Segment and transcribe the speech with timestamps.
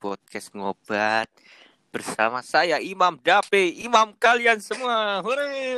[0.00, 1.28] podcast ngobat
[1.92, 5.20] bersama saya Imam Dape, imam kalian semua.
[5.20, 5.76] Hore.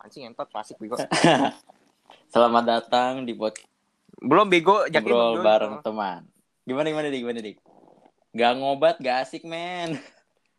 [0.00, 0.96] Anjing entot klasik bego.
[2.32, 3.68] Selamat datang di podcast
[4.18, 6.24] Belum bego, jadi ngobrol bareng teman.
[6.64, 7.56] Gimana gimana dik, gimana dik?
[8.32, 10.00] Gak ngobat, gak asik men.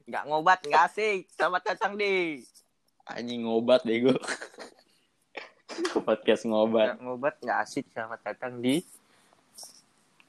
[0.05, 1.27] Enggak ngobat, enggak asik.
[1.33, 2.45] Selamat datang di
[3.09, 4.13] Anjing ngobat bego.
[6.05, 6.93] podcast ngobat.
[6.93, 7.85] Enggak ngobat, enggak asik.
[7.89, 8.85] Selamat datang di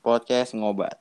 [0.00, 0.96] Podcast ngobat.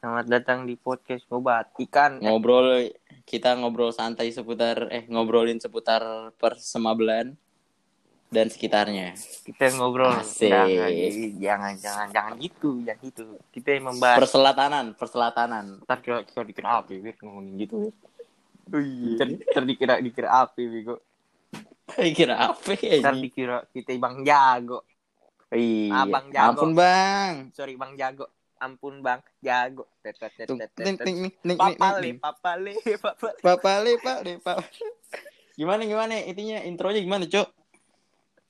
[0.00, 1.76] Selamat datang di podcast ngobat.
[1.76, 2.88] Ikan eh, Ngobrol
[3.28, 6.00] kita ngobrol santai seputar eh ngobrolin seputar
[6.40, 7.36] persemablan
[8.32, 9.12] dan sekitarnya.
[9.44, 10.48] kita ngobrol Asik.
[10.48, 10.88] jangan
[11.36, 15.64] jangan jangan jangan gitu jangan gitu kita yang membahas Perselatanan, perselatanan.
[15.84, 17.76] ntar kira kira dikira apa ya ngomongin gitu
[18.72, 20.96] ntar, ntar dikira dikira apa bego
[22.16, 23.04] Kira apa ya?
[23.04, 24.80] ntar dikira kita bang jago
[25.50, 26.06] Iya.
[26.06, 26.46] Abang jago.
[26.56, 27.34] Ampun bang.
[27.52, 28.30] sorry bang jago
[28.60, 29.88] ampun bang jago
[31.56, 34.58] papale papale papale Bapak le, Pak le, Pak.
[35.58, 37.48] Gimana gimana intinya intronya gimana, Cok?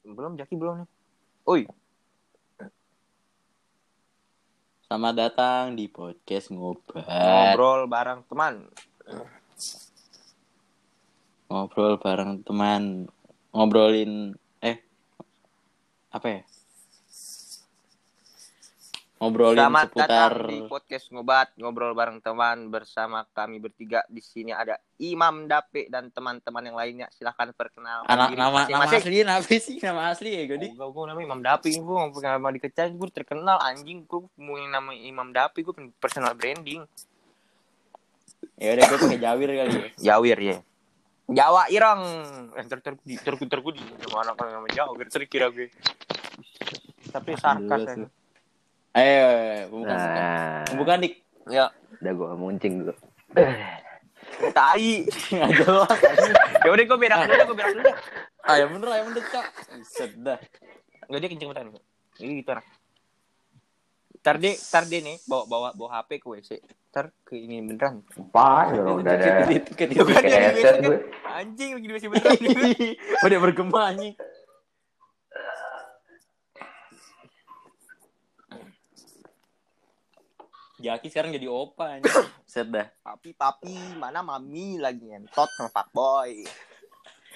[0.01, 0.89] belum jaki belum nih
[1.47, 1.63] oi
[4.91, 7.07] Selamat datang di podcast ngobat.
[7.07, 8.67] ngobrol bareng teman
[11.51, 13.11] Ngobrol bareng teman.
[13.51, 14.79] Ngobrolin eh
[16.15, 16.43] apa ya?
[19.21, 24.01] Ngobrolin Selamat seputar datang di podcast ngobat ngobrol bareng teman bersama kami bertiga.
[24.09, 27.05] Di sini ada Imam Dape dan teman-teman yang lainnya.
[27.13, 29.77] Silahkan perkenalkan anak diri nama nama asli apa sih?
[29.77, 30.73] Nama asli ya Godi?
[30.73, 34.09] Oh, gue gue namanya Imam Dapi gue mau pengen nama dikecai gue terkenal anjing.
[34.09, 36.89] Gue mau yang nama Imam Dapi gue personal branding.
[38.57, 39.89] Ya udah gue pakai Jawir kali ya.
[40.01, 40.59] Jawir ya.
[41.29, 42.01] Jawa Irang
[42.57, 45.69] eh ter ter ter ter, ter gue sama anak nama Jawir ter gue.
[47.13, 48.17] Tapi sarkas
[48.93, 49.97] bukan bukan.
[49.97, 51.15] Nah, Bukan dik.
[51.47, 51.67] ya
[52.01, 52.95] udah gue muncing dulu.
[54.51, 55.99] tai Nggak jelas.
[56.59, 57.91] ya udah gue berak dulu gue berak dulu.
[58.41, 59.47] Ayo bener, ayo bener, Cok.
[59.77, 60.39] Buset dah.
[61.07, 61.85] Nggak dia kenceng banget nih.
[62.21, 62.67] Ini gitu orang.
[64.21, 66.51] Ntar dia, ntar dia nih bawa bawa bawa HP ke WC.
[66.91, 68.03] Ntar ke ini beneran.
[68.05, 68.75] Apa?
[68.75, 70.43] Ya udah ada Tuh kan dia.
[71.31, 72.37] Anjing lagi di WC beneran.
[73.25, 74.15] Udah bergema anjing.
[80.81, 82.09] Jaki sekarang jadi opa anjing.
[82.51, 82.89] Set dah.
[83.05, 86.33] papi papi mana mami lagi ngentot sama pak boy.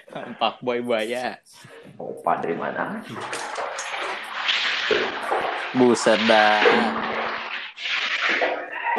[0.41, 1.41] Pak boy buaya.
[1.97, 3.01] Opa dari mana?
[5.73, 6.61] Buset dah.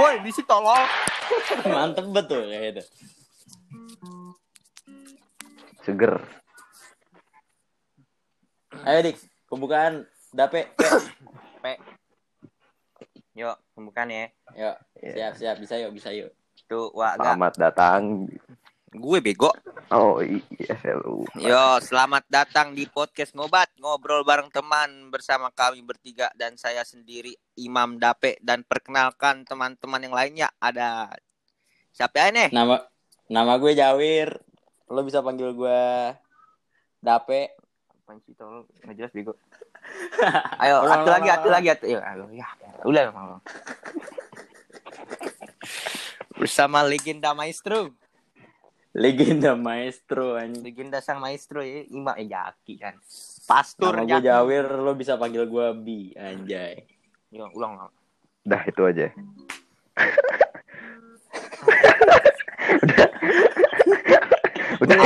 [0.01, 0.89] Woi, di situ tolong.
[1.71, 2.83] Mantep betul kayak itu.
[5.85, 6.17] Seger.
[8.81, 10.73] Ayo dik, pembukaan dape.
[11.61, 11.65] P.
[13.35, 14.31] Yuk, pembukaan ya.
[14.55, 15.11] Yuk, Ya.
[15.11, 16.31] siap siap bisa yuk bisa yuk.
[16.71, 17.19] Tuh, wah.
[17.19, 18.31] Selamat datang.
[18.95, 19.51] Gue bego.
[19.91, 20.71] Oh iya,
[21.03, 21.35] lupa.
[21.35, 27.35] Yo, selamat datang di podcast ngobat ngobrol bareng teman bersama kami bertiga dan saya sendiri
[27.59, 31.11] Imam Dape dan perkenalkan teman-teman yang lainnya ada
[31.91, 32.49] siapa ya nih?
[32.55, 32.87] Nama
[33.27, 34.31] nama gue Jawir.
[34.87, 35.81] Lo bisa panggil gue
[37.03, 37.51] Dape.
[37.91, 39.35] Apaan sih tolong nggak jelas bego.
[40.63, 41.85] Ayo, Ulang, atu ulang, lagi, ulang, atu lagi, atu.
[41.87, 41.99] Ya,
[42.31, 42.47] ya.
[42.85, 43.41] Udah, ulang.
[46.39, 47.95] Bersama legenda maestro,
[48.95, 50.63] Legenda maestro anjing.
[50.63, 52.95] legenda sang maestro ya, Imam eh Jaki kan.
[53.43, 54.23] Pastur Nama gue.
[54.23, 56.79] Jawir, lo bisa panggil gue Bi, anjay.
[57.27, 57.91] Yo, ulang, ulang.
[58.47, 59.11] Dah itu aja.
[64.79, 64.99] udah.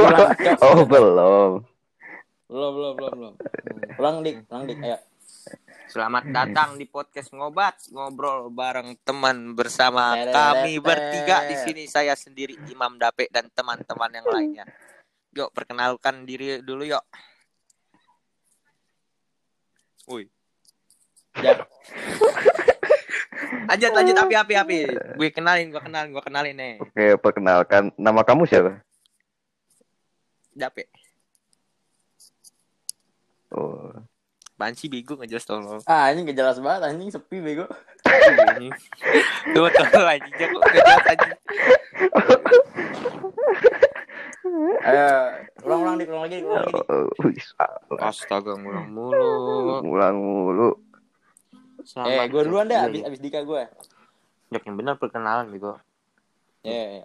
[0.00, 0.64] Ulang, Cok.
[0.64, 1.75] oh belum.
[2.46, 3.34] Belum, belum, belum, belum.
[3.98, 4.98] Ulang dik, ulang dik, ayo.
[5.90, 12.54] Selamat datang di podcast ngobat ngobrol bareng teman bersama kami bertiga di sini saya sendiri
[12.70, 14.64] Imam Dape dan teman-teman yang lainnya.
[15.34, 17.02] Yuk perkenalkan diri dulu yuk.
[20.06, 20.30] Woi.
[21.42, 21.66] Ya,
[23.66, 24.78] Lanjut lanjut api api api.
[25.18, 26.74] Gue kenalin gue kenalin gue kenalin nih.
[26.78, 28.78] Oke, perkenalkan nama kamu siapa?
[30.54, 31.05] Dape.
[33.56, 33.88] Oh,
[34.56, 35.84] Bansi bego nggak jelas tolong.
[35.84, 37.68] ah anjing gak jelas banget, anjing sepi bego.
[39.52, 41.32] Tuh tolong anjing jago nggak jelas anjing.
[44.86, 45.08] Ayo,
[45.66, 47.40] ulang, ulang dik, ulang lagi, ulang lagi.
[47.42, 48.08] Salah.
[48.08, 49.82] Astaga ngulang mulu.
[49.84, 50.70] Ngulang mulu.
[52.06, 53.62] Eh, gue duluan dah, abis, abis Dika gue.
[54.54, 55.76] Jok, yang benar perkenalan bego.
[56.62, 57.04] Ya, ya.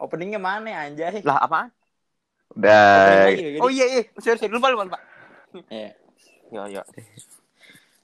[0.00, 1.20] Openingnya mana anjay?
[1.20, 1.68] Lah apaan?
[2.56, 3.28] Udah.
[3.28, 4.98] Lagi, Oh iya iya, sorry sorry lupa lupa lupa.
[5.68, 5.92] Ya.
[6.48, 6.82] Yo yo.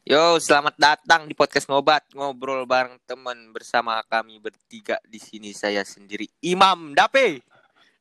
[0.07, 5.83] Yo, selamat datang di podcast ngobat ngobrol bareng teman bersama kami bertiga di sini saya
[5.83, 7.41] sendiri Imam Dape.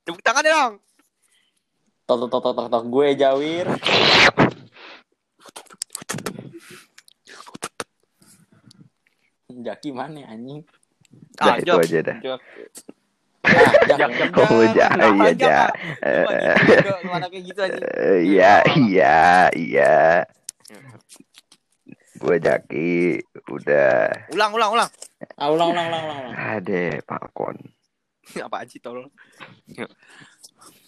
[0.04, 0.74] Tepuk tangan dong.
[2.06, 3.66] Tok tok tok tok tok gue Jawir.
[9.56, 10.62] Jaki mana anjing?
[11.40, 11.80] Dah, itu Jok.
[11.80, 12.18] aja dah.
[13.46, 14.12] Ah, Jak, jak.
[14.12, 14.32] jak.
[14.42, 14.88] Oh, iya,
[15.32, 15.38] Jak?
[15.38, 15.62] ja.
[16.02, 16.32] Cuma
[16.66, 16.92] gitu.
[17.06, 17.78] Gimana kayak gitu aja.
[17.78, 19.18] Eh, Iya, iya,
[19.54, 19.96] iya.
[22.16, 23.22] Gue Jaki,
[23.52, 24.08] udah.
[24.32, 24.90] Ulang, ulang, ulang.
[25.36, 26.18] Ah, ulang ulang ulang ulang.
[26.26, 26.34] ulang.
[26.34, 27.58] Ade, Falcon.
[28.46, 29.12] Apaan sih tolong.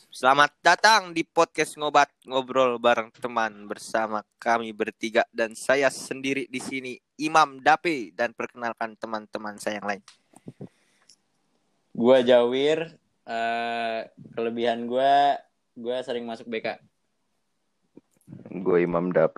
[0.10, 6.58] Selamat datang di podcast ngobat ngobrol bareng teman bersama kami bertiga dan saya sendiri di
[6.58, 10.02] sini Imam Dape dan perkenalkan teman-teman saya yang lain.
[11.98, 12.94] Gue Jawir.
[13.28, 15.14] eh kelebihan gue,
[15.76, 16.80] gue sering masuk BK.
[18.58, 19.36] Gue Imam Dap.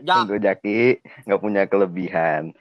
[0.00, 0.80] Ya, Gue Jaki,
[1.22, 2.56] nggak punya kelebihan.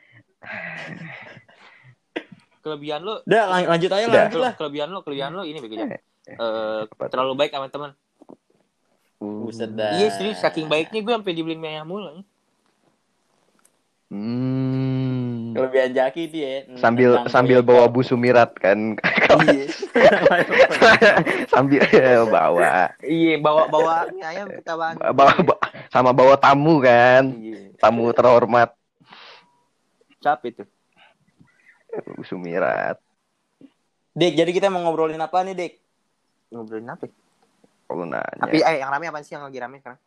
[2.62, 4.22] kelebihan lu Udah lang- lanjut aja Udah.
[4.22, 4.54] lanjut lah.
[4.54, 5.82] kelebihan lu, kelebihan lu ini begitu.
[5.82, 5.98] Eh,
[6.30, 7.92] Eh terlalu baik sama teman.
[9.18, 9.96] Buset dah.
[9.96, 12.22] Iya serius saking baiknya gue sampai dibeliin mie ayam mulu.
[14.08, 15.01] Hmm.
[15.52, 16.54] Kelebihan Jaki itu ya.
[16.76, 18.96] Sambil sambil bawa Bu Sumirat kan.
[19.44, 19.66] Iya.
[21.54, 21.82] sambil
[22.28, 24.96] bawa Iya, bawa bawa mie ayam kita bang.
[25.12, 27.32] bawa bawa- sama bawa tamu kan.
[27.34, 27.76] Iya.
[27.78, 28.72] Tamu terhormat
[30.20, 30.68] Capek tuh.
[32.14, 33.02] Bu Sumirat.
[34.12, 35.74] Dik, jadi kita mau ngobrolin apa nih, Dik?
[36.52, 37.08] Ngobrolin apa?
[37.08, 37.14] ya?
[37.88, 38.40] Kalau nanya.
[38.40, 40.00] Tapi eh yang rame apa sih yang lagi rame sekarang?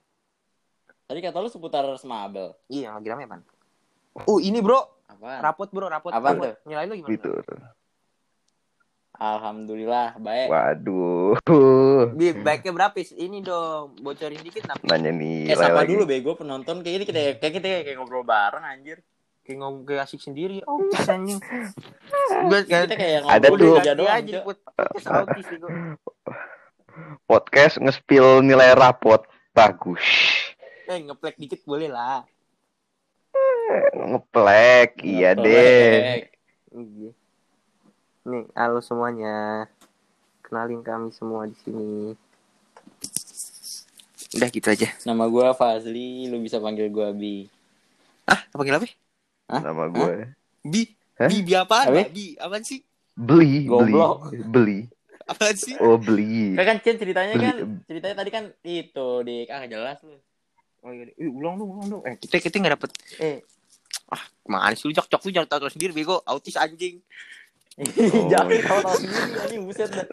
[1.05, 2.57] Tadi kata lu seputar Smabel.
[2.69, 3.37] Iya, yang lagi rame apa?
[4.25, 5.41] Uh, ini bro, Apaan?
[5.41, 6.11] rapot bro, rapot.
[6.11, 6.35] Rapot.
[6.35, 6.55] tuh?
[6.65, 7.13] Nilai lu gimana?
[7.13, 7.33] gitu.
[9.15, 10.49] Alhamdulillah, baik.
[10.51, 11.39] Waduh.
[12.11, 12.99] Bi, baiknya berapa?
[12.99, 14.75] Ini dong, bocorin dikit nah.
[14.83, 15.49] Nanya nih.
[15.49, 18.99] Eh, sapa dulu bego penonton kayak ini kita kayak kita kayak ngobrol bareng anjir.
[19.47, 20.67] Kayak ngomong kayak asik sendiri.
[20.67, 21.39] Oh, anjing.
[22.51, 23.75] Gue kan Kita kayak Ada ngobrol tuh.
[23.79, 24.11] aja doang.
[24.11, 25.47] aja podcast.
[27.25, 29.23] Podcast nge-spill nilai rapot.
[29.55, 30.03] Bagus.
[30.85, 32.27] Eh, ngeplek dikit boleh lah.
[33.95, 35.01] Ngeplek.
[35.01, 36.29] Iya deh.
[36.75, 37.11] Iya.
[38.25, 39.69] Nih, halo semuanya.
[40.45, 42.13] Kenalin kami semua di sini.
[44.35, 44.89] Udah gitu aja.
[45.07, 47.47] Nama gua Fazli, lu bisa panggil gua Bi.
[48.25, 48.87] Ah, panggil apa?
[49.53, 49.61] Hah?
[49.61, 50.15] Nama gue.
[50.65, 50.83] Bi.
[51.21, 51.29] Hah?
[51.29, 51.53] Bi, bi?
[51.53, 51.79] Apa?
[52.09, 52.81] Bi, apaan sih?
[53.13, 53.69] Beli.
[53.69, 53.93] Beli.
[53.93, 54.33] Goblok.
[54.49, 54.89] Beli.
[55.25, 55.77] Apaan sih?
[55.81, 56.57] Oh beli.
[56.57, 57.57] Kan Cen ceritanya Beli- kan
[57.89, 59.49] ceritanya tadi kan itu Dik.
[59.53, 60.17] Ah, jelas lu.
[60.85, 62.03] Oh iya, eh, ulang dong, ulang dong.
[62.05, 62.91] Eh, kita kita nggak dapet.
[63.17, 63.41] Eh,
[64.15, 67.03] Ah, ke mana sih lu cok cok lu jangan tahu sendiri bego, autis anjing.
[68.31, 70.07] jangan tahu-tahu sendiri anjing buset dah.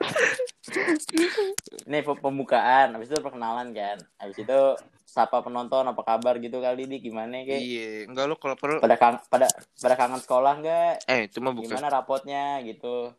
[1.85, 4.01] Ini pe- pembukaan, habis itu perkenalan kan.
[4.17, 4.59] Habis itu
[5.05, 8.79] sapa penonton apa kabar gitu kali Dik gimana kayak Iya, enggak lu kalau perlu.
[8.79, 9.45] pada kang pada
[9.77, 10.93] pada kangen sekolah enggak?
[11.05, 11.67] Eh, itu mah bukan.
[11.69, 13.11] Gimana rapotnya gitu.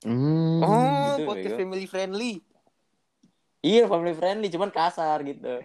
[0.00, 0.62] Hmm.
[0.64, 0.72] Oh,
[1.12, 1.60] Gitu, podcast bego.
[1.60, 2.32] family friendly.
[3.60, 5.60] Iya, family friendly, cuman kasar gitu.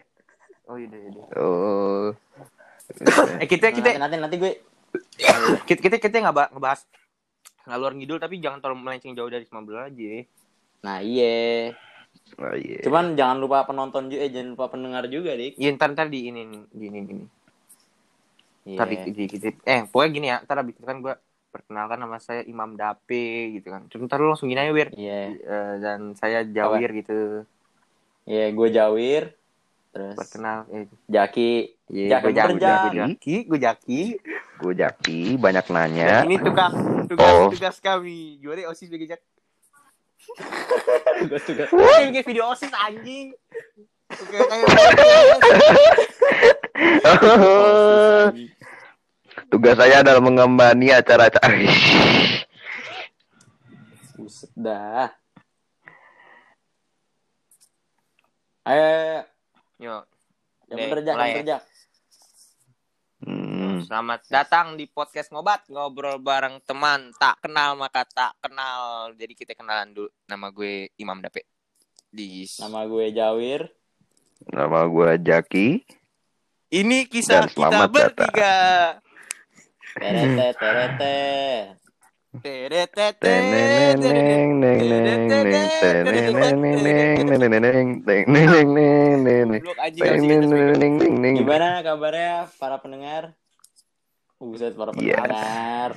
[0.66, 1.08] Oh iya, iya.
[1.08, 1.26] iya.
[1.38, 2.12] Oh.
[3.42, 4.52] Eh, kita kita Nanti, nanti gue
[5.66, 6.86] kita kita, kita nggak ba- ngebahas
[7.66, 10.14] ngalur ngidul tapi jangan terlalu melenceng jauh dari Smabel aja.
[10.86, 11.74] Nah, iya.
[12.38, 12.80] Oh, iya.
[12.86, 15.58] Cuman jangan lupa penonton juga, eh, jangan lupa pendengar juga, Dik.
[15.58, 17.26] Iya, ntar ntar di ini nih, di ini ini.
[18.70, 18.78] Iya.
[18.78, 21.14] Ntar di, di, di- eh pokoknya gini ya, ntar abis itu kan gue
[21.50, 23.90] perkenalkan nama saya Imam Dape gitu kan.
[23.90, 24.90] Terus ntar lu langsung gini aja Wir.
[24.94, 25.20] Iya.
[25.42, 27.46] Eh, dan saya Jawir gitu.
[28.30, 29.24] Iya, gue Jawir.
[29.96, 31.72] Terus Perkenal eh Jaki.
[31.88, 34.20] Iya, Jaki gue Jaki, Jaki, gue Jaki.
[34.60, 36.20] Gue Jaki, banyak nanya.
[36.20, 36.76] Dan ini tukang
[37.08, 37.48] tugas Oh.
[37.48, 38.36] tugas kami.
[38.38, 39.24] Gimana osis bagi Jak?
[41.24, 41.64] Gue juga.
[41.72, 43.32] Kayak bikin video osis anjing.
[44.12, 44.68] Oke, kayak
[49.48, 51.56] Tugas saya adalah mengembani acara-acara.
[54.18, 55.08] Buset dah.
[58.66, 59.22] Ayo,
[59.76, 60.08] mulai
[60.72, 60.88] yang ya.
[60.88, 61.00] bener
[61.46, 61.64] Jak.
[63.26, 63.82] Hmm.
[63.88, 69.12] selamat datang di podcast ngobat ngobrol bareng teman tak kenal maka tak kenal.
[69.16, 70.10] Jadi kita kenalan dulu.
[70.32, 71.44] Nama gue Imam Dape.
[72.08, 73.62] Di Nama gue Jawir.
[74.52, 75.68] Nama gue Jaki.
[76.76, 78.56] ini kisah Dan kita bertiga.
[79.96, 81.20] Terete, terete.
[91.40, 93.24] Gimana kabarnya para pendengar?
[94.42, 95.96] Buset, para pendengar.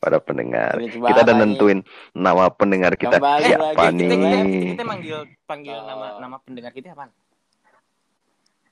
[0.00, 0.72] para pendengar.
[0.80, 1.78] Kita udah nentuin
[2.16, 4.76] nama pendengar kita siapa nih?
[4.76, 4.84] kita,
[5.44, 5.76] panggil
[6.20, 7.12] nama pendengar kita apa?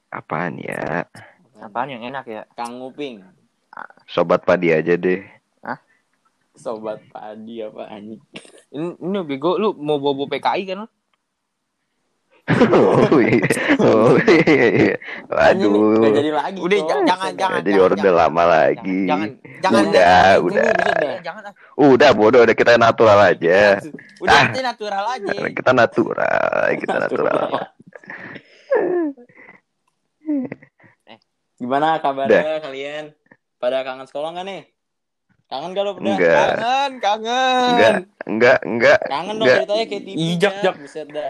[0.09, 1.05] Apaan ya?
[1.61, 2.43] Apaan yang enak ya?
[2.57, 3.21] Kang Nguping.
[4.09, 5.38] Sobat padi aja deh.
[6.59, 8.19] Sobat padi apa anjing.
[8.75, 10.81] Ini, ini bego lu mau bobo PKI kan?
[12.73, 13.45] oh iya.
[13.77, 14.67] Oh iya.
[14.73, 14.97] iya.
[15.29, 16.13] Nggak Waduh.
[16.17, 16.59] jadi lagi.
[16.65, 17.59] Udah jangan jangan jangan.
[17.61, 18.17] Jadi jangan, orde jangan.
[18.17, 19.01] lama lagi.
[19.05, 19.29] Jangan
[19.61, 19.83] jangan.
[19.85, 20.39] Udah, jangan.
[20.43, 21.17] udah.
[21.21, 21.55] Jangan ah.
[21.77, 23.61] Udah bodoh, udah kita natural aja.
[24.25, 24.45] Udah Ah.
[24.51, 25.33] kita natural aja.
[25.55, 26.51] Kita natural,
[26.81, 27.39] kita natural.
[31.59, 33.05] Gimana kabarnya kalian?
[33.59, 34.63] Pada kangen sekolah nggak nih?
[35.49, 36.05] Kangen gak lo pada?
[36.05, 36.49] Enggak.
[36.61, 37.65] Kangen, kangen.
[37.73, 37.95] Enggak,
[38.29, 38.99] enggak, enggak.
[39.03, 40.17] Kangen dong ceritanya kayak TV.
[40.21, 40.75] Ih, Jak, dah.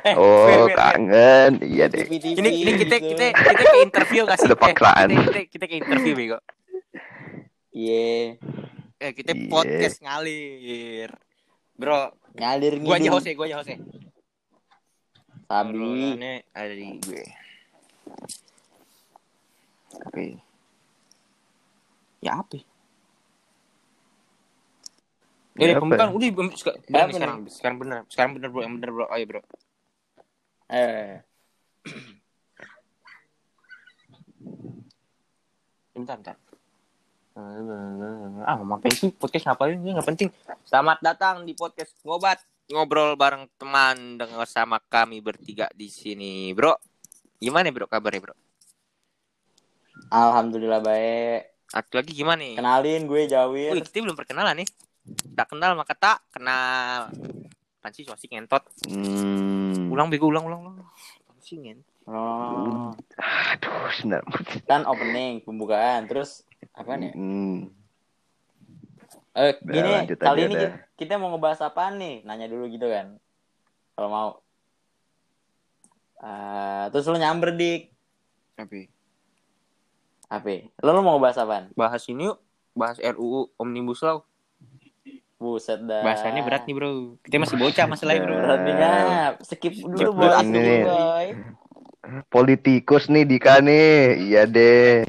[0.02, 0.74] Eh, Oh, Fer, Fer.
[0.74, 1.50] kangen.
[1.62, 2.02] Iya deh.
[2.02, 3.14] TV-TV Ini ini kita gitu.
[3.14, 4.46] kita kita ke interview gak sih?
[4.50, 5.06] Ada paksaan.
[5.06, 6.38] Eh, kita, kita kita ke interview bego.
[7.70, 8.34] Iya.
[8.98, 9.46] Eh kita Iya.
[9.46, 11.10] podcast ngalir.
[11.78, 13.10] Bro, Ngalir gua aja.
[13.14, 13.74] Jose, gua aja Jose.
[15.46, 15.78] Sabi.
[15.78, 17.24] Obrolannya ada di gue.
[19.96, 20.26] Oke.
[22.18, 22.58] Ya apa?
[25.58, 25.82] Ya Ini apa?
[25.82, 27.76] pembukaan udah bem- seka- bener sekarang sekarang.
[27.82, 28.60] bener sekarang bener bro.
[28.62, 29.06] Yang bener bro.
[29.10, 29.40] Ayo bro.
[30.70, 31.18] Eh.
[35.94, 36.36] bentar bentar.
[38.44, 39.10] Ah mau ngapain sih?
[39.10, 39.74] Podcast ngapain?
[39.74, 40.28] Ini nggak penting.
[40.62, 42.38] Selamat datang di podcast ngobat.
[42.68, 46.52] Ngobrol bareng teman dengan sama kami bertiga di sini.
[46.52, 46.76] Bro
[47.38, 48.34] gimana bro kabarnya bro?
[50.08, 51.40] Alhamdulillah baik.
[51.66, 52.54] Satu lagi gimana nih?
[52.56, 53.74] Kenalin gue Jawir.
[53.74, 54.68] Wih, kita belum perkenalan nih.
[55.34, 57.08] Tak kenal maka tak kenal.
[57.78, 58.66] Apaan sih sosik ngentot?
[58.86, 59.88] Hmm.
[59.88, 60.76] Ulang bego, ulang, ulang, ulang.
[61.24, 61.86] Apaan sih ngentot?
[62.08, 62.96] Oh,
[63.52, 64.24] Aduh, sebentar.
[64.64, 66.40] kan opening pembukaan terus
[66.72, 67.12] apa nih?
[67.12, 67.68] Hmm.
[69.32, 72.24] Eh, gini kali ini kita, kita mau ngebahas apa nih?
[72.24, 73.20] Nanya dulu gitu kan.
[73.92, 74.28] Kalau mau.
[76.18, 77.92] Eh, terus lu nyamber dik.
[78.56, 78.90] Tapi
[80.28, 80.68] Apa?
[80.82, 81.64] Lo, lo mau ngebahas apaan?
[81.72, 82.36] bahas ini yuk.
[82.72, 84.27] Bahas RUU Omnibus Law.
[85.38, 86.02] Buset dah.
[86.02, 87.14] Bahasanya berat nih bro.
[87.22, 88.34] Kita masih bocah masalahnya bro.
[88.42, 88.74] Berat nih.
[89.46, 90.78] Skip dulu Skip boy.
[90.82, 91.26] boy.
[92.26, 94.18] Politikus nih Dika nih.
[94.18, 95.06] Iya deh.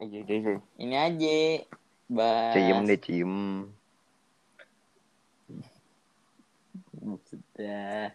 [0.00, 0.56] Iya, iya, iya.
[0.80, 1.38] Ini aja.
[2.08, 2.52] Bahas.
[2.56, 3.34] Ciem deh, ciem.
[6.96, 8.08] Buset dah.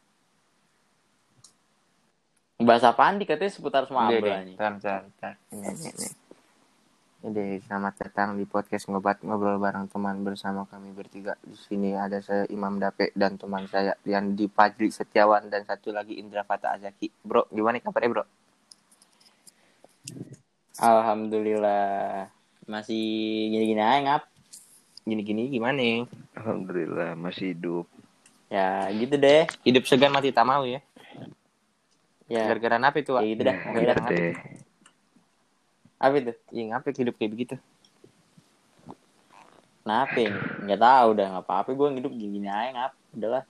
[2.61, 3.33] Ngebahas apaan dik?
[3.33, 4.53] Katanya seputar deh, nih.
[4.53, 5.33] bentar, bentar, bentar.
[5.49, 6.20] Ini, ini, ini.
[7.21, 11.37] Ini, selamat datang di podcast ngobat ngobrol bareng teman bersama kami bertiga.
[11.45, 15.93] Di sini ada saya Imam Dape dan teman saya Rian Di Fajri Setiawan dan satu
[15.93, 17.13] lagi Indra Fata Azaki.
[17.21, 18.25] Bro, gimana kabarnya bro?
[20.81, 22.25] Alhamdulillah.
[22.65, 23.05] Masih
[23.53, 24.23] gini-gini aja ngap.
[25.05, 25.77] Gini-gini gimana?
[25.77, 26.09] nih?
[26.41, 27.85] Alhamdulillah masih hidup.
[28.49, 29.45] Ya gitu deh.
[29.61, 30.81] Hidup segan mati tak mau ya.
[32.25, 32.49] Ya.
[32.49, 33.13] Gara-gara apa itu?
[33.13, 33.57] Ya gitu dah.
[34.09, 34.50] Deh.
[36.01, 36.33] Apa itu?
[36.49, 37.55] Iya ngapa hidup kayak begitu?
[39.81, 40.21] Kenapa?
[40.61, 41.69] Nggak tahu udah nggak apa-apa.
[41.71, 42.91] Gue hidup gini-gini aja ngap.
[43.11, 43.43] Udahlah.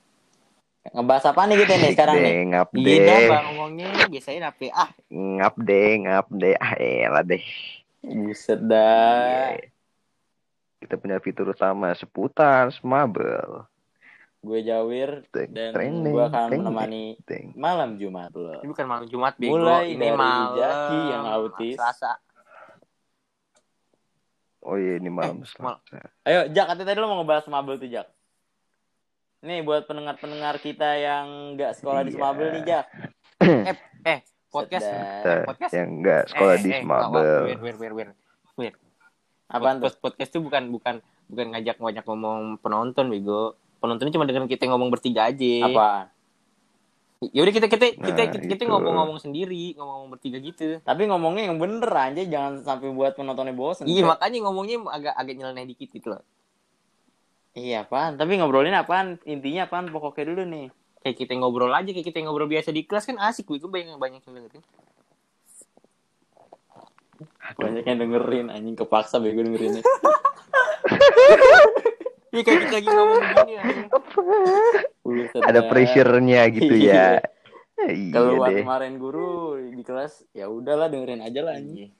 [0.81, 2.25] Ngebahas apa nih kita nih sekarang nih?
[2.25, 3.25] Deh, ngap Iya deh.
[3.29, 4.65] bang ngomongnya biasanya apa?
[4.74, 6.55] Ah, Ngap deh, ngap deh.
[6.58, 7.43] Ah, elah deh.
[8.01, 9.53] Buset dah.
[9.53, 9.70] Iya.
[10.81, 13.70] Kita punya fitur utama seputar Smabel.
[14.41, 17.53] Gue Jawir Teng, dan teng, gue akan teng, menemani teng.
[17.53, 18.58] malam Jumat lo.
[18.58, 19.53] ini bukan malam Jumat bego.
[19.53, 21.75] Mulai ini dari malam Jaki yang autis.
[21.77, 22.12] Selasa.
[24.62, 25.98] Oh iya, ini malam Eh, mal- Selasa.
[26.22, 28.08] Ayo, Jak, katanya tadi lo mau ngebahas Smabel tuh, Jak.
[29.41, 32.18] Nih, buat pendengar-pendengar kita yang nggak sekolah di Iya.
[32.18, 32.86] Smabel nih, Jak.
[34.03, 35.01] Eh, podcast Sedap.
[35.01, 35.74] Kita podcast?
[35.74, 37.38] yang enggak sekolah Eh, di eh, Smabel.
[37.44, 38.10] Wir, wir, wir, wir.
[38.56, 38.74] Wir.
[39.48, 39.89] Apaan tuh?
[39.89, 43.58] Podcast, podcast tuh bukan bukan bukan ngajak ngajak ngomong penonton bego.
[43.77, 45.53] Penontonnya cuma dengerin kita ngomong bertiga aja.
[45.65, 46.11] Apa?
[47.22, 48.72] Ya udah kita kita kita Nah, kita, kita itu.
[48.74, 50.82] ngomong-ngomong sendiri, ngomong bertiga gitu.
[50.82, 53.86] Tapi ngomongnya yang bener aja, jangan sampai buat penontonnya bosen.
[53.86, 56.25] Iya, makanya ngomongnya agak agak nyeleneh dikit gitu loh.
[57.54, 58.18] Iya, apaan?
[58.18, 59.22] Tapi ngobrolin apaan?
[59.30, 59.94] Intinya apaan?
[59.94, 60.66] Pokoknya dulu nih.
[61.06, 64.22] Kayak kita ngobrol aja, kayak kita ngobrol biasa di kelas kan asik, gue banyak banyak
[64.25, 64.63] yang dengerin.
[67.54, 69.86] Banyak yang dengerin, anjing kepaksa bego dengerinnya.
[72.32, 73.90] Iya kayak kita lagi ngomong begini anjing.
[75.50, 77.22] Ada pressure-nya gitu ya.
[77.81, 78.62] Iya Keluar deh.
[78.62, 81.89] kemarin guru di kelas, ya udahlah dengerin aja lah anjing.
[81.89, 82.00] Iya.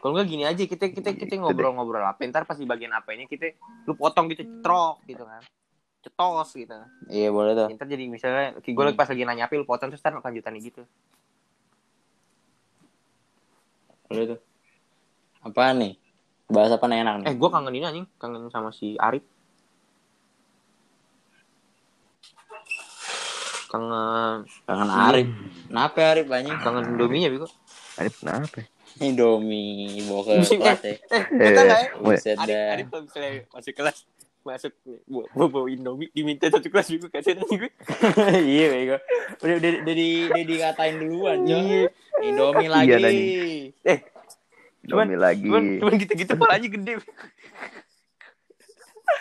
[0.00, 3.12] Kalau nggak gini aja kita kita kita Gitu ngobrol-ngobrol apa ntar pas di bagian apa
[3.12, 5.42] ini kita lu potong gitu cetrok gitu kan
[6.00, 6.76] cetos gitu
[7.08, 7.68] Iya, boleh tuh.
[7.74, 10.82] ntar jadi misalnya gue lagi pas lagi nanya apa lu potong terus ntar lanjutannya gitu
[14.06, 14.40] Boleh tuh.
[15.42, 15.92] Apaan nih?
[16.46, 17.26] Bahas apa nih enak nih?
[17.26, 19.26] Eh, gue kangen ini anjing, kangen sama si Arif.
[23.76, 25.28] Kangen, Kangen Arif.
[25.68, 26.56] Kenapa Arif anjing?
[26.58, 27.46] kangen Indominya, Biko.
[27.96, 28.60] Arif kenapa?
[28.96, 30.96] Indomie bawa ke kelas ya.
[31.12, 31.76] Eh, kita ya?
[32.00, 32.56] Weh, Buset Arif.
[32.72, 33.96] Arif kalau misalnya masuk kelas,
[34.40, 34.72] masuk
[35.04, 37.70] bawa, bawa, Indomie, diminta satu kelas juga kasih nanti gue.
[38.48, 38.96] Iya bego.
[39.38, 41.56] Udah udah udah di udah dikatain duluan, Jo.
[42.18, 42.88] Indomie lagi.
[42.88, 43.20] Iya, Nani.
[43.84, 43.98] Eh,
[44.88, 45.44] Cuman- Indomie lagi.
[45.44, 46.92] cuman, cuman gitu-gitu palanya gede.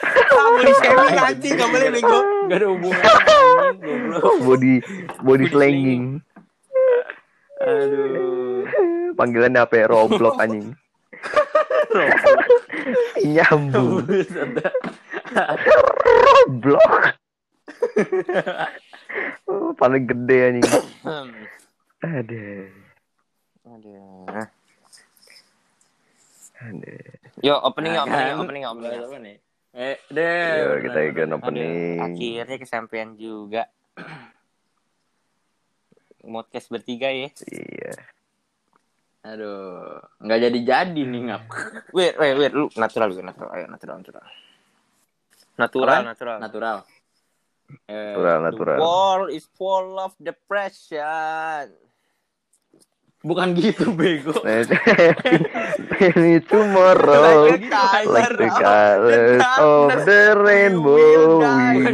[0.04, 2.20] Ah, boleh shaming nanti, nggak boleh bego.
[2.46, 3.02] Gak ada hubungan
[4.48, 4.74] body
[5.24, 6.04] body slanging.
[7.58, 8.68] Aduh.
[9.16, 9.86] Panggilan apa ya?
[9.88, 10.76] Roblox anjing.
[13.26, 14.04] Nyambung.
[16.36, 17.16] Roblox.
[19.48, 20.68] Oh, paling gede anjing.
[21.02, 21.32] Hmm.
[22.04, 22.46] Ada.
[23.66, 24.28] Aduh.
[26.56, 26.94] Ada.
[27.40, 28.36] Yo, opening, Nah, opening, kan.
[28.38, 29.00] opening, opening.
[29.02, 29.36] Apa nih?
[29.76, 30.56] Eh, deh.
[30.56, 32.00] Yo, kita ikan Aduh, opening.
[32.00, 33.68] akhirnya kesampaian juga.
[36.26, 37.30] Podcast bertiga ya.
[37.46, 37.94] Iya.
[39.26, 41.44] Aduh, nggak jadi-jadi nih ngap.
[41.98, 43.50] Wait, wait, wait, lu natural lu, natural.
[43.52, 44.26] Ayo, natural, natural.
[45.56, 46.06] Natural, Apa?
[46.06, 46.38] natural.
[46.40, 46.78] Natural.
[47.90, 48.78] Eh, Natural, The natural.
[48.78, 51.74] world is full of depression.
[53.26, 54.38] Bukan gitu bego.
[55.98, 61.42] Maybe tomorrow, Like the color colors of the rainbow,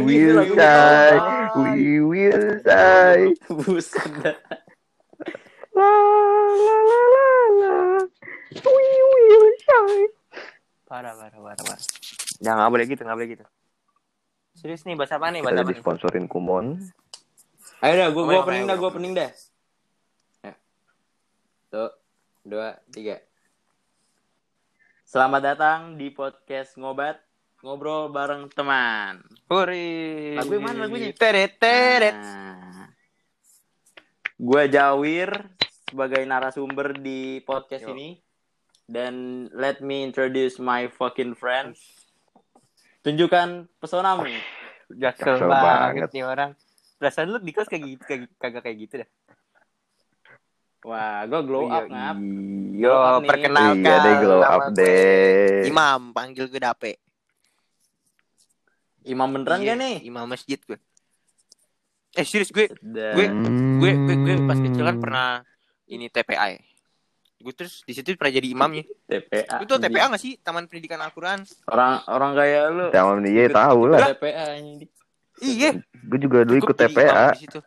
[0.04, 3.32] we will shine, we will shine.
[3.48, 4.36] Buset dah.
[5.72, 5.88] La
[6.52, 7.74] la la la la,
[8.60, 10.12] we will shine.
[10.84, 11.86] Parah, parah, parah, parah.
[12.44, 13.44] Jangan nggak boleh gitu, nggak boleh gitu.
[14.52, 15.40] Serius nih, bahasa apa nih?
[15.40, 16.76] Bahasa Kita apa disponsorin Kumon.
[17.80, 18.82] Ayo dah, gua gua ya, opening oke, dah, oke.
[18.84, 19.30] gua opening dah.
[21.72, 21.88] Tuh,
[22.44, 23.16] dua, tiga.
[25.08, 27.16] Selamat datang di podcast ngobat
[27.64, 29.24] ngobrol bareng teman.
[29.48, 30.36] Hore.
[30.36, 31.16] Lagu mana lagunya?
[31.16, 32.12] Teret, teret.
[32.12, 32.92] Nah,
[34.36, 35.32] gua Jawir
[35.88, 37.96] sebagai narasumber di podcast Yo.
[37.96, 38.20] ini
[38.84, 41.72] dan let me introduce my fucking friend.
[43.00, 44.28] Tunjukkan pesonamu.
[44.92, 46.10] Jaksel Jaksel banget banget.
[46.20, 46.50] nih orang.
[47.00, 49.08] Perasaan lu di kelas kayak gitu, kayak, kagak kayak gitu dah.
[50.82, 52.16] Wah, gua glow up ngap.
[52.74, 53.86] Yo, Glow up perkenalkan.
[53.86, 55.70] Iya deh glow up gue deh.
[55.70, 56.92] Imam, panggil gue Dape.
[59.02, 59.96] Imam beneran Iya, gak nih?
[60.06, 60.78] Imam masjid gue.
[62.12, 63.26] Eh serius gue, gue,
[63.80, 65.28] gue, gue, gue pas kecil kan pernah
[65.88, 66.60] ini TPA ya.
[67.40, 68.84] Gue terus di situ pernah jadi imamnya.
[69.08, 69.58] TPA.
[69.58, 70.38] Lu tau TPA gak sih?
[70.38, 71.42] Taman Pendidikan Al-Quran.
[71.66, 72.86] Orang orang kayak lu.
[72.92, 73.98] Jangan dia tahu lah.
[74.12, 74.86] TPA ini.
[75.42, 75.70] Iya.
[76.06, 77.34] Gue juga dulu Gue ikut TPA.
[77.34, 77.58] di situ.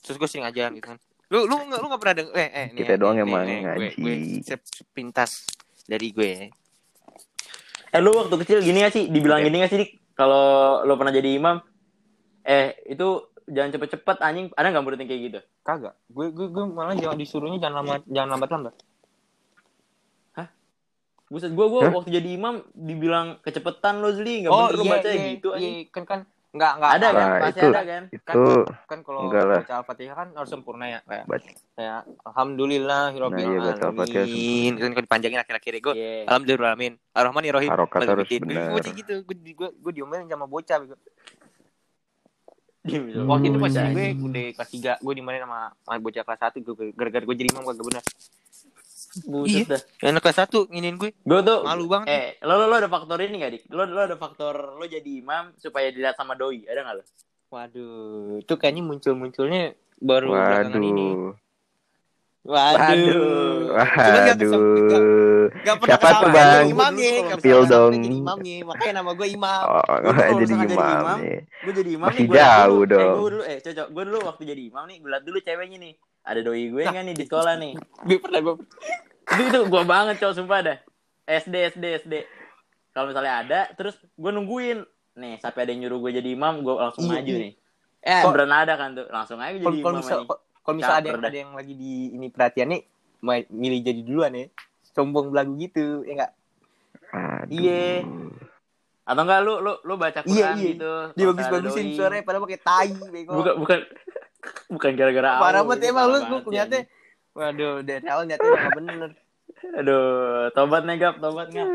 [0.00, 0.98] Terus gue sering ajaran gitu kan.
[1.30, 3.42] Lu lu nggak lu nggak pernah denger eh eh nih, Kita nih, doang nih, emang
[3.46, 3.88] nih, gue, ngaji.
[4.02, 5.46] gue sep- sepintas
[5.86, 6.32] dari gue.
[7.90, 9.06] Eh lu waktu kecil gini gak sih?
[9.10, 9.90] Dibilang gini gak sih, Dik?
[10.18, 11.62] Kalau lu pernah jadi imam,
[12.42, 14.46] eh itu jangan cepet-cepet anjing.
[14.54, 15.40] Ada nggak murid yang kayak gitu?
[15.62, 15.94] Kagak.
[16.10, 18.74] Gue gue gue malah jangan disuruhnya jangan lama jangan lambat lambat.
[21.30, 21.92] Buset, gua gua Hah?
[21.94, 25.86] waktu jadi imam dibilang kecepetan lo Zli, nggak bener lu baca gitu anjing.
[25.86, 27.14] iya, kan kan nggak nggak Ada kan?
[27.14, 28.02] Nah, Pasti itu- ada kan?
[28.10, 28.42] Itu
[28.84, 29.58] kan kalau Enggak lah.
[29.62, 31.24] baca al-fatihah kan harus sempurna ya kayak
[31.72, 36.26] kayak alhamdulillah Nah, iya, baca alamin kan kalau dipanjangin akhir-akhir gue Iya.
[36.26, 38.82] alhamdulillah alamin arrahmanirrahim Harokat harus Gue benar.
[38.82, 40.78] gitu gue gue gue diomelin sama bocah
[42.80, 43.28] Hmm.
[43.28, 43.92] waktu itu pas bocah.
[43.92, 47.48] gue udah kelas 3 gue dimarahin sama, sama bocah kelas 1 gue gara-gara gue jadi
[47.52, 48.02] imam kagak benar
[49.26, 49.82] Buset dah.
[50.00, 53.18] yang kelas 1 nginin gue Gua tuh malu banget eh lo, lo lo ada faktor
[53.18, 53.62] ini gak dik?
[53.68, 57.04] Lo lo ada faktor lo jadi imam supaya dilihat sama doi, ada nggak lo?
[57.50, 61.08] waduh itu kayaknya muncul-munculnya baru belakangan ini
[62.40, 62.78] Waduh.
[62.80, 65.50] waduh Waduh.
[65.60, 66.64] Gak pernah Siapa tuh, Bang?
[66.72, 67.92] imamnya Gak pernah dong.
[68.00, 71.38] imamnya Makanya nama gue imam Oh, Gua kalau jadi imam nih.
[71.60, 73.02] Gue jadi imam Masih nih, jauh dulu, dong.
[73.02, 73.86] Eh, gue dulu, eh cocok.
[73.92, 75.94] Gue dulu waktu jadi imam nih, gue liat dulu ceweknya nih.
[76.20, 77.72] Ada doi gue nggak nih di sekolah nih?
[78.04, 78.54] Gue pernah gue
[79.30, 80.76] Itu itu gue banget cowok sumpah dah.
[81.24, 82.14] SD SD SD.
[82.90, 84.82] Kalau misalnya ada, terus gue nungguin.
[85.14, 87.42] Nih, sampai ada yang nyuruh gue jadi imam, gue langsung Iya, maju iya.
[87.46, 87.52] nih.
[88.00, 90.18] Eh beneran ada kan tuh, langsung aja jadi kalau imam misal
[90.60, 91.28] kalau misal ada yang dah.
[91.28, 92.80] ada yang lagi di ini perhatian nih
[93.20, 94.46] mau milih jadi duluan ya
[94.90, 96.32] sombong belagu gitu ya enggak.
[97.48, 98.04] Iya.
[99.04, 100.66] Atau enggak lu lu lu baca Quran Iya, iya.
[100.72, 100.92] gitu.
[101.12, 103.78] dia bagus bagusin suaranya padahal pakai tai bego Bukan bukan
[104.70, 106.38] bukan gara-gara parah banget gitu, emang lu parah lu
[107.30, 109.10] waduh dari awal nyatanya udah nggak bener.
[109.76, 111.68] Aduh, tobat nih gap, tobat nggak?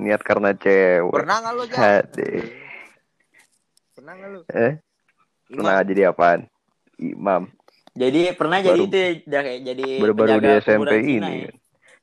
[0.00, 1.12] Niat karena cewek.
[1.12, 1.62] pernah nggak lu?
[1.68, 2.30] Hade.
[3.96, 4.72] pernah nggak lu Eh,
[5.48, 6.40] pernah jadi apaan?
[6.96, 7.48] Imam.
[7.96, 11.36] Jadi pernah jadi Baru- itu ya, kayak jadi Baru-baru di penjaga SMP kuburan Cina ini.
[11.40, 11.52] ya.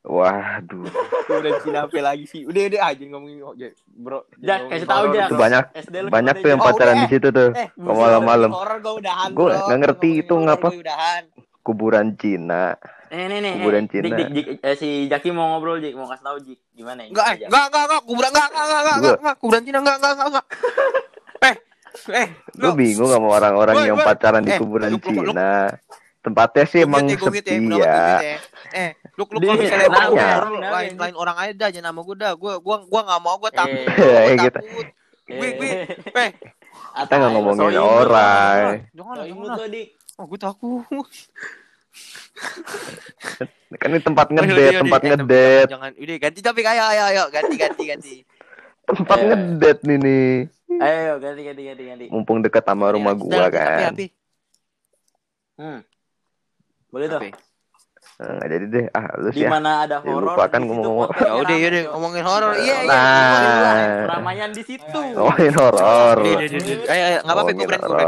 [0.04, 0.84] Waduh.
[1.32, 2.44] Kuburan Cina apa lagi sih?
[2.44, 4.28] Udah udah aja ngomongin oh, ya, bro.
[4.36, 5.04] Jak, kasih tahu.
[5.16, 5.63] Itu banyak
[6.12, 6.60] banyak tuh yang?
[6.60, 7.50] Oh, pacaran udah, di situ tuh.
[7.56, 8.52] Eh, Ke malam-malam.
[8.52, 9.30] Horor udahan.
[9.32, 10.76] Gua ngerti itu ngapa.
[11.63, 12.76] Kuburan Cina.
[13.08, 13.54] Eh, nih nih.
[13.63, 14.04] Kuburan eh, Cina.
[14.04, 15.96] Dik, dik, Dik, eh, si Jaki mau ngobrol, Jik.
[15.96, 16.60] Mau kasih tahu, Jik.
[16.76, 17.16] Gimana ini?
[17.16, 17.48] Enggak, eh, Jak?
[17.48, 20.28] enggak, enggak, enggak, kuburan enggak, enggak, enggak, enggak, Gua- enggak, kuburan Cina enggak, enggak, enggak,
[20.28, 20.46] enggak.
[21.44, 21.56] Eh,
[22.12, 22.28] eh,
[22.60, 25.72] Gue lu- bingung sama orang-orang yang pacaran di Eh, kuburan Cina.
[26.24, 28.00] Tempatnya sih emang gitu ya, sepi ya.
[28.20, 28.38] ya.
[28.72, 30.30] Eh, lu lu kalau misalnya nah, ya.
[30.41, 32.34] orang lain lain orang aja dah jangan nama gue dah.
[32.34, 33.78] Gue gua gua enggak mau gue takut.
[33.78, 34.58] Eh, Gua eh, gitu.
[34.58, 34.88] takut.
[35.23, 35.69] Gue gue
[36.17, 36.30] eh
[36.93, 38.65] Kita nggak ngomongin orang.
[38.89, 39.58] jangan jangan.
[40.17, 41.06] Oh, gue takut.
[43.73, 46.84] Kan ini tempat Ayo, ngedet, ayo, tempat ayo, eh, ngedet, Jangan, udah ganti topik ayo
[46.88, 48.15] ayo ayo ganti ganti ganti.
[48.84, 49.26] tempat Eh.
[49.28, 50.32] ngedet nih nih.
[50.73, 52.06] Ayo, ganti, ganti, ganti, ganti.
[52.10, 53.80] Mumpung dekat sama rumah gua Tapi, kan.
[53.91, 54.06] tapi,
[55.54, 55.80] Hmm.
[56.89, 57.21] Boleh tuh.
[58.23, 58.86] Eh, Nggak jadi deh.
[58.89, 59.43] Ah, lu sih.
[59.43, 59.51] ah.
[59.51, 60.31] mana ada Ya, horor?
[60.31, 61.09] lupa kan di situ ngomong-ngomong.
[61.09, 62.53] podcastnya Ya udah, ya udah ngomongin horor.
[62.55, 62.88] Iya, iya.
[62.88, 63.83] Nah.
[64.07, 64.99] Keramaian di situ.
[65.12, 66.15] Ngomongin horor.
[66.23, 66.36] Ayo,
[66.88, 68.03] ayo, enggak apa-apa, gue berani.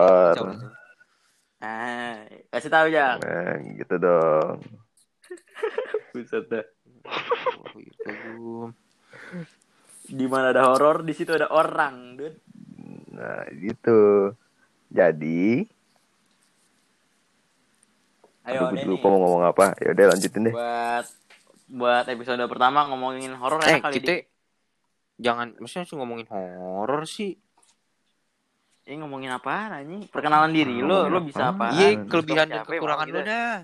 [1.58, 2.15] Ah,
[2.49, 3.17] kasih tahu ya.
[3.17, 4.56] Nah, gitu dong.
[6.13, 6.65] Buset dah.
[7.75, 8.71] Itu.
[10.06, 12.38] Di mana ada horor, di situ ada orang, dude.
[13.12, 14.32] Nah, gitu.
[14.88, 15.65] Jadi,
[18.46, 19.74] Ayo, aduh, gue lupa mau ngomong apa.
[19.82, 20.54] Ya udah lanjutin deh.
[20.54, 21.06] buat
[21.66, 24.22] buat episode pertama ngomongin horor Eh, enak kali kita Dik.
[25.18, 27.34] jangan maksudnya sih ngomongin horor sih.
[28.86, 30.06] Eh ngomongin apa anjing?
[30.08, 31.74] Perkenalan diri lo, lo bisa apa?
[31.74, 33.22] Iya, kelebihan dan kekurangan kita.
[33.26, 33.58] dah.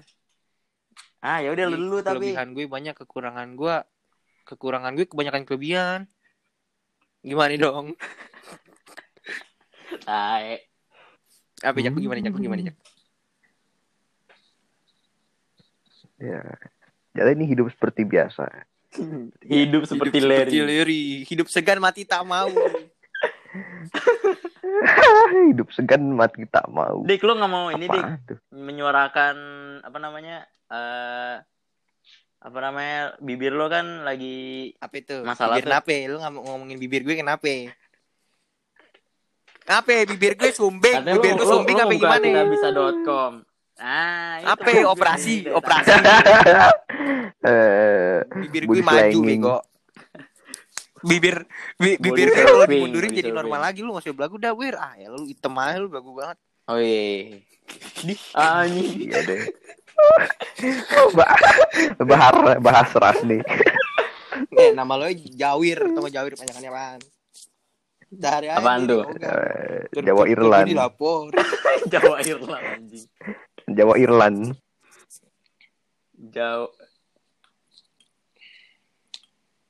[1.21, 2.33] Ah, ya udah lu dulu tapi.
[2.33, 3.75] Kelebihan gue banyak, kekurangan gue
[4.41, 5.99] kekurangan gue kebanyakan kelebihan.
[7.21, 7.93] Gimana dong?
[10.01, 10.57] Tai.
[11.61, 12.75] Apa lu gimana Jak lu gimana Jak?
[16.21, 16.41] Ya.
[17.17, 18.45] Jalani hidup seperti biasa.
[19.47, 20.59] Hidup seperti Larry.
[20.61, 21.03] Larry.
[21.25, 22.51] Hidup segan mati tak mau.
[25.51, 27.03] hidup segan mati tak mau.
[27.03, 28.39] Dik, lo nggak mau ini dik tuh?
[28.55, 29.35] menyuarakan
[29.83, 30.47] apa namanya?
[30.71, 31.35] eh
[32.41, 33.15] apa namanya?
[33.19, 35.21] Bibir lo kan lagi Apa itu?
[35.23, 35.71] Masalah bibir tuh.
[35.71, 35.95] kenapa?
[36.07, 37.47] Lu nggak mau ngomongin bibir gue kenapa?
[39.61, 39.91] Kenapa?
[40.07, 40.95] Bibir gue sumbing.
[40.99, 42.25] katanya Bibir lo, gue sumbing apa gimana?
[42.27, 43.33] kitabisa.com.
[43.81, 44.53] Ah.
[44.53, 44.85] Apa?
[44.93, 45.89] Operasi, operasi.
[47.41, 49.57] Eh, Bibir gue maju bego.
[51.01, 51.49] Bibir
[51.81, 54.77] bi, bibir gue kalau dimundurin body jadi normal lagi lu nggak usah belagu dah wir
[54.77, 56.37] ah ya lu hitam aja lu belagu banget
[56.69, 57.41] Oh iya.
[58.05, 59.09] Di anjing.
[59.09, 59.41] iya deh.
[61.17, 61.41] Bah-
[62.05, 63.41] bahar bahas ras nih.
[64.61, 67.01] eh nama lo Jawir atau Jawir panjangannya apaan
[68.11, 69.01] dari Apaan tuh?
[69.17, 70.67] Eh, Jawa Irland.
[70.69, 71.33] dilapor
[71.89, 73.09] Jawa Irland anjing.
[73.67, 74.55] Jawa Irland.
[76.13, 76.69] Jauh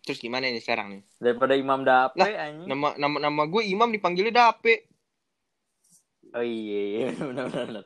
[0.01, 2.67] terus gimana ini sekarang nih daripada Imam Dape Lah, anjing.
[2.67, 4.89] nama nama nama gue Imam dipanggilnya Dape
[6.31, 7.83] Oh iya, iya benar benar.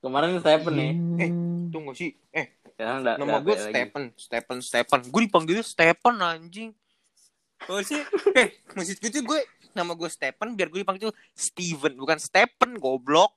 [0.00, 0.92] Kemarin Stephen nih.
[1.22, 1.30] Eh,
[1.70, 3.64] tunggu sih eh Sekarang da, nama Dape gue lagi.
[3.64, 6.70] Stephen Stephen Stephen gue dipanggilnya Stephen anjing
[7.68, 8.00] oh sih
[8.34, 9.40] eh maksud gue tuh gue
[9.72, 13.32] nama gue Stephen biar gue dipanggil Steven bukan Stephen goblok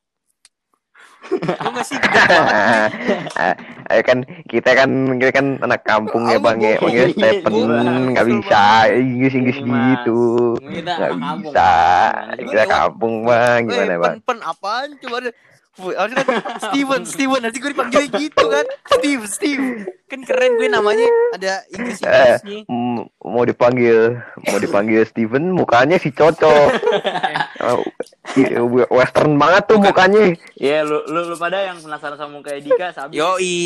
[1.33, 2.91] lu gak sih gede banget
[3.89, 6.75] Ayo kan kita kan kita kan anak kampung ya Apa, bang ya.
[6.77, 10.21] panggil Stephen Gua- nggak bisa Inggris Inggris gitu.
[10.59, 11.71] Nggak bisa.
[12.35, 13.59] Gimana kita kampung bang.
[13.65, 14.13] Gimana Eh, bang?
[14.15, 14.89] Pen pen apaan?
[14.99, 15.17] Coba
[15.73, 18.65] harusnya kan Steven, Steven, nanti gue dipanggilnya gitu kan.
[18.91, 19.65] Steve, Steve.
[20.05, 21.07] Kan keren gue namanya.
[21.33, 26.53] Ada Inggris-Inggrisnya M- mau dipanggil mau dipanggil Steven mukanya si Coco
[27.63, 27.81] Oh,
[28.91, 30.37] western banget tuh mukanya.
[30.53, 33.17] Iya, lu, lu lu pada yang penasaran sama muka Dika, sabi.
[33.17, 33.57] Yoi,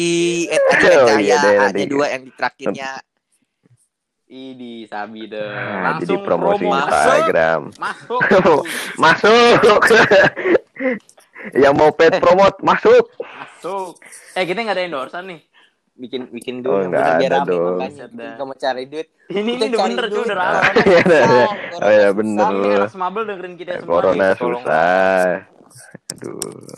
[0.46, 1.84] eh, ada deh, ada nanti.
[1.86, 3.04] dua yang diterakinnya
[4.24, 5.40] Idi, sabi deh.
[5.40, 6.76] Nah, jadi Langsung promosi promo.
[6.78, 7.62] Instagram.
[7.76, 8.22] Masuk.
[9.04, 9.82] masuk
[11.54, 14.00] yang mau pet promote masuk Masuk.
[14.34, 15.42] Eh, kita nggak ada endorsean nih.
[15.94, 18.06] bikin bikin Oh, dulu nggak biar ada rame makanya
[18.38, 20.26] kamu cari duit Ini Kita ini udah bener duit.
[20.26, 20.82] udah Ah, rame.
[20.86, 21.46] iya, iya, iya.
[21.50, 22.46] Corona Oh, iya, bener.
[22.46, 23.92] Ini anak semabel dengerin kita semua.
[23.92, 25.26] corona susah
[26.08, 26.78] aduh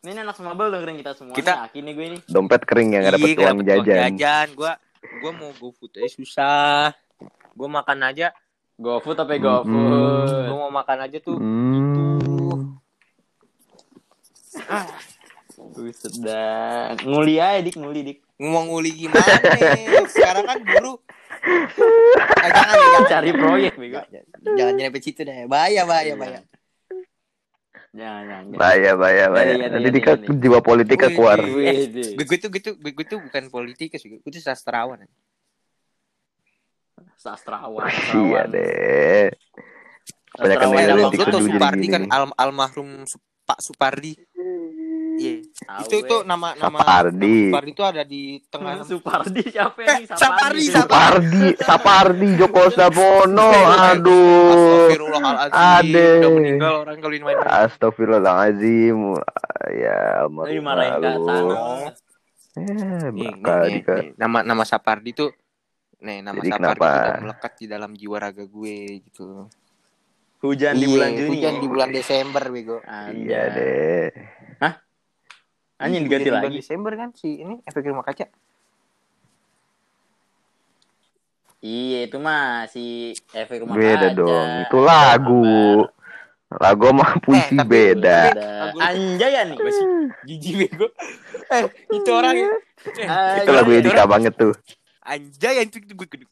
[0.00, 1.34] Ini anak semabel dengerin kita semua.
[1.34, 2.18] Kita- Yakin nih gue ini.
[2.26, 4.72] dompet kering yang nggak dapet uang jajan jajan gua
[5.14, 6.96] gua mau go food aja susah
[7.52, 8.32] gua makan aja
[8.76, 9.44] GoFood tapi Mm-mm.
[9.64, 10.28] GoFood.
[10.46, 12.35] gua mau makan aja tuh Hmm.
[15.72, 16.92] Buset dah.
[17.00, 18.18] Nguli aja dik, nguli dik.
[18.36, 21.00] ngomong nguli gimana nih sekarang kan guru
[22.36, 23.96] ah, jangan jangan Cari proyek bego.
[24.44, 26.40] jangan nyampe situ deh bahaya bahaya bahaya
[27.96, 28.44] Jangan, jangan.
[28.44, 28.60] jangan.
[28.60, 30.36] bahaya bahaya bahaya Iya, iya, nanti iya, dika iya.
[30.36, 35.00] jiwa politik keluar Eh, gue tuh gue tuh gue tuh bukan politikus gue tuh sastrawan
[37.16, 38.46] sastrawan Iya sastrawan.
[38.52, 39.26] deh.
[40.36, 42.02] Banyak yang yang lu, jadi Supardi kan
[42.36, 43.08] almarhum
[43.48, 44.12] Pak Supardi.
[45.16, 45.34] Iya.
[45.56, 46.28] Tahu Itu itu gue.
[46.28, 47.16] nama nama Sapardi.
[47.16, 48.74] nama Supardi itu ada di tengah.
[48.90, 50.66] Supardi siapa Eh, ini Sapardi, Sapardi.
[50.68, 54.52] Sapardi, Sapardi, Joko Sapono, aduh.
[54.52, 55.56] Astagfirullahaladzim.
[55.56, 56.06] Ade.
[56.16, 57.38] Udah meninggal orang kalau ini main.
[57.40, 58.98] Astagfirullahaladzim.
[59.68, 61.90] Ya, Ini marahin ke almarhum sana.
[62.56, 63.94] Eh, Nih, bakal nih, juga.
[63.96, 65.30] nih, nama nama Sapardi tuh
[65.98, 67.20] nih nama Jadi Sapardi kenapa?
[67.20, 69.48] melekat di dalam jiwa raga gue gitu.
[70.36, 71.28] Hujan di Iya, bulan Juni.
[71.32, 71.60] Hujan ya?
[71.60, 72.78] di bulan Desember bego.
[73.10, 74.08] Iya deh.
[75.76, 76.56] Anjing Iya, diganti lagi.
[76.56, 78.26] Desember kan si ini efek rumah kaca.
[81.60, 82.84] Iya itu mah si
[83.30, 84.16] efek rumah Beda kaca.
[84.16, 84.48] dong.
[84.62, 85.44] Itu lagu.
[86.46, 88.18] Lagu sama puisi Eh, beda.
[88.30, 88.50] Beda.
[88.78, 89.58] Anjay ya nih.
[90.24, 90.86] Jijik bego.
[91.50, 92.50] Eh, itu orang ya.
[92.86, 94.54] Eh, Itu lagu Edika banget tuh.
[95.02, 96.30] Anjay anjing itu gue gedek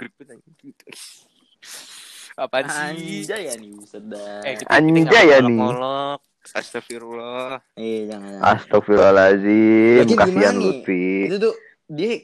[2.35, 3.23] Apaan sih?
[3.27, 3.71] Anjay ya nih
[4.07, 4.43] dah.
[4.43, 5.55] Eh, kita, Anjay ya nih.
[5.55, 6.19] ngolok-ngolok.
[6.47, 7.65] Astagfirullah.
[7.75, 8.33] Iya jangan.
[8.45, 9.99] Astagfirullahaladzim.
[9.99, 10.55] Lagi Kasihan?
[10.55, 11.05] Lutfi.
[11.25, 11.55] Itu tuh
[11.87, 12.21] dia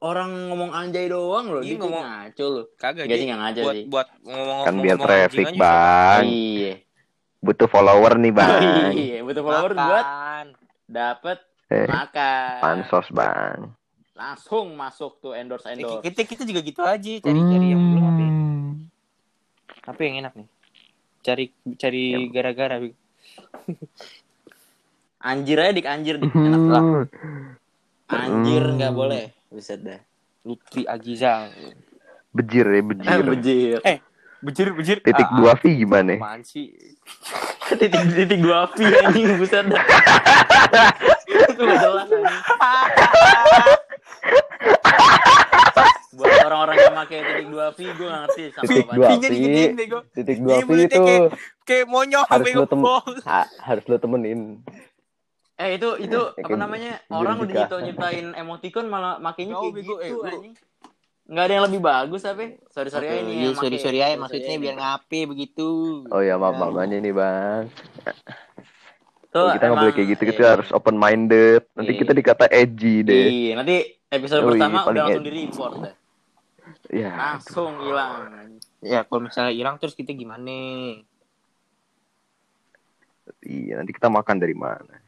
[0.00, 1.60] orang ngomong anjay doang loh.
[1.60, 2.64] Iya, Dia ngomong- ngaco loh.
[2.74, 3.84] Kagak dia enggak ngaco buat sih.
[3.86, 6.22] buat ngomong Kan biar traffic, Bang.
[6.24, 6.72] Iya.
[7.38, 8.92] Butuh follower nih, Bang.
[8.94, 10.06] Iya, butuh follower buat
[10.86, 12.56] dapat Eh, makan.
[12.58, 13.76] pansos, Bang.
[14.12, 16.00] Langsung masuk tuh endorse Eh, endorse.
[16.02, 18.30] kita kita juga gitu aja cari-cari yang belum apa ya?
[18.30, 18.48] Hmm.
[19.80, 20.48] apa yang enak nih
[21.20, 21.44] cari
[21.74, 22.76] cari gara-gara
[25.20, 26.30] Anjir aja dik anjir dik.
[26.30, 26.80] Enak lah.
[26.80, 27.04] Hmm.
[28.08, 28.76] Anjir Hmm.
[28.76, 29.24] nggak boleh.
[29.46, 30.00] Buset dah.
[30.40, 31.52] Lutfi Agizal
[32.30, 33.22] Bejir ya, Eh, bejir.
[33.26, 33.78] bejir.
[33.84, 33.98] eh
[34.40, 36.16] bejir bejir Titik Ah, dua V gimana?
[36.16, 36.72] apaan sih
[37.68, 39.84] titik titik dua V anjing buset dah.
[41.28, 42.24] Itu nggak jelas anjing.
[46.20, 49.12] Buat orang-orang yang pakai titik dua V gue nggak ngerti sama Titik dua V.
[50.12, 51.30] Titik Iya, dua V itu kayak-
[51.62, 52.80] kayak monyong harus bego lu tem
[53.24, 54.40] ha- harus lu temenin.
[55.56, 56.92] Eh itu itu Ya, apa namanya?
[57.06, 59.94] Orang udah nyipta nyiptain emoticon malah makainya Jauh, kayak bego.
[59.94, 60.54] gitu Eh, lu- anjing.
[61.26, 62.42] Nggak ada yang lebih bagus apa?
[62.68, 63.32] Sorry sorry aja nih.
[63.32, 64.80] Iya, yang sorry sorry aja sorry maksudnya aja biar nih.
[64.80, 65.68] ngape begitu
[66.08, 66.60] Oh ya, maaf Ya.
[66.60, 67.64] makanya nih, Bang.
[69.30, 70.50] Tuh, kita nggak boleh kayak gitu, kita iya.
[70.50, 71.62] harus open minded.
[71.70, 72.00] Nanti Iya.
[72.02, 73.26] kita dikata edgy deh.
[73.30, 73.74] Iya, nanti
[74.08, 75.30] episode Oh, iya, pertama udah langsung edgy.
[75.30, 75.74] di report.
[76.90, 78.58] Ya, Langsung hilang.
[78.82, 80.50] ya kalau misalnya hilang terus kita gimana
[83.40, 84.98] iya nanti kita makan dari mana?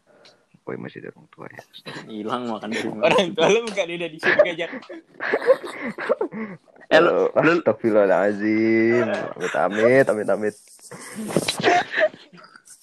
[0.62, 1.62] Oh, masih ada orang tua ya.
[2.07, 3.03] Hilang makan dari mana.
[3.03, 4.66] orang tua lu bukan ada di sini aja
[6.87, 9.07] Eh, lu- Oh, lu- Astagfirullahaladzim.
[9.35, 10.55] Amit amit, amit amit.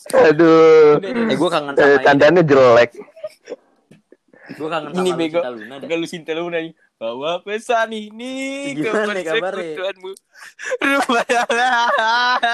[0.28, 0.98] Aduh.
[1.00, 2.92] Eh gue kangen Eh, sama candanya jelek.
[4.52, 5.40] Gue kangen sama Ini bego.
[5.40, 5.54] Dah.
[5.80, 9.56] Kalau Sinta Luna nih bawa pesan ini ke Gimana nih kabarnya?
[9.56, 10.12] persekutuanmu
[10.84, 11.48] rumah yang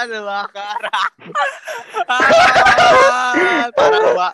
[0.06, 1.12] kebakaran
[2.06, 4.32] Ah, parah lu pak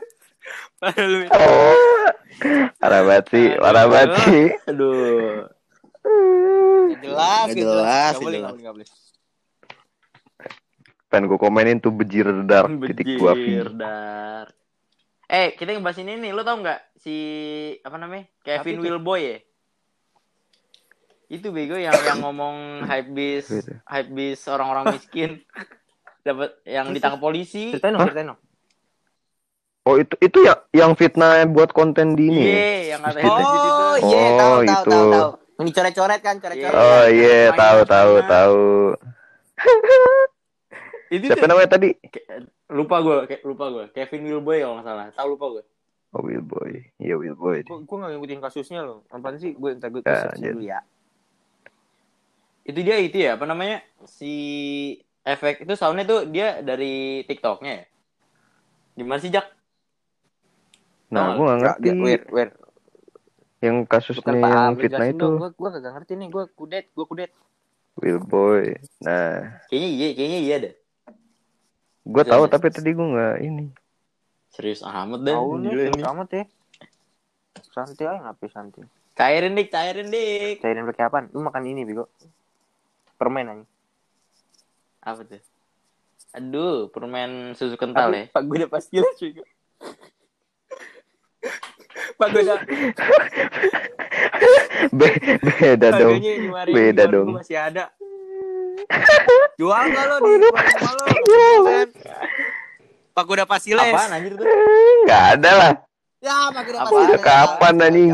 [0.77, 2.09] parah lu Oh.
[2.77, 4.47] Parah banget sih, parah banget sih.
[4.69, 5.47] Aduh.
[7.01, 8.89] Jelas nggak jelas, Nggak boleh
[11.09, 14.53] Pengen gue komenin tuh bejir dark titik dua Bejir, dar.
[15.29, 16.33] Eh, kita ngebahas ini nih.
[16.37, 17.17] Lu tau nggak si
[17.81, 18.29] apa namanya?
[18.45, 18.81] Kevin?
[18.81, 19.37] Wilboy ya?
[21.33, 23.73] Itu bego yang yang ngomong hype bis, Gitu.
[23.89, 25.41] hype bis orang-orang miskin.
[26.29, 27.73] Dapat yang ditangkap polisi.
[27.73, 28.41] ceritain dong ceritain dong
[29.83, 32.47] Oh itu itu ya yang fitnah buat konten di ini.
[32.47, 34.93] Iya, yang kata oh iya Oh, tahu tahu itu.
[34.93, 38.61] tahu tahu yang dicoret-coret kan coret-coret Oh iya, Main tahu tahu tahu.
[41.11, 41.91] Itu Siapa namanya tadi?
[41.99, 42.25] Ke-
[42.71, 43.85] lupa gue, lupa gue.
[43.91, 45.05] Kevin Wilboy kalau nggak salah.
[45.13, 45.63] Tahu lupa gue.
[46.13, 46.93] Oh Will Boy.
[46.97, 47.65] Iya Will Boy.
[47.65, 50.79] gue nggak ngikutin kasusnya loh apaan sih gue ntar gue Ya, dulu ya
[52.63, 53.83] Itu dia itu ya, apa namanya?
[54.07, 54.33] Si
[55.23, 57.85] efek itu soundnya tuh dia dari TikToknya ya.
[58.99, 59.47] Gimana sih, Jak?
[61.13, 62.49] Nah, gue gak ngerti Wer, wer.
[63.63, 67.31] yang kasusnya Bukan yang fitnah itu Gue gue gak ngerti nih, gue kudet, gue kudet.
[68.01, 68.81] Will Boy.
[69.05, 70.75] Nah, Kayaknya iya, kayaknya iya deh.
[72.03, 73.67] gue tahu tapi tadi gue nggak ini.
[74.51, 75.37] Serius amat deh.
[75.37, 76.45] Tahu nih, serius amat ya.
[77.73, 78.85] Santai aja ngapain santai.
[79.13, 80.65] Cairin dik, cairin dik.
[80.65, 81.29] Cairin pakai apaan?
[81.37, 82.09] Lu makan ini, Bego.
[83.23, 83.65] Permen aja.
[85.07, 85.39] Apa tuh?
[86.35, 88.27] Aduh, permen susu kental ya.
[88.35, 89.39] Pak gue udah pasti lah, cuy.
[92.19, 92.59] Pak gue udah
[94.91, 96.19] Be- beda dong.
[96.67, 97.39] Beda dong.
[97.39, 97.95] masih ada.
[99.63, 100.33] Jual nggak lo di?
[103.15, 103.95] Pak gue udah pasti les.
[103.95, 104.51] Apaan anjir tuh?
[105.07, 105.73] Nggak ada lah.
[106.19, 108.11] Ya, Pak gue udah pasti Udah kapan anjing?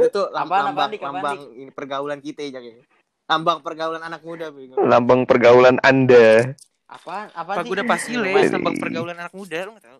[0.00, 2.96] Itu tuh lambang, apaan, lambang ini pergaulan kita ya, Jak.
[3.28, 4.80] Lambang pergaulan anak muda, Bego.
[4.80, 6.56] Lambang pergaulan Anda.
[6.88, 7.28] Apaan?
[7.30, 7.88] Apaan Pagoda sih?
[8.16, 9.98] Pasiles, Dari- lambang pergaulan anak muda, lu nggak tahu?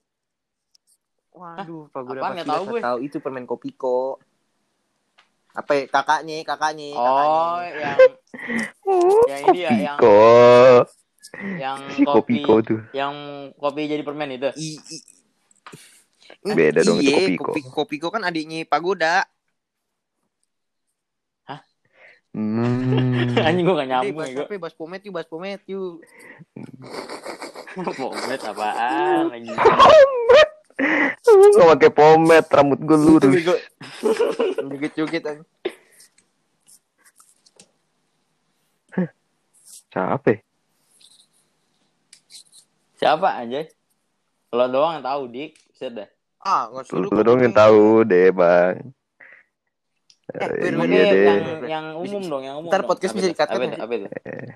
[1.37, 2.33] Waduh, Pagoda Apaan?
[2.33, 2.81] Nggak Pasiles tahu gue.
[2.81, 4.01] tahu itu permen Kopiko.
[5.53, 5.85] Apa ya?
[5.87, 7.69] kakaknya, kakaknya, Oh, kakaknya.
[7.69, 7.99] yang
[9.29, 10.17] yang ini ya, yang Kopiko.
[11.59, 12.81] yang Si kopi Kopiko tuh.
[12.91, 13.15] yang
[13.53, 14.49] kopi jadi permen itu.
[14.57, 15.05] I- i-
[16.49, 17.45] Beda dong itu Iya, Kopiko.
[17.45, 19.29] Kopi- Kopiko kan adiknya Pagoda.
[22.37, 23.35] Hmm.
[23.41, 24.45] Anjing gua gak nyambung ya?
[24.59, 26.05] Bahas pomet yuk, bahas pomet yuk.
[27.79, 29.55] Pomet apaan lagi?
[31.55, 33.35] Gak pakai pomade, rambut gue lurus.
[34.59, 35.43] Jukit-jukit aja.
[39.89, 40.29] Siapa?
[40.31, 40.39] ya?
[42.99, 43.67] Siapa anjay?
[44.51, 45.53] Lo doang yang tahu, Dik.
[45.71, 46.09] Bisa dah.
[46.43, 47.11] Ah, nggak Lu, suruh.
[47.11, 48.91] lu dong yang tahu deh, Bang.
[50.29, 51.25] Eh, Eh, iya deh.
[51.25, 52.69] yang yang umum dong, yang umum.
[52.69, 52.89] Ntar dong.
[52.91, 53.81] podcast Apa bisa di-cut-cut Apa nggak?
[53.81, 54.07] Apa itu?
[54.07, 54.51] Eh,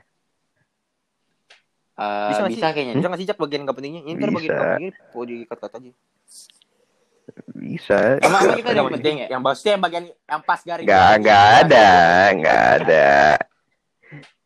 [1.93, 2.73] Eh, Bisa nggak bisa sih?
[2.73, 2.95] kayaknya.
[2.95, 4.01] Bisa nggak sih Jack bagian gak pentingnya?
[4.03, 4.57] Ini ntar bagian Bisa.
[4.59, 5.91] gak pentingnya mau di-cut-cut aja.
[7.55, 7.99] Bisa.
[8.19, 9.27] Emang emang kita ada yang penting ya?
[9.31, 10.87] Yang bahasnya yang bagian yang pas garing.
[10.87, 11.89] Gak, gak ada,
[12.35, 13.11] gak ada.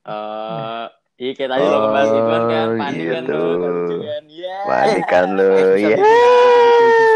[0.07, 0.85] Eh,
[1.19, 3.33] iya kayak tadi lo ngebahas itu kan kan, Oh, panik kan gitu.
[3.33, 4.23] lo, lucu kan.
[4.29, 4.57] Iya.
[4.63, 5.97] Panik kan lu, ya.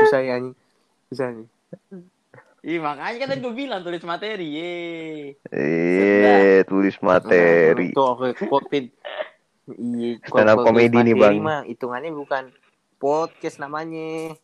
[0.01, 0.37] Susah ya.
[1.07, 1.47] Susah nih.
[2.61, 4.77] Iya makanya kan tadi gue bilang tulis materi, ye.
[5.49, 7.97] Eh, tulis materi.
[7.97, 8.85] Tuh, oke, COVID.
[9.81, 11.41] Iya, Stand up comedy nih, Bang.
[11.41, 12.53] mah hitungannya bukan
[13.01, 14.37] podcast namanya.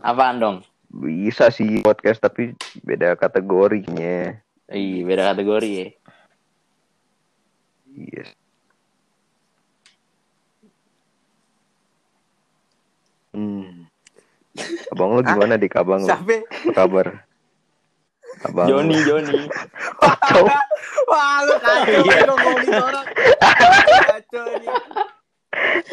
[0.00, 0.56] Apaan dong?
[0.88, 4.40] Bisa sih podcast tapi beda kategorinya.
[4.72, 5.88] Iya beda kategori ya.
[7.94, 8.43] Yes.
[14.88, 16.08] Abang lu gimana dik abang lu?
[16.08, 17.06] Sampai Apa kabar?
[18.42, 18.66] Abang.
[18.66, 19.50] Joni Joni.
[19.98, 20.46] Kacau.
[21.06, 22.18] Wah, lu kacau Iya.
[22.24, 23.06] ngomongin orang.
[24.04, 24.66] Kacau ini.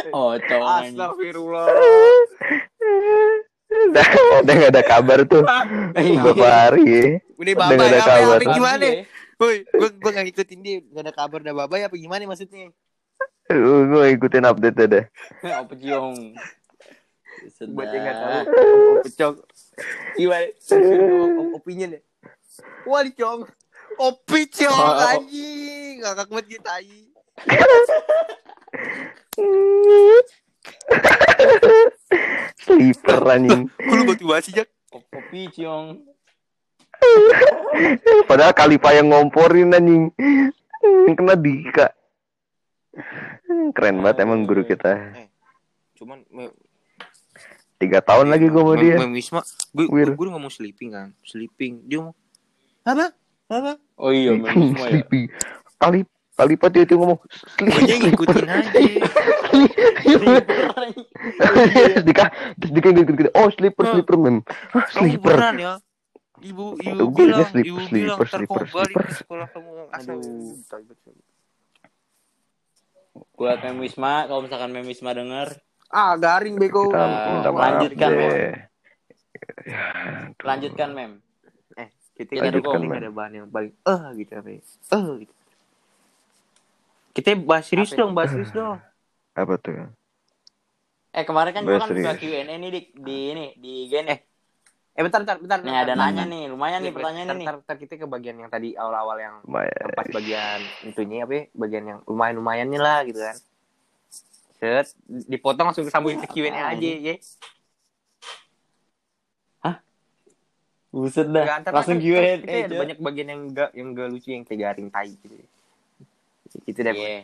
[0.10, 0.70] Oh, cowok.
[0.84, 1.66] Astagfirullah.
[3.72, 4.06] Udah,
[4.44, 5.44] udah gak ada kabar tuh
[5.96, 7.04] beberapa hari ya.
[7.40, 8.38] Udah Udah nggak ada ya, kabar.
[8.38, 8.86] apa gimana?
[8.86, 9.04] Iya.
[9.42, 12.70] Woi, gua gua gak ngikutin dia, gak ada kabar dah baba ya apa gimana maksudnya?
[13.50, 15.06] Uh, gue ikutin update deh.
[15.44, 16.38] Apa ciong?
[17.72, 18.32] Buat yang gak tahu.
[18.54, 19.36] Om Pecong.
[20.14, 20.48] Gimana?
[21.38, 22.02] Om opinion ya?
[22.86, 23.42] Wah, Cong.
[23.98, 26.02] Opi Cong Oh, anjing.
[26.02, 27.08] Ngakak banget kita anjing.
[32.62, 33.62] Sleeper anjing.
[33.70, 34.70] Kok lu batu basi, Jak?
[34.92, 36.04] Kopi ciong.
[38.28, 40.12] Padahal Kalifa yang ngomporin anjing.
[40.84, 41.88] Yang kena Dika.
[43.72, 45.16] Keren banget emang guru kita.
[45.96, 46.54] Cuman me-
[47.82, 48.96] Tiga tahun lagi gue mau Mem- dia.
[49.02, 49.42] Mem Wisma,
[49.74, 51.82] gue gue ngomong sleeping kan, sleeping.
[51.90, 52.14] Dia mau
[52.86, 53.10] apa?
[53.50, 53.74] Apa?
[53.98, 55.02] Oh iya, semua ya.
[55.02, 55.34] Sleepy.
[55.82, 57.20] Kali Kalifa dia tuh ngomong
[57.60, 58.80] Gue aja ngikutin aja.
[62.02, 62.26] Dika,
[62.58, 63.30] Dika gitu-gitu.
[63.36, 64.38] Oh sleeper, sleeper mem.
[64.74, 65.36] Hah, Kamu sleeper.
[65.38, 65.74] beneran ya?
[66.42, 69.06] Ibu, ibu gue bilang, ibu sleeper, bilang, sleeper, sleeper.
[69.06, 70.18] ke sekolah kamu asal.
[70.18, 70.58] Aduh.
[73.38, 76.88] Buat Mem Wisma, kalau misalkan Mem Wisma denger, Ah, garing bego.
[76.88, 78.56] Kita minta maaf lanjutkan, deh.
[80.40, 81.12] lanjutkan Mem.
[82.16, 82.88] Kita Kita dukung.
[82.88, 82.96] dukung.
[82.96, 84.62] ada bahan yang paling eh gitu apa ya?
[84.96, 85.34] Eh gitu.
[87.12, 88.80] Kita bahas serius dong, bahas serius dong.
[89.36, 89.92] Apa tuh?
[91.12, 92.16] Eh kemarin kan Bahas kan buka.
[92.16, 94.20] Q&A nih di, di ini di gen eh.
[94.96, 95.60] Eh bentar bentar bentar.
[95.60, 97.48] Nih ada nanya nih, lumayan nih pertanyaannya nih.
[97.48, 99.36] Ntar, ntar kita ke bagian yang tadi awal-awal yang
[99.92, 101.44] pas bagian itunya apa ya?
[101.52, 103.36] Bagian yang lumayan-lumayan nih lah gitu kan.
[104.62, 107.18] Set, dipotong langsung sambungin ke Q&A aja ya.
[110.92, 112.44] Buset dah, ntar langsung Q&A.
[112.44, 115.36] Kita ada banyak bagian yang enggak yang enggak lucu yang kayak garing tai gitu.
[116.68, 116.92] Gitu deh.
[116.92, 117.18] Iya.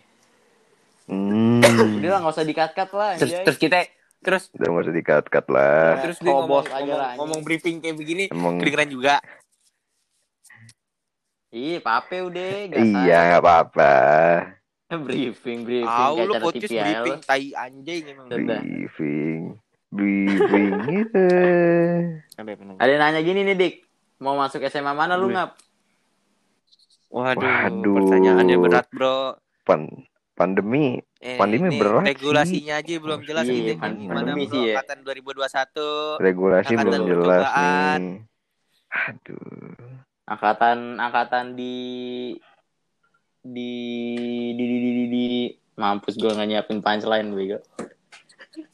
[1.12, 1.60] Hmm.
[2.00, 3.12] Udah lah, nggak usah dikat-kat lah.
[3.19, 3.43] Terus anjay.
[3.43, 3.78] terus kita
[4.23, 6.00] terus Udah mau dikat-kat lah.
[6.00, 9.19] terus dia ngomong, aja ngomong, ngomong briefing kayak begini Emang kedengeran juga.
[11.52, 12.71] Ih, pape udah.
[12.71, 13.93] iya nggak apa-apa.
[15.06, 15.86] briefing, briefing.
[15.86, 16.82] Tahu lu podcast TPL.
[16.82, 18.28] briefing tai anjing emang.
[18.30, 19.40] Briefing,
[19.90, 21.28] briefing gitu.
[22.76, 23.74] Ada yang nanya gini nih, Dik.
[24.18, 25.28] Mau masuk SMA mana lu.
[25.28, 25.60] Ngap?
[27.08, 27.94] Waduh, Waduh.
[27.98, 29.40] pertanyaannya berat, Bro.
[29.64, 29.88] Pan
[30.34, 32.10] pandemi Eh, Pandemi ini berat sih.
[32.14, 34.74] regulasinya aja belum jelas Iya, gitu gimana pandemi sih ya.
[34.78, 36.22] angkatan 2021.
[36.22, 38.00] regulasi Angkatan belum jelas percobaan.
[38.00, 38.18] nih.
[38.88, 39.74] Aduh.
[40.28, 41.76] Angkatan angkatan di
[43.54, 43.74] di
[44.56, 45.26] di di di, di, di.
[45.78, 47.62] mampus gue nggak nyiapin punchline bego.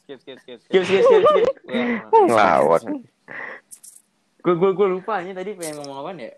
[0.04, 0.58] Skip, skip, skip.
[0.64, 1.46] Skip skip skip skip.
[2.08, 2.82] Ngelawak.
[4.44, 6.32] Gue gue gue lupa ini tadi pengen ngomong apa ya?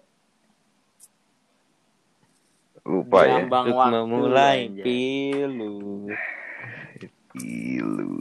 [2.87, 3.43] Lupa ya.
[3.43, 4.85] Jambang Untuk waktu memulai anjay.
[4.87, 5.79] pilu.
[7.35, 8.15] Pilu.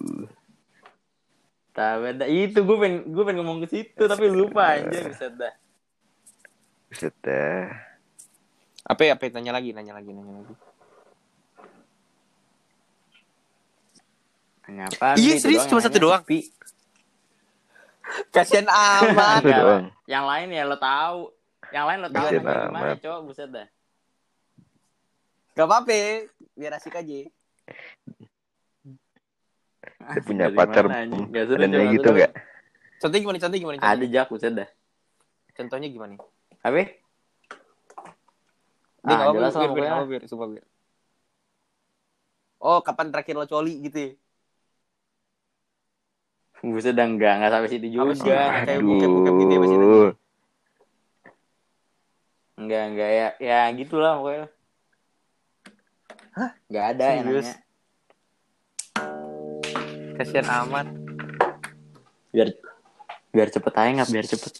[1.73, 2.25] Tak beda.
[2.25, 5.53] Itu gue pengen gue pengen ngomong ke situ tapi lupa anjir bisa dah.
[6.89, 7.94] Buset dah.
[8.85, 10.53] Apa apa tanya lagi, nanya lagi, nanya lagi.
[14.61, 15.17] Tanya apa?
[15.17, 16.21] Iya, serius, cuma satu doang.
[18.29, 19.41] Kasihan amat.
[19.41, 19.85] Itu doang.
[20.05, 21.33] Yang lain ya lo tahu.
[21.73, 22.97] Yang lain lo tahu nanya gimana, amat.
[23.01, 23.67] cowok buset dah.
[25.57, 27.25] Gak apa-apa, biar asik aja.
[30.05, 31.09] Dia punya Dari pacar dan
[31.89, 32.31] gitu nggak?
[33.01, 33.37] Contohnya gimana?
[33.41, 33.77] Contohnya gimana?
[33.81, 34.69] Ada jak buset dah.
[35.55, 36.19] contohnya gimana?
[36.61, 37.04] Apa?
[39.05, 40.01] Dia Ah, jelas lah pokoknya.
[40.09, 40.65] biar, sumpah, biar.
[42.57, 44.11] Oh, kapan terakhir lo coli gitu ya?
[46.65, 48.65] Buset dah enggak, enggak sampai situ juga.
[48.65, 49.59] Kayak bokep-bokep gitu ya.
[52.57, 53.27] Enggak, enggak ya.
[53.37, 54.45] Ya gitulah pokoknya.
[56.33, 56.49] Hah?
[56.65, 57.45] Enggak ada yang Serius?
[57.45, 57.55] nanya.
[60.17, 60.87] Kasihan amat.
[62.33, 62.49] Biar
[63.35, 64.53] biar cepet aja nggak biar cepet.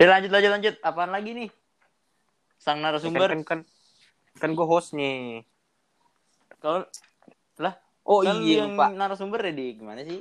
[0.00, 0.74] Ya lanjut lanjut lanjut.
[0.80, 1.48] Apaan lagi nih?
[2.60, 3.32] Sang narasumber.
[3.32, 5.42] Kan, kan, kan, kan gue hostnya.
[6.60, 6.84] Kalau
[7.56, 8.92] lah Oh kan iya, yang lupa.
[8.92, 10.20] narasumber ya di gimana sih?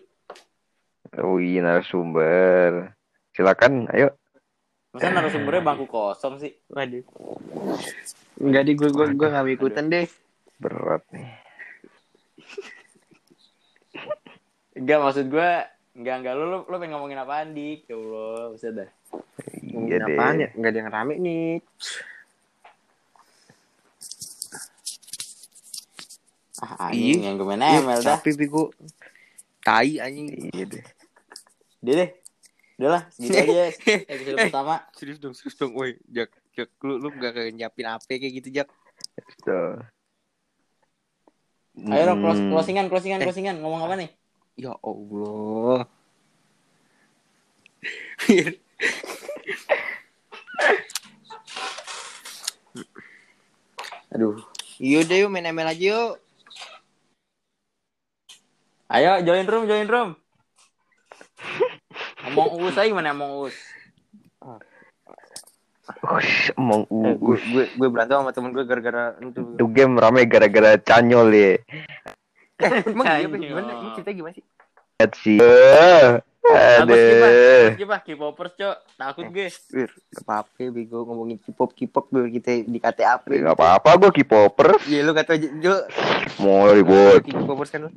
[1.19, 2.95] Oh iya narasumber.
[3.33, 4.13] Silakan, ayo.
[4.89, 6.53] Masa narasumbernya bangku kosong sih?
[6.71, 7.03] Waduh.
[8.39, 10.05] Enggak deh, gue gue gue gak mau ikutan deh.
[10.59, 11.27] Berat nih.
[14.75, 15.49] Enggak maksud gue
[15.97, 17.89] enggak enggak lu lu, lu pengen ngomongin apaan dik?
[17.89, 18.89] Ya Allah, bisa dah.
[19.59, 20.15] Iya Ngomongin deh.
[20.15, 20.49] apaan ya?
[20.55, 21.51] Enggak ada yang rame nih.
[26.59, 27.15] Ah, Iya.
[27.15, 28.19] anjing yang gue main ML dah.
[28.19, 28.65] Tapi gue
[29.59, 30.27] tai anjing.
[30.51, 30.83] Iya deh.
[31.79, 32.09] Dia deh.
[32.75, 33.63] Udah lah, segitu aja
[34.13, 34.47] episode Eh.
[34.47, 34.75] pertama.
[34.95, 35.99] Serius dong, serius dong, woi.
[36.07, 38.67] Jak, Jak, lu lu gak kayak nyiapin apa kayak gitu, Jak.
[39.43, 39.79] So.
[41.79, 42.51] Ayo dong, close, Hmm.
[42.51, 43.25] closingan, closingan, Eh.
[43.27, 43.55] closingan.
[43.59, 44.09] Ngomong apa nih?
[44.55, 45.87] Ya Allah.
[54.13, 54.41] Aduh.
[54.79, 56.13] Yaudah yuk main ML aja yuk.
[58.89, 60.09] Ayo, join room, join room.
[62.25, 63.57] Ngomong us aja gimana ngomong us?
[65.99, 67.43] Ush, emang Eh, gue, uus.
[67.49, 69.41] gue, gue berantem sama temen gue gara-gara itu.
[69.57, 71.53] Itu game rame gara-gara canyol ya.
[72.85, 73.71] Emang iya, gimana?
[73.77, 74.45] Ini ceritanya gimana sih?
[74.99, 75.37] Lihat sih.
[75.37, 76.09] Eh?
[76.81, 77.77] Aduh.
[77.77, 78.75] Gimana K-popers, Cok?
[78.97, 79.47] Takut gue.
[79.69, 83.29] Wir, gak apa-apa, bego ngomongin K-pop, K-pop biar kita dikate apa?
[83.29, 84.81] Gak apa-apa gue K-popper.
[84.89, 85.73] Iya, lu kata aja, Jo.
[86.41, 87.21] Mau ribut.
[87.21, 87.91] K-popers kan lu.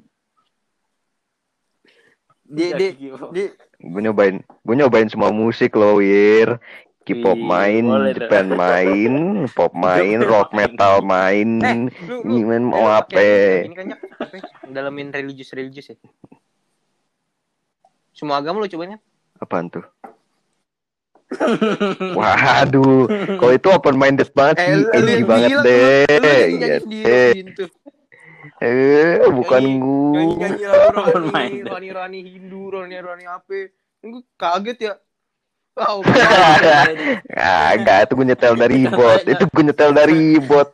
[2.52, 3.46] Dia, dia, dia,
[3.80, 6.60] Gue nyobain, gue nyobain semua musik loh, Wir.
[7.02, 8.14] K-pop main, boleh.
[8.14, 9.12] Japan main,
[9.50, 11.58] pop main, rock metal main.
[11.58, 13.24] Eh, lu, lu, Gimana mau eh, apa?
[13.66, 14.42] Ini kan, Jak, apa ya?
[14.70, 15.96] Dalamin religius-religius ya?
[18.14, 19.00] Semua agama lu cobain kan?
[19.42, 19.82] Apaan tuh?
[22.14, 23.08] Waduh,
[23.40, 26.04] kalau itu open minded banget sih, edgy banget deh.
[26.06, 26.28] Lu,
[26.84, 27.66] lu, Iya
[28.58, 30.22] Eh, bukan gue.
[30.98, 31.70] Open Rani, minded.
[31.70, 33.70] Rani-Rani Hindu, Rani-Rani apa.
[34.02, 34.94] Gue kaget ya.
[35.72, 36.04] Oh,
[37.72, 39.24] Agak, itu gue nyetel dari bot.
[39.24, 40.68] Itu gue nyetel dari bot.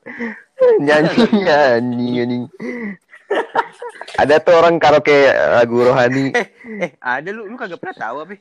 [0.82, 2.40] Nyanyi nyanyi nyanyi.
[4.18, 6.34] Ada tuh orang karaoke lagu rohani.
[6.82, 8.34] eh, ada lu, lu kagak pernah tahu apa?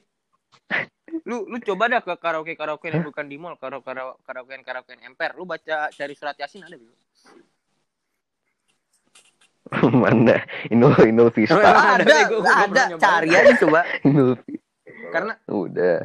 [1.29, 3.93] Lu lu coba dah ke karaoke karaoke yang bukan di mall, karaoke
[4.25, 5.37] karaoke karaoke emper.
[5.37, 6.97] Lu baca cari surat yasin ada belum?
[10.03, 10.37] Mana?
[10.67, 11.57] Inul Inul Vista.
[11.57, 12.83] Ada, Ada, gua- gua ada.
[12.97, 13.79] Cari aja coba.
[14.07, 14.65] Inul Vista.
[15.07, 15.97] Karena Udah.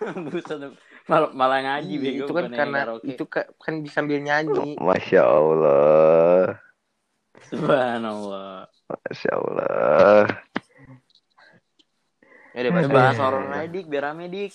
[0.32, 0.56] Buset,
[1.04, 2.24] malah, malah ngaji bego.
[2.24, 3.04] itu kan karena karaoke.
[3.06, 4.80] itu ka- kan bisa sambil nyanyi.
[4.80, 6.56] Masya Allah.
[7.46, 8.64] Subhanallah.
[8.88, 10.24] Masya Allah.
[12.50, 13.86] Ya udah Bahas, horor aja, Dik.
[13.86, 14.50] Biar rame, Dik.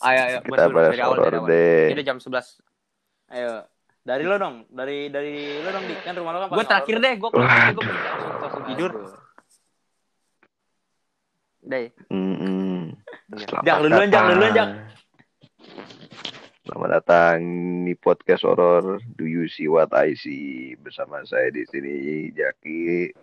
[0.00, 1.48] Ayo ayo Kita bahas dari awal horor dari awal.
[1.52, 1.84] deh.
[1.92, 2.62] Ini jam 11.
[3.28, 3.52] Ayo.
[4.10, 4.66] Dari lo dong.
[4.66, 6.02] Dari dari lo dong, Dik.
[6.02, 7.78] Kan rumah lo kan Gue terakhir deh, gue Waduh.
[7.78, 8.90] gue langsung, langsung tidur.
[11.70, 11.78] Ya.
[12.10, 12.98] Mm-mm.
[13.38, 14.70] Selamat Jak, duluan, Jak.
[16.66, 17.38] Selamat datang
[17.86, 23.14] di podcast horor Do You See What I See bersama saya di sini Jaki.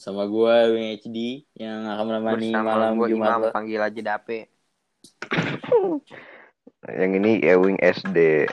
[0.00, 1.44] Sama gue, Wing HD.
[1.60, 4.48] Yang akan menemani Bersama malam gue Jumat Imam panggil aja Dape.
[6.88, 8.48] Yang ini Ewing SD.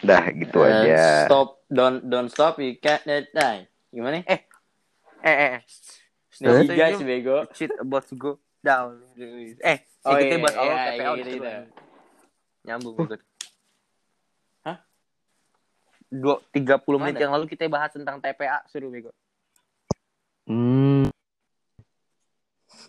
[0.00, 1.28] Dah gitu Eh, aja.
[1.28, 1.60] Stop.
[1.68, 2.56] Don't, don't stop.
[2.58, 3.68] You can't let die.
[3.92, 4.24] Gimana?
[4.24, 4.40] Eh,
[5.22, 5.56] eh, eh.
[6.32, 6.66] Stop.
[6.66, 7.44] guys, bego.
[7.52, 9.00] Shit about to go down.
[9.60, 11.44] Eh, Oh, iya, buat awal iya, TPO gitu, gitu.
[11.44, 11.50] gitu.
[12.64, 13.16] Nyambung gitu.
[16.10, 19.14] dua tiga puluh menit yang lalu kita bahas tentang TPA seru bego.
[20.42, 21.06] Hmm,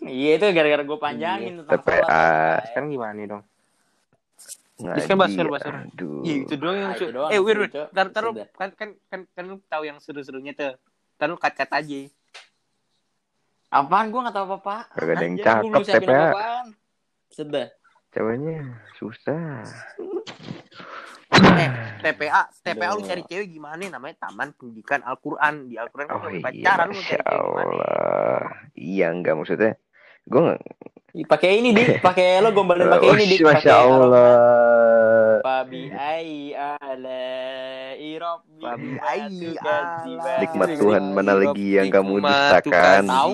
[0.02, 2.66] Iya itu gara-gara gue panjangin tentang TPA.
[2.66, 3.42] Sekarang gimana nih dong?
[4.82, 4.96] Ngaji.
[4.98, 5.72] Terus kan basur, basur.
[5.72, 6.20] Aduh.
[6.22, 7.14] Iya itu doang yang Ah, itu lucu.
[7.14, 7.70] doang Eh, wir, wir.
[7.70, 8.24] Tar, tar,
[8.58, 10.74] kan, kan, kan, kan lu tahu yang seru-serunya tuh.
[11.14, 12.00] Tar lu cut-cut aja.
[13.68, 14.76] Apaan gue gak tau apa-apa.
[14.92, 16.56] Kagak ada yang gua belum cakep, TPA.
[17.32, 17.66] Sudah.
[18.12, 18.58] Ceweknya
[19.00, 19.64] susah.
[21.32, 21.70] Eh,
[22.02, 23.80] TPA, TPA lu cari cewek gimana?
[23.80, 25.72] Namanya Taman Pendidikan Al-Quran.
[25.72, 27.64] Di Al-Quran kan Oh iya, pacaran lu cari cewek gimana?
[27.64, 28.40] Allah.
[28.76, 29.72] Iya, enggak maksudnya.
[30.28, 30.60] Gue nggak.
[31.12, 33.44] Pakai ini dik, pakai lo gombalin pakai ini dik.
[33.44, 34.32] Masya pakai Allah.
[35.42, 37.24] Fabi ai ala
[38.00, 39.20] irobbi Fabi ai
[39.52, 43.04] ala Nikmat Tuhan mana lagi yang kamu dustakan?
[43.04, 43.32] Tahu.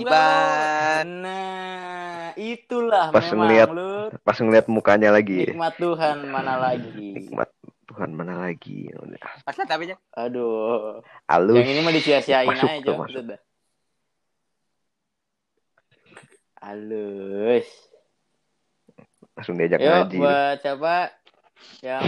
[1.22, 3.90] Nah, itulah Pas memang ngeliat- lu
[4.26, 5.46] Pas ngeliat mukanya lagi.
[5.46, 7.14] nikmat Tuhan mana lagi.
[7.14, 7.48] Nikmat
[7.86, 8.90] Tuhan mana lagi.
[8.90, 9.22] Udah.
[9.46, 9.94] Pas tapi.
[10.18, 10.98] Aduh.
[11.30, 13.22] Yang ini mah disia-siain Masuk aja, tuh, masuk.
[13.22, 13.38] Sudah.
[16.58, 17.68] Halus.
[19.34, 20.18] Langsung diajak Yuk, ngaji.
[20.18, 20.94] buat siapa
[21.82, 22.02] yang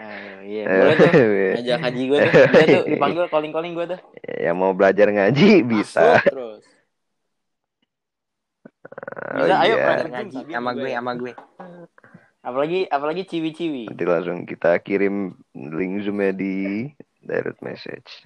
[0.00, 1.10] Aduh, iya, boleh tuh.
[1.56, 2.32] Ngajak haji gue tuh.
[2.48, 4.00] Boleh tuh dipanggil calling-calling gue tuh.
[4.36, 6.20] yang mau belajar ngaji bisa.
[6.20, 6.64] Masuk terus.
[9.36, 9.84] Oh, Bisa, ayo, iya.
[9.84, 10.10] praktek.
[10.12, 11.32] Ngaji sama gue, sama gue.
[12.40, 13.84] Apalagi apalagi ciwi-ciwi.
[13.90, 16.86] Nanti langsung kita kirim link zoomnya di
[17.18, 18.24] direct message.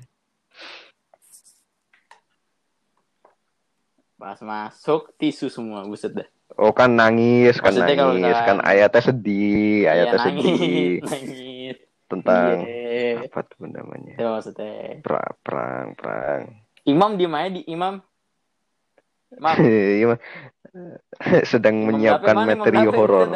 [4.20, 6.28] Pas masuk tisu semua, buset dah.
[6.60, 11.76] Oh kan nangis, kan Maksudnya nangis, misalkan- kan ayatnya sedih, ayatnya Iya, sedih nangis, nangis.
[12.04, 13.24] tentang Iya.
[13.24, 14.14] apa tuh namanya?
[14.14, 14.72] Itu maksudnya.
[15.00, 16.42] Perang, perang, perang.
[16.84, 17.94] Imam diem aja di imam.
[19.40, 20.20] Mam, Iya,
[21.50, 22.52] sedang Imam menyiapkan mana?
[22.52, 23.28] Imam materi horor.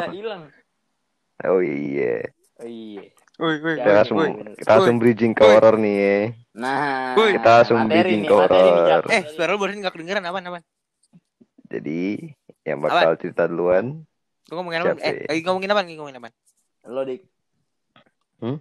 [1.49, 2.29] Oh iya,
[2.61, 3.03] Oh iya.
[3.35, 4.19] Woi, woi, kita langsung
[4.55, 5.95] kita langsung bridging ke horor nih.
[5.99, 6.19] ya.
[6.55, 7.19] Nah.
[7.35, 9.03] Kita langsung nih, ke horor.
[9.11, 10.59] Eh, suara lu barusan gak kedengeran apa apa?
[11.75, 12.31] Jadi
[12.63, 14.07] yang bakal cerita duluan
[14.45, 15.01] Lu ngomongin apa?
[15.01, 15.81] Eh, lagi ngomongin apa?
[15.81, 16.29] Lagi ngomongin apa?
[16.85, 17.21] Lo dik.
[18.37, 18.57] Hmm?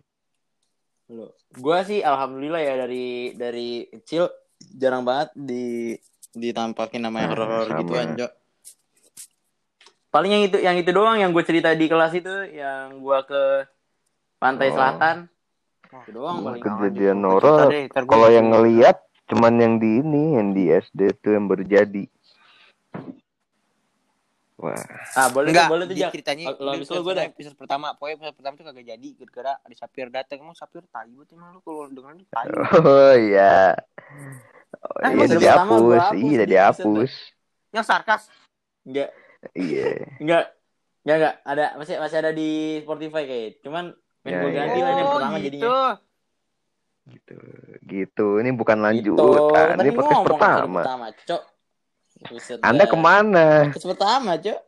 [1.08, 1.36] Lo.
[1.54, 4.32] Gua sih alhamdulillah ya dari dari kecil
[4.72, 5.92] jarang banget di
[6.32, 7.78] ditampakin namanya Ah, horor-horor sama.
[7.78, 8.26] gitu Anjo.
[10.08, 13.68] Paling yang itu yang itu doang yang gue cerita di kelas itu yang gua ke
[14.38, 14.74] pantai Oh.
[14.74, 15.16] selatan.
[16.00, 16.62] Itu doang paling.
[16.62, 17.70] kejadian horor.
[17.92, 22.08] Kalau yang ngelihat cuman yang di ini, yang di SD tuh yang berjadi.
[24.54, 24.78] Wah,
[25.12, 26.10] Ah, boleh Enggak, tuh, boleh tuh Jak.
[26.10, 27.26] ceritanya Kalau dia misalnya gua episode, dah.
[27.28, 30.38] episode pertama, pokoknya episode pertama tuh kagak jadi gara-gara ada Sapir datang.
[30.40, 32.46] Emang Sapir tai banget emang lu kalau dengerin tuh tai.
[32.46, 33.74] oh iya.
[34.74, 37.12] Oh, Ah, iya udah dihapus, hapus, iya udah dihapus.
[37.72, 38.22] Yang sarkas.
[38.84, 39.10] Enggak,
[39.52, 39.86] Iya.
[40.22, 40.44] enggak.
[41.02, 41.34] Enggak, enggak.
[41.42, 42.50] Ada masih masih ada di
[42.80, 43.48] Spotify kayak.
[43.60, 43.84] Cuman
[44.22, 44.54] main gua ya.
[44.56, 45.46] ganti lah ini yang Oh, pertama gitu.
[45.50, 45.66] jadinya.
[47.04, 47.36] Gitu.
[47.84, 48.26] Gitu.
[48.38, 49.50] Ini bukan lanjutan, Gitu.
[49.52, 50.80] ini Tadi podcast pertama.
[50.80, 51.42] pertama, Cok.
[52.24, 53.68] Buset Anda ke mana?
[53.68, 54.58] Podcast pertama, Cok.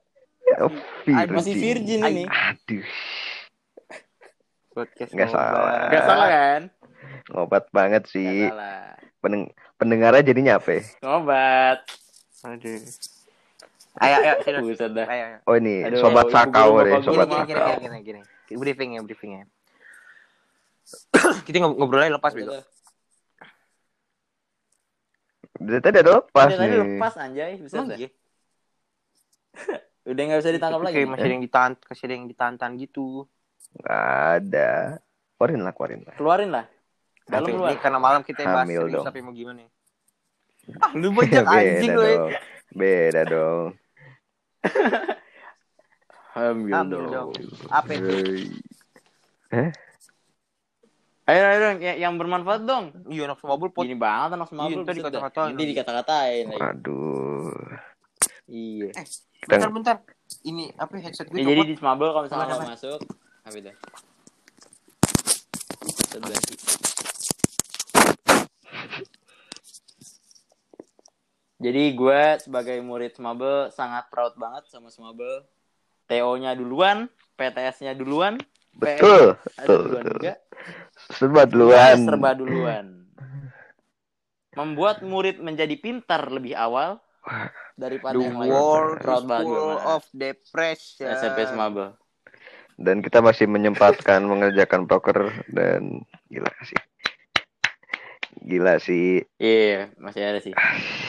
[0.63, 0.71] Oh,
[1.07, 2.23] Masih virgin ini.
[2.25, 2.85] Aduh,
[4.71, 5.43] Podcast Nggak ngobrol.
[5.51, 5.81] salah.
[5.89, 6.63] Enggak salah kan?
[7.27, 8.47] ngobat banget sih.
[8.47, 8.95] salah.
[9.19, 9.43] Pendeng
[9.75, 10.83] pendengarnya jadinya apa ya?
[11.03, 11.79] Ngobat.
[12.45, 12.79] Aduh.
[13.97, 14.63] Ayo, ayo, serius.
[14.63, 15.07] Buset dah.
[15.09, 15.39] Ayo, ayo.
[15.45, 17.81] Oh ini Aduh, sobat sakau deh, Gini, sobat gini, gini, sakau.
[17.81, 18.57] gini, gini, gini.
[18.61, 19.45] Briefing ya, briefing ya.
[21.49, 22.61] Kita ngob- ngobrol aja lepas, Bego.
[25.57, 26.81] Dari tadi ada lepas Udah tadi nih.
[26.85, 28.09] lepas anjay, buset Emang iya?
[30.07, 30.95] Udah enggak bisa ditangkap lagi.
[30.95, 33.07] Kayak masih ada yang ditan, kasih ada yang ditantan gitu.
[33.75, 34.71] Nggak ada.
[35.35, 36.15] Keluarin lah, keluarin lah.
[36.15, 36.65] Keluarin lah.
[37.27, 37.69] Dalam Tapi luar.
[37.69, 39.05] ini karena malam kita bahas Hamil serius dong.
[39.05, 39.67] tapi mau gimana?
[40.77, 42.03] Ah, lu bajak anjing Beda lu.
[42.03, 42.17] ya.
[42.17, 42.31] dong.
[42.73, 43.65] Beda dong.
[46.35, 47.31] Hamil Hamil dong.
[47.71, 48.15] Apa itu?
[49.49, 49.71] Hei.
[51.27, 52.95] Ayo, ayo dong, yang, yang bermanfaat dong.
[53.11, 53.83] Iya, anak semabul pot.
[53.83, 54.87] Gini banget anak semabul.
[54.87, 56.45] Iya, dikata-katain Nanti dikata-katain.
[56.55, 57.51] Aduh.
[58.47, 58.95] Iya.
[59.43, 59.97] Bentar, bentar.
[60.47, 62.99] Ini apa headset gue Ya, jadi di semabel kalau misalnya lo masuk,
[63.43, 63.75] apa itu?
[71.57, 75.43] Jadi gue sebagai murid Semabel sangat proud banget sama Semabel.
[76.07, 78.39] TO-nya duluan, PTS-nya duluan,
[78.77, 79.25] Betul.
[79.57, 79.81] Betul.
[79.83, 80.17] duluan betul.
[80.21, 80.33] juga.
[81.13, 81.97] Serba duluan.
[82.05, 82.87] Serba duluan.
[84.57, 86.97] Membuat murid menjadi pintar lebih awal
[87.77, 88.51] daripada The yang lain.
[88.53, 89.37] world sama
[89.85, 91.13] of depression.
[91.13, 91.93] SMP Semabel.
[92.77, 96.81] Dan kita masih menyempatkan mengerjakan proker dan gila sih.
[98.37, 99.25] Gila sih.
[99.41, 100.53] Iya, masih ada sih.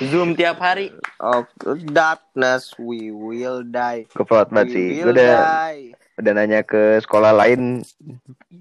[0.07, 0.95] Zoom tiap hari.
[1.19, 1.51] Of
[1.91, 4.07] darkness we will die.
[4.11, 4.87] Proud banget sih.
[5.03, 5.31] udah
[5.71, 5.91] die.
[6.17, 7.85] Udah nanya ke sekolah lain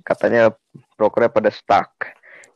[0.04, 0.52] katanya
[1.00, 1.88] prokernya pada stuck.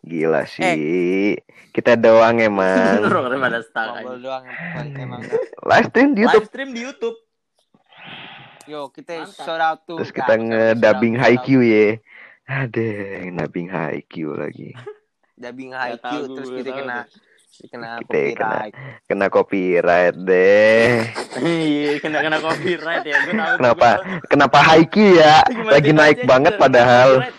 [0.00, 1.36] Gila sih.
[1.72, 3.04] Kita doang emang.
[3.08, 4.44] Orang pada stuck doang
[4.96, 5.20] emang.
[5.64, 6.36] Live stream di YouTube.
[6.40, 7.18] Live stream di YouTube.
[8.68, 9.44] Yo, kita Mantap.
[9.44, 9.98] shout out tuh.
[9.98, 11.98] Terus kita nge-dubbing Haikyuu ya.
[12.46, 12.88] Ada
[13.34, 14.76] dubbing Haikyuu lagi.
[15.42, 18.74] Dubbing Haikyuu tahu, terus kita tahu kena kena Kita kena- copyright.
[19.04, 20.88] Kena copyright deh.
[21.40, 23.18] Iya, kena kena copyright ya.
[23.20, 23.56] Tahu.
[23.56, 23.88] Kenapa?
[23.96, 25.34] Gua- Kenapa Haikyuu ya?
[25.44, 27.10] Gimana Lagi naik aja, banget kena padahal.
[27.16, 27.36] copyright?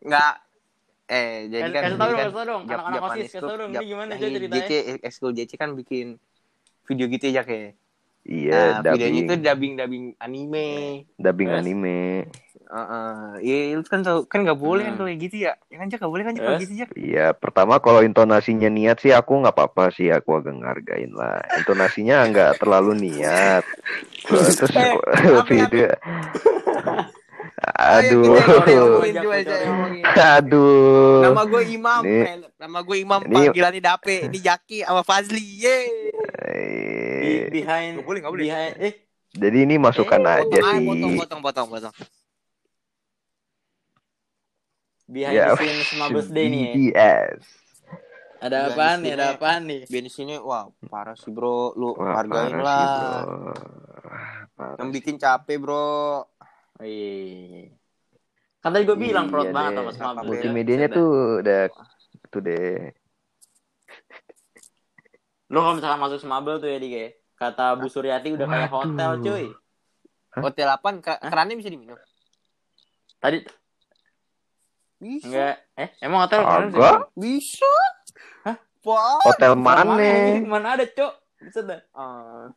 [0.00, 0.32] Enggak
[1.04, 2.62] eh jadi Kasih- kan kasih tahu dong, kan kasih tahu dong.
[2.64, 3.70] Anak-anak OSIS, kasih tahu Club, dong.
[3.70, 4.64] Ini gimana, Jo, ini ceritanya?
[4.64, 4.70] JC
[5.02, 6.06] Eskul JC kan bikin
[6.82, 7.72] video gitu aja kayak.
[8.24, 10.68] Iya, Nah, videonya itu dubbing dubbing anime.
[11.14, 12.00] Dubbing anime.
[12.74, 13.06] Heeh.
[13.38, 15.06] Iya, lu kan tahu kan nggak boleh kan Hmm.
[15.06, 15.54] kayak gitu ya.
[15.64, 16.62] Ya kan Jak nggak boleh kan Jak kalau Terus?
[16.64, 16.88] gitu Jak.
[16.92, 21.38] Iya, pertama kalau intonasinya niat sih aku nggak apa-apa sih, aku agak ngargain lah.
[21.54, 23.62] Intonasinya nggak terlalu niat.
[24.26, 25.86] Terus Eh, video.
[27.64, 29.00] Ayo, Aduh,
[30.04, 31.22] aduh.
[31.22, 32.22] Nama gue Imam, Nih.
[32.26, 34.16] eh, nama gue Imam, Ini- panggilannya Dape.
[34.26, 35.40] Ini Jaki sama Fazli.
[35.60, 35.78] Ye.
[36.44, 38.44] Eh, behind Nggak boleh, nggak boleh.
[38.44, 38.94] behind eh
[39.32, 40.86] Jadi ini masukan Eh, aja Potong, sih.
[40.86, 41.94] potong, potong, potong, potong.
[45.08, 46.72] Behind Ya, the scenes Mabes Day nih ya.
[46.74, 47.40] BTS.
[48.44, 49.12] Ada Behind apaan the nih?
[49.16, 49.80] Ada apaan nih?
[49.88, 52.76] Band sini, wah parah sih bro, lu Wah, hargain parah lah.
[52.76, 53.20] sih, bro.
[54.54, 56.28] Parah Yang bikin capek bro.
[56.84, 57.72] Iya.
[58.60, 59.96] Kan tadi gue bilang perut Iya banget deh.
[59.96, 60.24] sama Mabes.
[60.24, 60.28] ya.
[60.28, 61.08] Multimedianya tuh
[61.40, 61.60] udah
[62.28, 62.92] tuh deh.
[65.52, 69.10] Lo kalau misalkan masuk Smabel tuh ya di kayak kata Bu Suryati udah kayak hotel
[69.20, 69.44] cuy.
[70.34, 70.42] Hah?
[70.42, 70.66] Hotel?
[71.00, 71.96] Ke- kerannya bisa diminum?
[73.20, 73.40] Tadi
[75.04, 75.28] Bisa.
[75.28, 77.12] enggak eh emang hotel Kagak.
[77.12, 77.72] Bisa.
[78.42, 78.56] Hah?
[78.82, 79.20] Wah.
[79.20, 79.84] Hotel Mana?
[79.84, 80.08] mana?
[80.40, 81.12] Mana ada, Cok?
[81.44, 81.80] Bisa dah.
[81.92, 82.48] Ah,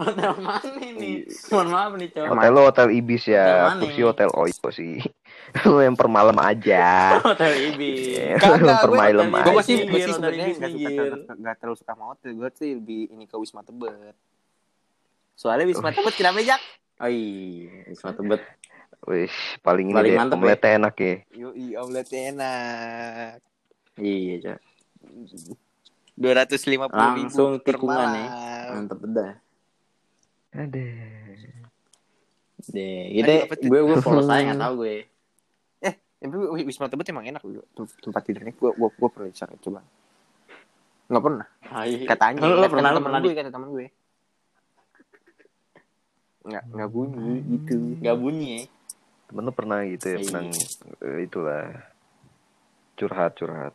[0.00, 1.28] Hotel mana nih?
[1.52, 2.24] Mohon maaf nih, Cok.
[2.24, 3.92] Hotel lo hotel Ibis Hotel ya, mana aku ini?
[3.92, 4.96] sih hotel Oyo sih.
[5.66, 6.86] Lu yang per malam aja.
[7.26, 7.92] Hotel Ibi.
[8.38, 9.58] Kagak, per gue malam hotel gue aja.
[9.60, 11.12] masih gue sih hotel sebenarnya Ibis nggak suka minggir.
[11.36, 14.14] nggak terlalu suka sama hotel gue sih lebih ini ke Wisma Tebet
[15.34, 16.60] soalnya Wisma Tebet kenapa Jak
[17.00, 18.40] Oh iya, Wisma Tebet.
[19.02, 21.14] Wih, paling ini Paling deh, mantep omeletnya enak ya.
[21.32, 23.36] Yoi omeletnya enak
[23.96, 24.58] Iya, Cok.
[26.14, 28.24] dua ratus lima puluh ribu Langsung per tikungan ya.
[28.28, 28.72] malam.
[28.76, 29.32] Mantep dah.
[30.52, 30.88] Ada.
[32.66, 33.32] Deh, gitu.
[33.66, 34.96] Gue gue follow saya nggak tahu gue.
[36.20, 39.56] Tapi Wi- Wisma Tebet emang enak dulu Tem- tempat tidurnya gue gue gue pernah cari
[39.56, 39.80] coba
[41.08, 42.04] nggak pernah Hai.
[42.04, 43.86] katanya Lo, lo kata pernah lo temen pernah gue kata temen gue
[46.40, 48.60] nggak nggak bunyi gitu nggak bunyi ya?
[49.30, 50.26] Temen lu pernah gitu ya, Iya.
[50.26, 50.42] pernah
[51.00, 51.64] eh, itulah
[52.98, 53.74] curhat curhat.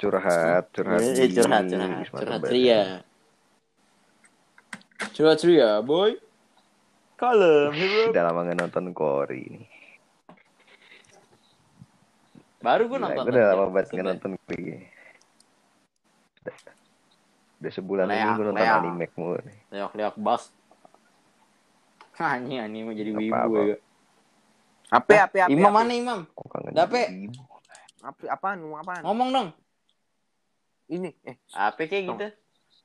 [0.00, 0.98] Curhat, curhat.
[0.98, 2.82] Iya, di curhat, curhat, curhat ceria.
[5.12, 6.16] Curhat ceria, boy.
[7.14, 8.10] Kalem, hero.
[8.10, 9.68] Udah lama gak nonton Kori nih.
[12.58, 13.22] Baru gue Gila, nonton.
[13.22, 14.06] gue udah lama banget gak Sudah.
[14.10, 14.62] nonton Kori.
[16.42, 16.56] Udah,
[17.60, 18.74] udah sebulan ini Leak, gue nonton leak.
[18.74, 19.58] anime mulu nih.
[19.70, 20.42] Leok-leok bos.
[22.16, 23.76] Anjing anime jadi wibu ya.
[24.92, 26.20] Apa apa apa Imam mana Imam?
[26.70, 27.02] Dape.
[27.08, 27.40] ibu?
[28.02, 29.48] apa apaan ngomong apaan Ngomong dong.
[30.86, 32.26] ini eh Apa kayak gitu?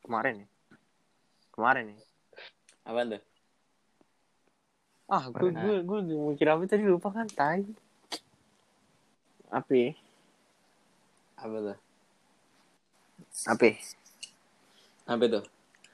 [0.02, 0.50] kemarin nih
[1.52, 2.00] kemarin nih
[2.82, 3.22] Apa tuh?
[5.08, 7.64] ah gue gue gue mau kira apa tadi lupa kan tai
[9.48, 9.92] apa ya?
[11.38, 11.78] Apa tuh?
[13.46, 13.76] apa ya?
[15.08, 15.44] Apa tuh?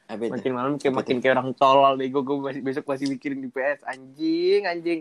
[0.03, 0.34] Apa itu?
[0.34, 3.47] makin malam kayak makin kayak orang tolol deh gue gue masih besok masih mikirin di
[3.47, 4.99] PS anjing anjing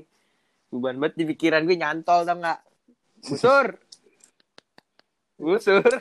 [0.73, 2.61] beban banget di pikiran gue nyantol tau nggak?
[3.29, 3.66] Busur.
[5.37, 5.85] Busur.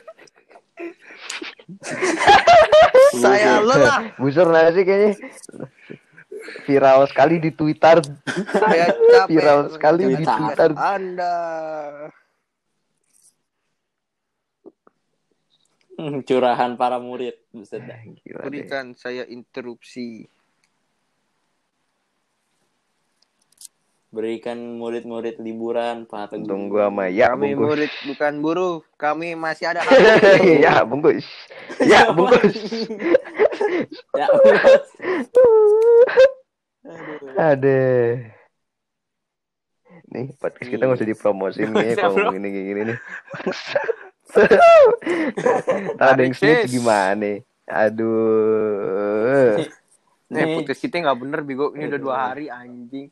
[3.22, 5.14] Saya lelah Busur lah sih kayaknya.
[6.66, 8.02] Viral sekali di Twitter.
[8.50, 9.30] saya capek.
[9.30, 10.70] Viral sekali di Twitter.
[10.74, 11.36] anda.
[15.94, 17.38] Hmm, Curahan para murid.
[18.42, 20.26] Berikan saya interupsi
[24.12, 26.44] Berikan murid-murid liburan Pak Teguh.
[26.44, 27.64] Untung gua sama ya kami bungkus.
[27.64, 29.80] murid bukan buruh kami masih ada
[30.68, 31.24] ya bungkus.
[31.80, 32.60] Ya bungkus.
[34.12, 34.84] Ya, bos.
[37.40, 37.84] Ada.
[40.12, 42.28] Nih podcast kita nggak usah dipromosin nih kalau bro.
[42.28, 42.98] ngomong ini kayak gini nih.
[45.96, 47.40] Ada yang snitch gimana?
[47.64, 49.56] Aduh.
[50.28, 51.72] Nih, Nih, podcast kita nggak bener Bigo.
[51.72, 53.08] Ini udah dua hari anjing.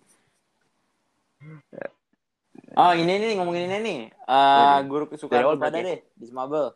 [2.78, 4.00] Oh ini nih ngomongin ini nih.
[4.14, 6.72] Eh guru kesukaan pada berarti deh di Smabel.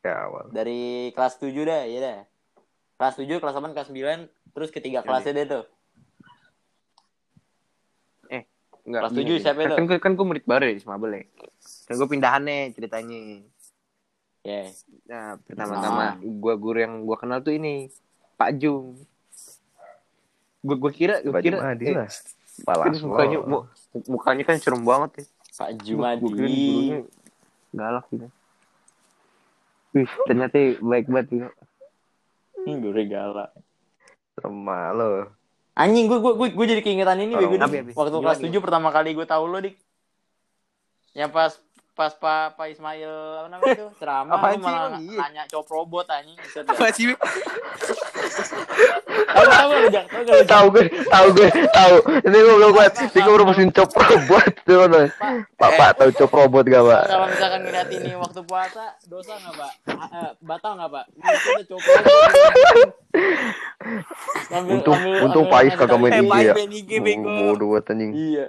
[0.00, 0.48] Ya, awal.
[0.48, 2.18] Dari kelas 7 dah, ya dah.
[2.96, 5.64] Kelas 7, kelas 8, kelas 9, terus ketiga kelasnya deh tuh.
[8.90, 9.00] Enggak.
[9.06, 9.76] Kelas tujuh siapa itu?
[9.76, 11.22] Kan, kan, kan gue murid baru ya di Smabel ya.
[11.86, 13.20] Kan gue pindahan nih ceritanya.
[14.40, 14.62] Ya.
[15.06, 17.92] Nah, pertama-tama gue guru yang gue kenal tuh ini
[18.40, 18.96] Pak Jung.
[20.64, 22.08] Gue gue kira gue Baju kira eh,
[22.62, 23.46] kan Balas mukanya lo.
[23.46, 23.66] mu-
[24.08, 25.24] mukanya kan serem banget ya.
[25.56, 26.26] Pak Jumadi.
[27.70, 28.26] galak gitu.
[29.90, 31.48] Wih, ternyata baik banget gitu.
[32.62, 33.50] Hmm, guru galak.
[34.38, 35.30] Sama lo.
[35.78, 37.82] Anjing gue gue gue, gue jadi keingetan ini Orang bego, ya?
[37.94, 38.38] Waktu Gimana, kelas?
[38.42, 39.76] 7 pertama kali gue tahu lo dik.
[41.14, 41.52] Yang pas
[42.00, 45.18] pas Pak Pak Ismail apa namanya itu ceramah Apaan lu sih, malah iya?
[45.20, 46.32] nanya cop robot anjing.
[46.40, 46.64] Dah.
[46.64, 47.12] Apa sih?
[49.30, 50.04] Tahu tahu gak lu Jak?
[50.08, 51.94] Tahu gak gue, tahu gue, tahu.
[52.24, 52.92] Ini gue belum buat.
[52.96, 54.88] Ini gue baru mesin cop robot tuh.
[54.88, 55.00] no.
[55.54, 57.02] Pak, pak tahu cop robot gak pak?
[57.04, 59.72] Kalau misalkan ngeliat ini waktu puasa, dosa nggak pak?
[59.92, 61.04] Ah, eh, batal nggak pak?
[61.12, 62.88] Ini kita cop robot.
[64.50, 66.24] Ambil- Untung, untung Pais kagak tahu main Eh.
[66.24, 67.14] IG ya.
[67.44, 68.10] Bodoh anjing.
[68.16, 68.46] Iya.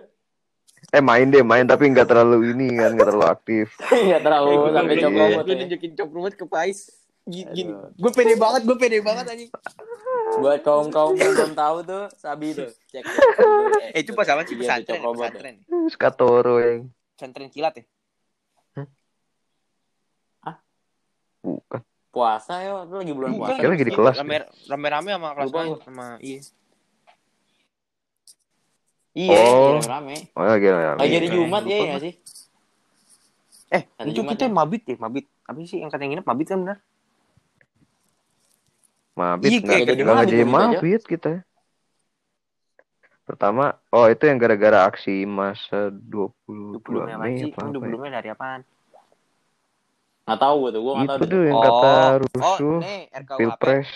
[0.92, 3.68] Eh main deh, main tapi nggak terlalu ini kan, nggak terlalu aktif.
[4.12, 5.08] Iya terlalu Eh, sampai iya.
[5.08, 5.44] robot.
[5.48, 5.60] Gue ya.
[5.64, 6.80] nunjukin cop robot ke Pais.
[7.24, 7.72] Gini.
[7.96, 9.50] Gue pede banget, gue pede banget anjing.
[10.42, 13.04] Buat kaum kaum yang belum tahu tuh, sabi tuh cek.
[13.96, 14.56] Eh, itu pas apa sih?
[14.56, 15.78] Iya, Pesantren, ya.
[15.92, 17.84] Skatoro yang Pesantren kilat ya?
[21.42, 21.82] bukan.
[22.12, 23.60] Puasa yo, lu lagi bulan puasa.
[23.64, 24.16] Lagi di kelas.
[24.20, 24.38] Rame,
[24.68, 25.50] rame-rame sama kelas.
[25.82, 26.40] Sama, iya.
[29.12, 29.76] Iya, Oh.
[29.76, 30.16] iya, rame.
[30.34, 30.96] Oh lagi ya.
[30.96, 32.14] Lagi hari Jumat ya, ya sih?
[33.72, 34.52] Eh, Hari itu Jumat kita ya?
[34.52, 35.26] mabit ya, mabit.
[35.44, 36.78] Apa sih yang kata yang nginep mabit kan benar?
[39.12, 40.52] Mabit Iya, nggak jadi mabit jadi aja.
[40.52, 41.32] mabit kita.
[43.22, 48.00] Pertama, oh itu yang gara-gara aksi masa 22 20 Mei apa apa 20 ya?
[48.00, 48.62] Mei dari apaan?
[50.22, 51.18] Nggak tahu gue tuh, gue nggak tahu.
[51.20, 53.40] Itu tuh yang kata oh, rusuh nih RKUHP.
[53.40, 53.90] pilpres.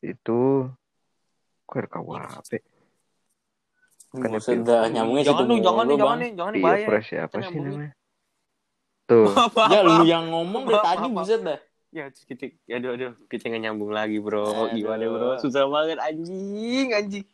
[0.00, 0.40] Itu
[1.64, 2.52] kok RKUHP?
[4.12, 6.20] Kan ya Buset pil- dah, nyambungnya jangan situ lu, jangan nih, jangan Bang.
[6.20, 6.76] nih, jangan nih bahaya.
[6.84, 7.90] Pilpres ya apa sih namanya?
[9.08, 9.26] Tuh,
[9.72, 11.58] Ya lu yang ngomong dari tadi buset dah.
[11.92, 14.68] Ya, kita, aduh, aduh, kita nggak nyambung lagi, bro.
[14.68, 14.76] Aduh.
[14.76, 15.30] Gimana, bro?
[15.40, 17.24] Susah banget, anjing, anjing.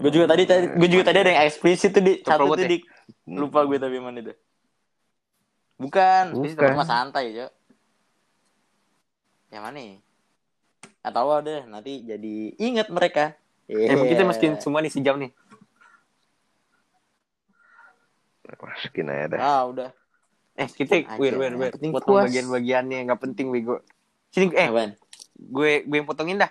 [0.00, 2.68] Gue juga tadi, tadi gue juga tadi ada yang eksplisit tuh di satu tuh ya?
[2.72, 2.82] dik.
[3.28, 4.34] Lupa gue tapi mana itu.
[5.78, 6.48] Bukan, Bukan.
[6.48, 7.46] itu tempat santai ya.
[9.52, 9.78] Yang mana?
[9.78, 9.96] ya?
[11.04, 13.36] Nggak tahu deh, nanti jadi ingat mereka.
[13.70, 14.28] Eh, kita Iya.
[14.28, 15.30] masukin semua nih sejam nih.
[18.62, 19.40] masukin aja dah.
[19.42, 19.90] Ah, udah.
[20.54, 21.70] Eh, kita, wir, wir, wir.
[21.74, 22.30] Potong puas.
[22.30, 23.82] bagian-bagiannya, nggak penting, bego.
[24.30, 24.94] Sini, eh, Apaan?
[25.34, 26.50] gue, gue yang potongin dah.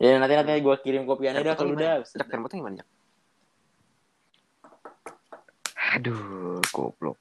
[0.00, 2.04] Ya nanti nanti gue kirim kopiannya dah kalau udah.
[2.04, 2.88] Jak, yang potong gimana, Jak?
[5.96, 7.18] Aduh, goblok.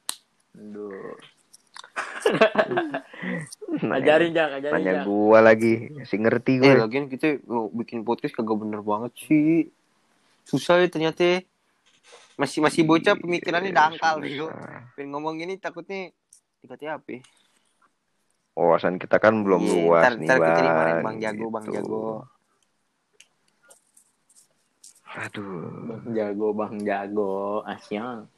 [0.56, 1.16] Aduh.
[3.96, 5.06] Ajarin jak, ajarin nanya jak.
[5.06, 6.74] gua lagi, masih ngerti Eh, gue.
[6.78, 7.38] lagian kita
[7.72, 9.70] bikin podcast kagak bener banget sih.
[10.44, 11.44] Susah ya ternyata.
[12.36, 14.48] Masih masih bocah pemikirannya dangkal, bego.
[14.48, 14.88] Susah.
[14.94, 16.10] Pengen ngomong ini takutnya
[16.60, 17.20] dikasih apa?
[18.54, 21.00] Wawasan kita kan belum Iya, luas ntar, nih, kita Bang.
[21.02, 21.76] Bang Jago, Bang Gitu.
[21.78, 22.04] Jago.
[25.10, 25.90] Aduh.
[25.90, 27.34] Bang jago, bang jago,
[27.66, 28.30] asyang.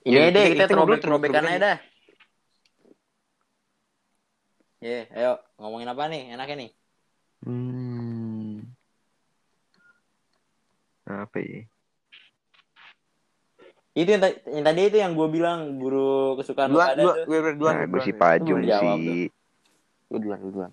[0.00, 1.78] Iya, Ini deh kita- kita kita terobekan aja dah.
[4.78, 6.22] Ye, ayo ngomongin apa nih?
[6.34, 6.70] Enaknya nih.
[7.42, 8.62] Hmm.
[11.08, 11.66] Apa ya?
[13.98, 17.12] Itu yang, ta- yang tadi itu yang gue bilang guru kesukaan lu Dua, pada dua,
[17.18, 17.24] tuh.
[17.26, 18.12] dua, dua, dua, Nah, gue dua, si.
[18.14, 19.26] Pajung Lu sih.
[20.08, 20.72] Lu duluan, lu duluan.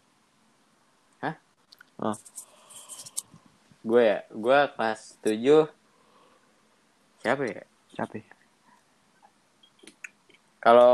[3.85, 5.69] Gue ya, gue kelas 7
[7.21, 7.61] siapa ya?
[7.93, 8.13] Siapa?
[8.17, 8.25] ya?
[10.57, 10.93] Kalau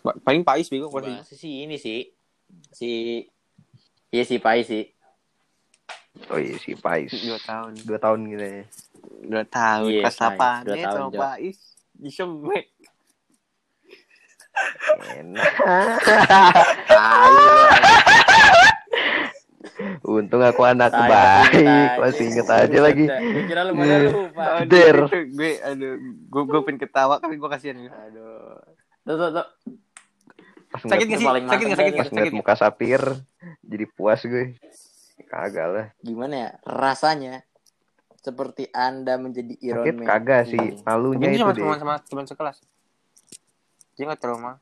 [0.00, 1.12] Paling Pais bego pasti.
[1.12, 2.08] bahas sih ini sih
[2.72, 2.90] si
[4.10, 4.90] Iya si Pai sih.
[6.34, 7.14] Oh iya si Pais.
[7.14, 7.72] Dua tahun.
[7.86, 8.64] Dua tahun gitu ya.
[9.22, 9.86] Dua tahun.
[9.86, 10.18] Iya, Kelas Pais.
[10.18, 10.60] delapan.
[10.66, 11.22] Dua Nih tahun, sama.
[11.22, 11.58] Pais.
[11.94, 12.66] Disemek.
[15.14, 15.46] Enak.
[20.04, 23.06] Untung aku anak baik, masih inget aja lagi.
[23.06, 24.60] Gue kira lu lupa.
[25.30, 27.78] Gue, aduh, gue, gue pengen ketawa tapi gue kasihan.
[27.78, 28.58] Aduh.
[29.06, 29.46] Tuh, tuh, tuh.
[30.70, 31.26] Pas Sakit gak sih?
[31.26, 31.76] paling Sakit gak?
[31.76, 32.06] Sakit pas gak?
[32.06, 32.38] ngeliat Sakit gak?
[32.38, 33.02] muka Sapir,
[33.60, 34.54] jadi puas gue.
[35.22, 35.86] Kagak lah.
[35.98, 37.42] Gimana ya rasanya
[38.16, 40.06] seperti anda menjadi Iron Sakit Man.
[40.06, 40.82] kagak sih, Iya.
[40.82, 41.60] malunya itu sama deh.
[41.60, 42.56] teman sama teman sekelas.
[43.94, 44.52] Dia nggak trauma.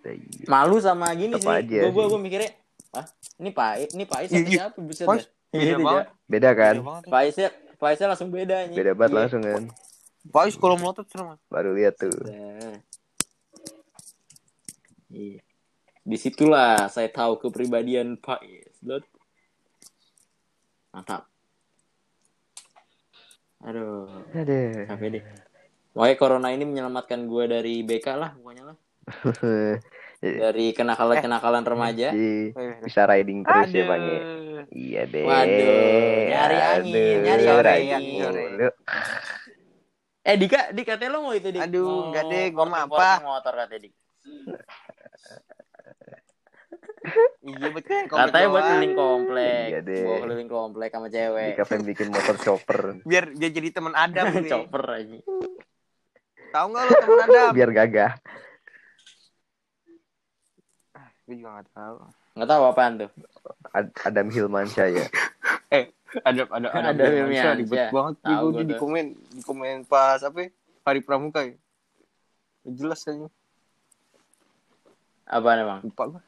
[0.00, 0.46] Iya.
[0.46, 1.58] Malu sama gini Tetep sih.
[1.58, 2.50] aja Gue gue mikirnya,
[2.92, 3.04] ah
[3.36, 4.58] ini Pais, ini Iya, sama iya.
[4.62, 5.30] siapa buset Pais, dah.
[5.50, 6.06] beda Iya, banget.
[6.24, 6.74] Beda kan?
[7.04, 8.74] Paisnya Paisnya langsung beda nih.
[8.74, 9.18] Beda banget Iya.
[9.20, 9.62] langsung kan.
[10.28, 11.36] Pais kalau melotot serem.
[11.46, 12.10] Baru lihat tuh.
[15.08, 15.40] Iya.
[16.00, 19.04] Di situlah saya tahu kepribadian Pak Isdot.
[20.90, 21.28] Mantap.
[23.60, 24.86] Aduh, Aduh.
[24.86, 25.22] capek deh.
[25.90, 28.76] Pokoknya corona ini menyelamatkan gue dari BK lah, pokoknya lah.
[30.18, 32.10] Dari kenakalan-kenakalan remaja.
[32.10, 32.50] Jadi,
[32.82, 34.20] bisa riding terus ya bang ya.
[34.68, 35.22] Iya deh.
[35.22, 38.18] Waduh, nyari angin, Aduh, nyari riding angin.
[38.26, 38.68] mulu.
[40.20, 41.62] Eh Dika, Dika katanya lo mau itu Dik?
[41.62, 43.24] Aduh, Mau enggak deh, gua mah porting- apa?
[43.24, 43.94] motor katanya Dik.
[47.40, 48.04] Iya betul.
[48.10, 49.66] Katanya buat keliling komplek.
[49.72, 50.04] Iya deh.
[50.04, 51.48] Bawa keliling komplek sama cewek.
[51.54, 52.80] Dika pengen bikin motor chopper.
[53.06, 54.50] Biar dia jadi teman Adam nih.
[54.52, 55.18] Chopper aja.
[56.48, 57.50] Tahu nggak lu teman Adam?
[57.54, 58.12] Biar gagah.
[61.24, 61.96] Gue juga nggak tahu.
[62.36, 63.10] Nggak tahu apaan tuh.
[63.72, 65.06] Ad- Adam Hilmansyah ya.
[66.24, 67.88] Ada ada ada Ada filmnya, ribet ya.
[67.92, 70.48] banget Tahu gue di komen di komen pas apa ya?
[70.82, 71.52] hari pramuka ya.
[72.64, 73.28] Jelas kan
[75.28, 75.80] Apaan emang?
[75.84, 76.22] lupa gue.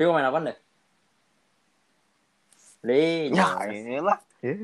[0.00, 0.58] Dia main apaan deh?
[2.86, 3.68] Li, Ya, jelas.
[3.68, 4.18] inilah.
[4.40, 4.54] Ya.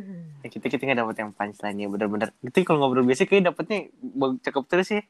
[0.41, 2.30] Ya, kita kita nggak dapet yang punchline-nya bener-bener.
[2.41, 5.03] Itu kalau ngobrol biasa kayak dapetnya bag- cakep terus ya.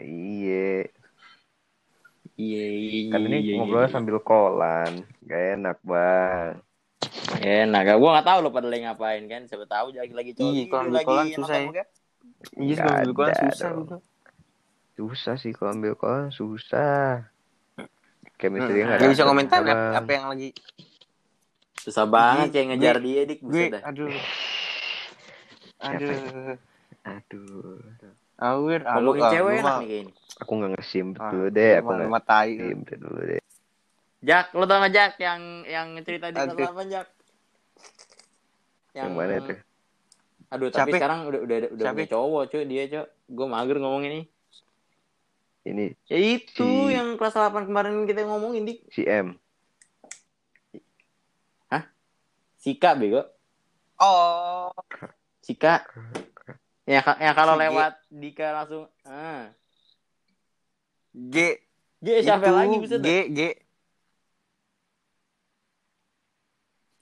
[0.00, 0.88] Iya.
[2.36, 3.94] Iya, iya, Kan ini iya, ngobrolnya iya.
[3.94, 5.04] sambil kolan.
[5.24, 6.60] Gak enak bang.
[7.36, 9.44] Enak, gue nggak tahu lo pada lagi ngapain kan.
[9.44, 11.84] Siapa tahu lagi lagi coli, Iya, kalau dia ambil lagi kolan susah ya.
[12.56, 13.96] Iya, ambil kolan susah gitu.
[14.96, 17.28] Susah sih kalau ambil kolan susah.
[18.36, 20.48] Chemistry Hmm, nggak Nggak bisa komentar apa, apa yang lagi
[21.76, 23.38] Susah banget kayak ngejar gue- dia dik.
[23.40, 23.82] gue dah.
[23.86, 24.12] aduh
[25.78, 26.56] aduh
[27.06, 27.78] Aduh.
[28.36, 30.12] awir Ngomongin cewek enak nih kayaknya.
[30.36, 31.72] Aku nggak ngesim Ah, dulu deh.
[31.78, 33.42] Aku nggak tai ngesim dulu deh.
[34.18, 37.06] Jak, lo tau gak Jak yang yang cerita di kelas 8 Jak?
[38.92, 39.58] Yang mana tuh?
[40.48, 40.96] Aduh, tapi Siapa?
[40.98, 43.04] sekarang udah udah udah punya cowok cuy dia cuy.
[43.28, 44.24] Gue mager ngomongin ini.
[45.66, 48.86] Ini Ya itu Si- yang kelas 8 kemarin kita ngomongin dik.
[48.94, 49.34] si M.
[52.56, 53.22] Sika bego.
[54.02, 54.70] oh
[55.42, 55.82] Sika.
[56.86, 57.62] Ya, ya kalau Si G.
[57.66, 59.50] lewat Dika langsung ah.
[61.10, 61.58] G
[61.98, 63.40] G siapa itu, lagi bisa G G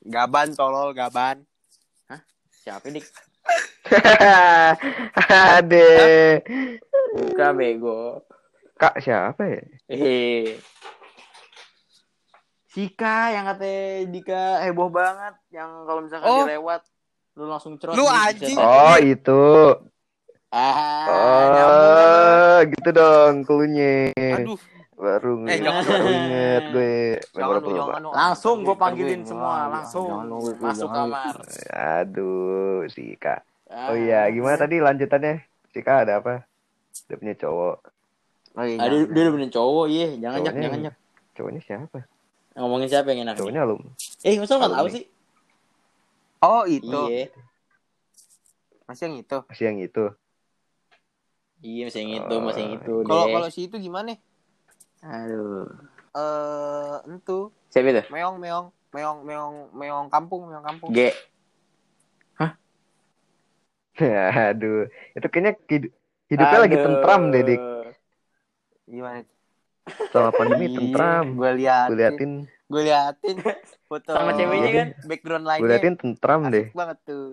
[0.09, 1.45] Gaban tolol Gaban
[2.65, 3.05] Siapa dik?
[5.53, 6.41] Ade.
[7.13, 8.25] Buka bego.
[8.75, 9.63] Kak siapa ya?
[9.87, 10.59] Eh.
[12.67, 16.43] Sika yang katanya Dika heboh banget yang kalau misalkan Oh.
[16.43, 16.83] dia lewat
[17.35, 17.95] lu langsung cerot.
[17.95, 18.59] Lu anjing.
[18.59, 19.45] Oh itu.
[20.51, 24.11] Ah, Oh gitu dong klunya.
[24.15, 24.59] aduh
[24.95, 27.19] Baru Eh, inget gue.
[27.35, 31.35] jangan lu jangan lu Langsung gue panggilin semua, langsung jangan masuk kamar.
[31.99, 33.43] Aduh si Kak.
[33.67, 33.91] Ah.
[33.91, 35.43] Oh iya gimana tadi lanjutannya?
[35.71, 36.47] Si Kak ada apa?
[37.07, 37.79] Dia punya cowok.
[38.55, 40.07] Oh, iya, Ah, dia, udah bener cowok, iya.
[40.15, 40.95] Jangan jak, Cowoknya jangan jak.
[41.35, 41.99] Cowoknya siapa?
[42.55, 43.35] Ngomongin siapa yang enak?
[43.35, 43.83] Cowoknya alum.
[44.23, 44.95] Eh, masa nggak tahu Alumni.
[44.95, 45.05] sih?
[46.45, 47.25] oh itu Iya,
[48.85, 50.05] masih yang itu Masih yang itu.
[51.65, 52.93] iya masih yang itu, masih yang itu.
[53.03, 53.33] kalau deh.
[53.33, 54.13] kalau si itu gimana
[55.01, 55.65] aduh,
[56.13, 58.05] eh entu siapa itu?
[58.13, 61.11] meong meong meong meong meong kampung meong kampung G.
[64.51, 64.91] Aduh.
[65.15, 65.93] Itu kayaknya hid-
[66.29, 66.85] hidupnya lagi Aduh.
[66.85, 67.61] tentram deh dik.
[68.85, 69.25] Gimana
[70.09, 71.27] Selama pandemi tentram.
[71.35, 72.31] gue liatin Gue liatin,
[72.67, 73.37] gue liatin
[73.85, 74.89] foto Sama ceweknya kan?
[75.05, 76.67] background gue lainnya liatin tentram deh.
[76.67, 77.27] asik banget tuh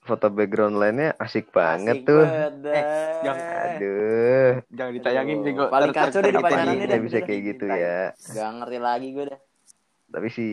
[0.00, 2.24] Foto background lainnya asik banget Asik tuh.
[2.24, 2.52] banget.
[2.64, 4.52] Eh, jangan- Aduh.
[4.66, 7.98] jangan ditayangin Aduh, bego paling kacau deh di kita pacarannya di- Bisa kayak gitu ya.
[8.16, 9.40] Gak ngerti lagi gue dah.
[10.08, 10.52] Tapi sih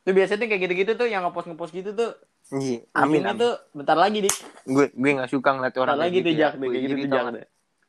[0.00, 2.10] Tuh biasanya tuh kayak gitu-gitu tuh yang ngepost ngepost gitu tuh.
[2.50, 4.34] Iya, amin amin tuh bentar lagi dik.
[4.66, 6.56] gue gue nggak suka ngeliat Bentar orang lagi kayak tuh gitu jak, ya.
[6.56, 7.24] deh, kayak Gue gitu tuh jak.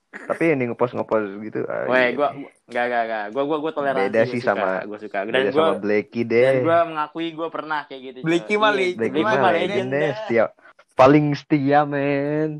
[0.09, 0.25] Nggak?
[0.27, 1.59] tapi yang di ngepost ngepost gitu.
[1.63, 2.09] ah, Weh, iya.
[2.11, 2.27] gua
[2.65, 3.25] gak gak gak.
[3.29, 4.05] Gua gua gua toleransi.
[4.05, 5.17] Beda sih suka, sama- gua suka.
[5.21, 6.53] Dan Beda gua sama Blacky dan deh.
[6.61, 8.17] gua mengakui gua pernah kayak gitu.
[8.21, 8.57] Blacky Coy.
[8.57, 10.45] mah Iya, legend, Blacky Blacky mah legend deh, setia
[10.93, 12.51] paling setia men.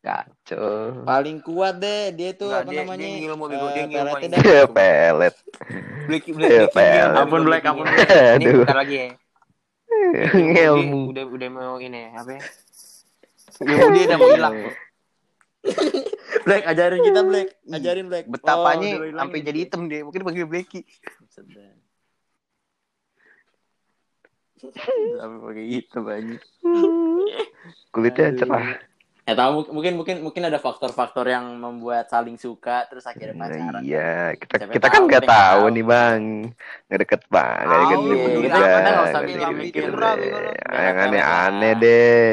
[0.00, 1.00] Kacau.
[1.02, 3.00] Paling kuat deh dia tuh Nggak, apa dia- namanya?
[3.00, 4.68] dia ngilmu, bego, dia eh, ngilmu peletnya yang- dah.
[4.70, 5.34] Pelet.
[6.04, 7.10] Blacky Eh, Blacky pel.
[7.14, 8.04] Ampun, Black, ampun, Black.
[8.04, 8.36] Black.
[8.36, 9.06] Ini bentar lagi ya.
[10.68, 11.00] Ilmu.
[11.08, 12.40] Udah udah mau ini apa ya?
[13.56, 14.54] Ilmu dia udah mau hilang.
[16.44, 18.24] Black ajarin kita Black, ajarin Black.
[18.26, 20.04] Betapanya Oh, sampai jadi hitam dia.
[20.04, 20.84] Mungkin panggil Blacky.
[25.14, 26.36] Sampai pakai hitam aja.
[27.90, 28.38] Kulitnya Aduh.
[28.38, 28.66] cerah.
[29.24, 33.80] Ya tahu mungkin mungkin mungkin ada faktor-faktor yang membuat saling suka terus akhirnya Nah, pacaran.
[33.80, 35.32] iya, kita Siapa kita tahu, kan nggak tahu
[35.64, 35.72] tahu.
[35.72, 36.20] nih bang,
[36.84, 40.32] nggak deket bang, nggak deket Tahu, deket iya, juga, kita nggak usah nggak mikir- deh.
[40.76, 42.32] yang aneh-aneh deh.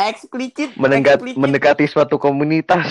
[0.00, 0.70] Eksplisit.
[0.72, 1.36] eksplisit.
[1.36, 2.88] mendekati suatu komunitas.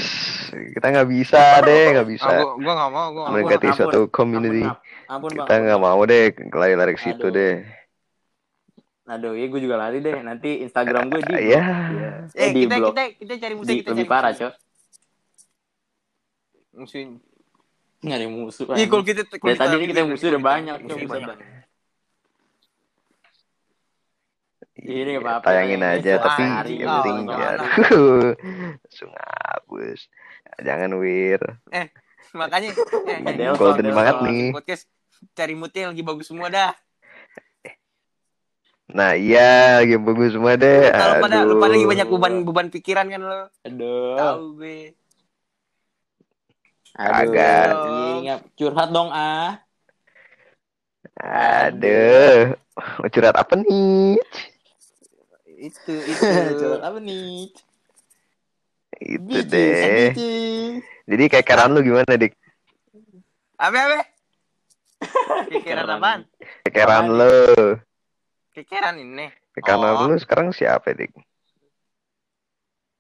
[0.50, 2.30] Kita nggak bisa deh, nggak bisa.
[2.30, 3.26] Gua, gua gak mau, gua.
[3.34, 3.78] Mendekati ampun.
[3.78, 4.66] suatu community.
[4.66, 7.34] Ampun, ampun, Kita nggak mau deh lari-lari ke situ Aduh.
[7.34, 7.56] deh.
[9.10, 10.22] Aduh, iya gue juga lari deh.
[10.22, 11.66] Nanti Instagram gue di Ya.
[12.38, 12.94] Eh, di kita, blog.
[12.94, 14.32] kita, kita cari musuh, Di, kita lebih cari parah.
[14.38, 14.54] Cok.
[16.78, 17.02] Musuh.
[18.06, 18.66] Nyari musuh.
[18.78, 21.38] Iya, kalau kita, kalau Dari tadi kita musuh udah banyak, Musuh banyak.
[24.80, 25.46] Ini nggak apa-apa.
[25.52, 26.44] Tayangin tayangin aja, tapi
[26.80, 27.52] yang penting ya.
[28.84, 30.00] Langsung hapus.
[30.64, 31.42] Jangan wir.
[32.32, 32.70] Makanya,
[33.10, 34.46] eh, eh, Golden banget nih.
[34.54, 34.86] podcast
[35.36, 36.72] cari moodnya yang lagi bagus semua dah.
[38.90, 40.90] Nah iya, game bagus semua deh.
[40.90, 43.42] Kalau pada lu pada lagi banyak beban beban pikiran kan lo.
[43.62, 44.18] Aduh.
[44.18, 44.82] Tahu gue.
[46.98, 47.14] Aduh.
[47.14, 47.70] Kagak.
[48.26, 49.62] Iya, curhat dong ah.
[51.22, 52.58] Aduh.
[52.98, 54.18] Mau curhat apa nih?
[55.60, 56.68] Itu itu.
[56.80, 57.52] apa nih?
[59.00, 60.12] Itu Bicis, deh.
[60.12, 60.80] bicis.
[61.04, 62.34] Jadi kekeran lu gimana, Dik?
[63.56, 64.00] Apa apa?
[65.52, 66.22] Kekeran apaan?
[66.64, 67.36] Kekeran lu.
[68.52, 69.28] Kekeran ini.
[69.52, 70.08] Kekeran Oh.
[70.08, 71.12] lu sekarang siapa, Dik?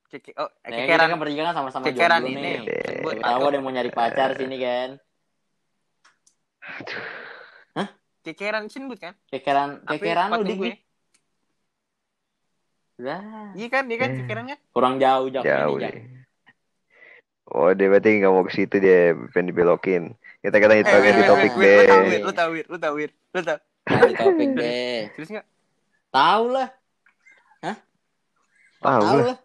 [0.09, 2.41] Keke, oh, Nah, kekeran kan pergi kan sama-sama kekeran jomblo ini.
[2.41, 2.57] nih.
[2.65, 2.81] Deh.
[2.97, 4.89] Sebut Tahu ada yang mau nyari pacar sini kan.
[8.19, 9.13] kekeran sebut kan?
[9.27, 10.75] Kekeran, Apa kekeran lu sepatu dik.
[12.99, 14.27] Lah, Iya kan, dia kan Eh.
[14.27, 14.59] kan?
[14.75, 16.03] kurang jauh jauh Jauh ini, deh.
[17.49, 20.03] Oh, dia berarti nggak mau ke situ dia, pengen dibelokin.
[20.43, 22.09] Kita kita itu Eh, eh, topik eh, Wir, Lu tahu, deh.
[22.11, 23.59] Wir, lu tahu, Wir, lu tahu, lu tahu.
[23.89, 24.99] Jangan topik deh.
[25.15, 25.47] Terus enggak?
[26.11, 26.69] Tahu lah.
[28.79, 29.37] Tahu Tahu lah.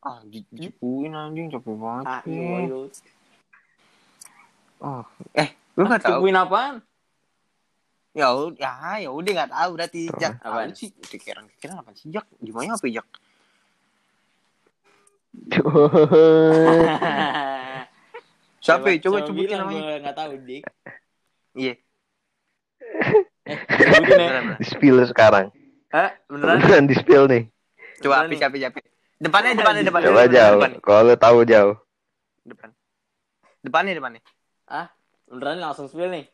[0.00, 2.04] Ah, di- dipuin anjing capek banget.
[2.08, 2.76] Ah, iya, iya.
[4.80, 5.04] Oh,
[5.36, 6.24] eh, lu enggak tahu?
[6.24, 6.74] Cukuin apaan?
[8.10, 8.26] Ya
[8.58, 10.10] ya, ya udah enggak tahu berarti.
[10.18, 10.90] Jak, apaan sih?
[10.98, 12.26] Kekeran, kekeran apa sih, Jak?
[12.42, 13.06] Gimana apa, Jak?
[18.60, 18.92] Siapa?
[18.92, 18.98] ya?
[19.00, 20.02] Coba sebutin bilang namanya.
[20.04, 20.62] nggak tahu dik.
[21.54, 21.74] Iya.
[23.46, 24.44] Beneran, beneran.
[24.58, 25.46] di spill sekarang.
[25.94, 26.10] Hah?
[26.28, 26.58] Beneran?
[26.60, 27.42] Beneran di spill nih.
[28.02, 28.78] Coba Beneran api, siapa, siapa?
[29.20, 30.06] Depannya, depannya, depannya.
[30.10, 30.60] Coba jauh.
[30.60, 31.76] Depan, Kalau tahu jauh.
[32.42, 32.68] depan.
[33.62, 34.20] Depannya, depannya.
[35.30, 36.26] Beneran nih, langsung spill nih.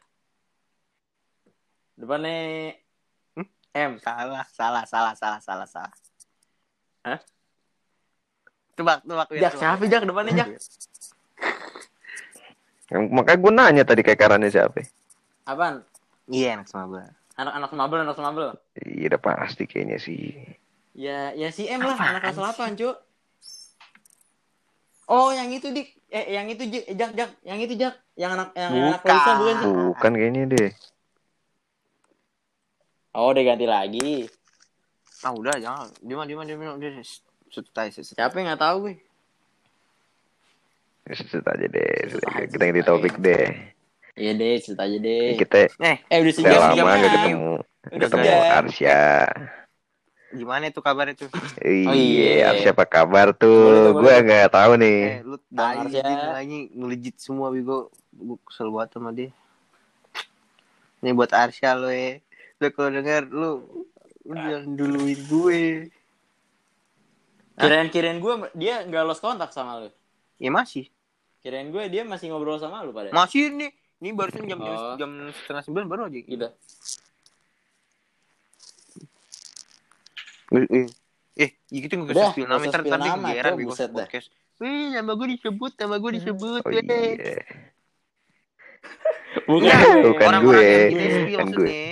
[1.96, 2.36] Depannya
[3.36, 3.46] Hmm?
[3.74, 3.92] M.
[4.00, 5.92] Salah, salah, salah, salah, salah, salah.
[7.04, 7.20] Hah?
[8.76, 9.26] Tebak, tebak.
[9.32, 10.48] Jak, siapa Jak depannya Jak?
[12.86, 14.84] Yang- Makanya gue nanya tadi kekarannya siapa.
[15.44, 15.82] Apaan?
[16.28, 17.04] Iya, enak sama gue.
[17.36, 18.48] Anak-anak semabel, anak semabel.
[18.76, 20.32] Iya udah pasti kayaknya sih.
[20.96, 22.96] Ya, ya si M lah, Apaan anak kelas 8, Cuk.
[25.06, 25.88] Oh, yang itu dik.
[26.08, 26.66] Eh, yang itu
[26.96, 29.04] Jak, Jak, yang itu Jak, yang anak yang anak Bukan.
[29.04, 29.70] polisi bukan sih?
[29.92, 30.70] Bukan kayaknya deh.
[33.16, 34.28] Oh, udah ganti lagi.
[35.24, 35.88] Ah, udah, jangan.
[36.04, 36.92] Dia mah, dia mah, dia mah, dia
[37.48, 38.12] setai, setai.
[38.12, 38.94] Siapa yang nggak tahu gue?
[41.32, 41.92] Set aja deh.
[42.52, 43.72] Kita ganti topik deh.
[44.16, 45.32] Iya deh, cerita aja deh.
[45.38, 47.52] Kita Eh, Eh, udah udah sejam lama gak ketemu.
[47.56, 48.56] Udah Ketemu sejam.
[48.60, 49.00] Arsya.
[50.36, 51.30] gimana tuh kabarnya tuh?
[51.62, 52.44] Iya, iya.
[52.52, 53.96] Arsya apa kabar tuh?
[53.96, 55.00] Gue nggak tahu nih.
[55.08, 56.36] Eh, lu Arsya.
[56.36, 57.88] lagi ngelejit semua Bigo.
[58.12, 59.30] Gue kesel banget sama dia.
[61.00, 62.20] Ini buat Arsya lo ya.
[62.56, 63.50] Lu kalau denger lu
[64.24, 65.62] lu jangan duluin gue.
[67.56, 69.88] Kirain-kirain gue dia nggak lost kontak sama lu.
[70.36, 70.88] Ya masih.
[71.40, 73.12] Kirain gue dia masih ngobrol sama lu pada.
[73.12, 73.70] Masih nih.
[73.96, 74.92] Ini barusan jam Oh.
[74.96, 76.20] jam setengah sembilan baru aja.
[76.20, 76.48] Gitu.
[80.46, 80.86] Eh, eh,
[81.36, 83.88] eh gitu nggak Udah, usah spill nama, ntar nama, kegeran dah.
[83.90, 84.28] podcast.
[84.56, 86.60] Wih, nama gue disebut, nama gue disebut.
[86.62, 86.80] Oh weh.
[86.80, 87.36] iya.
[89.44, 90.02] Bukan Iya, gue.
[90.06, 90.64] Bukan orang-orang gue.
[91.28, 91.84] yang maksudnya.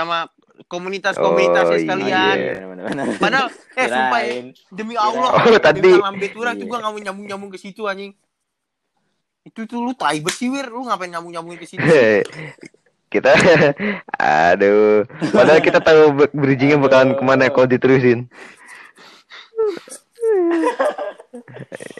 [0.00, 0.18] Sama
[0.66, 2.36] komunitas-komunitasnya Oh, sekalian.
[2.36, 2.52] iya.
[3.16, 4.32] Padahal, eh sumpah ya,
[4.70, 5.08] demi Kirain.
[5.12, 5.90] Allah, Oh, demi tadi.
[5.92, 6.62] lambe turang Iya.
[6.62, 8.12] juga nggak mau nyambung-nyambung ke situ anjing.
[9.42, 10.68] Itu tuh lu tai sih, Wir.
[10.68, 11.80] Lu ngapain nyambung-nyambungin ke situ?
[13.10, 13.34] kita
[14.22, 15.02] aduh
[15.34, 18.30] padahal kita tahu bridgingnya bakalan ke mana kalau diterusin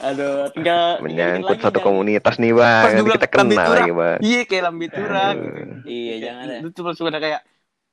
[0.00, 4.86] Aduh, tinggal menyangkut satu jangan- komunitas nih bang kita kenal lagi bang Iya, kayak lambe
[4.86, 5.36] turang.
[5.82, 6.60] Iya, jangan deh.
[6.62, 7.40] Lu tuh langsung ada kayak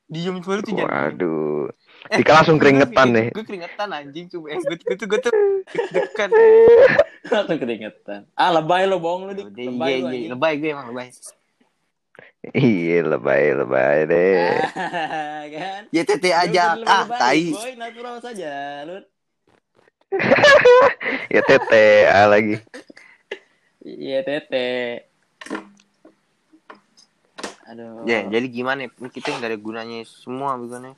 [0.07, 0.87] diem cuma lu tuh jangan.
[1.11, 1.67] waduh
[2.07, 5.33] Dika langsung keringetan nih Gue keringetan anjing cuma eh gue gue tuh gue tuh
[5.67, 6.29] deg-degan.
[7.33, 8.21] Langsung keringetan.
[8.39, 9.51] Ah, lebay lo, bohong lu, Dik.
[9.51, 10.29] Lebay Iya, iya, anjing.
[10.31, 11.07] lebay gue emang lebay.
[12.55, 14.47] Iya lebay lebay deh.
[15.59, 15.81] kan?
[15.91, 16.63] YTT Lu aja.
[16.79, 17.51] lebih Ah, tai.
[17.51, 18.51] Boy, natural saja,
[18.87, 19.03] lu.
[21.35, 22.63] Ya tete ah, lagi.
[23.83, 24.67] Iya, Tete.
[27.67, 28.07] Aduh.
[28.07, 28.87] Ya, jadi gimana?
[28.87, 30.95] Ini kita nggak ada gunanya semua bukannya.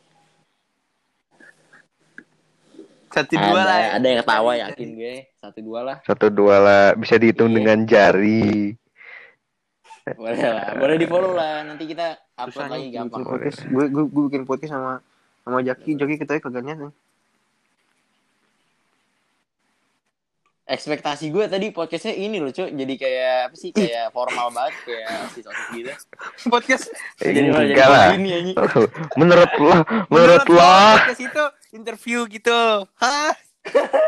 [3.09, 3.77] Satu ada, dua lah.
[3.81, 3.87] ya.
[3.97, 5.15] ada yang ketawa yakin gue.
[5.41, 5.97] Satu dua lah.
[6.05, 7.57] Satu dua lah bisa dihitung Iya.
[7.57, 8.77] dengan jari.
[10.13, 10.77] Boleh lah.
[10.77, 11.65] Boleh di follow lah.
[11.65, 13.21] Nanti kita upload Susah lagi gampang.
[13.25, 15.01] Gue gue gue bikin podcast sama
[15.41, 15.97] sama Jaki.
[15.97, 16.93] Jaki kita kagak niat nih.
[20.69, 22.69] Ekspektasi gue tadi podcastnya ini loh, Cuk.
[22.69, 23.73] Jadi kayak apa sih?
[23.73, 25.89] Kayak formal banget kayak si Sosis gitu.
[26.45, 28.05] podcast Jadi malah jadi Enggak lah.
[28.07, 28.55] begini anjing.
[29.19, 29.75] Menurut lo,
[30.07, 31.43] menurut lo lo, podcast itu
[31.73, 32.85] interview gitu.
[32.95, 33.33] Hah?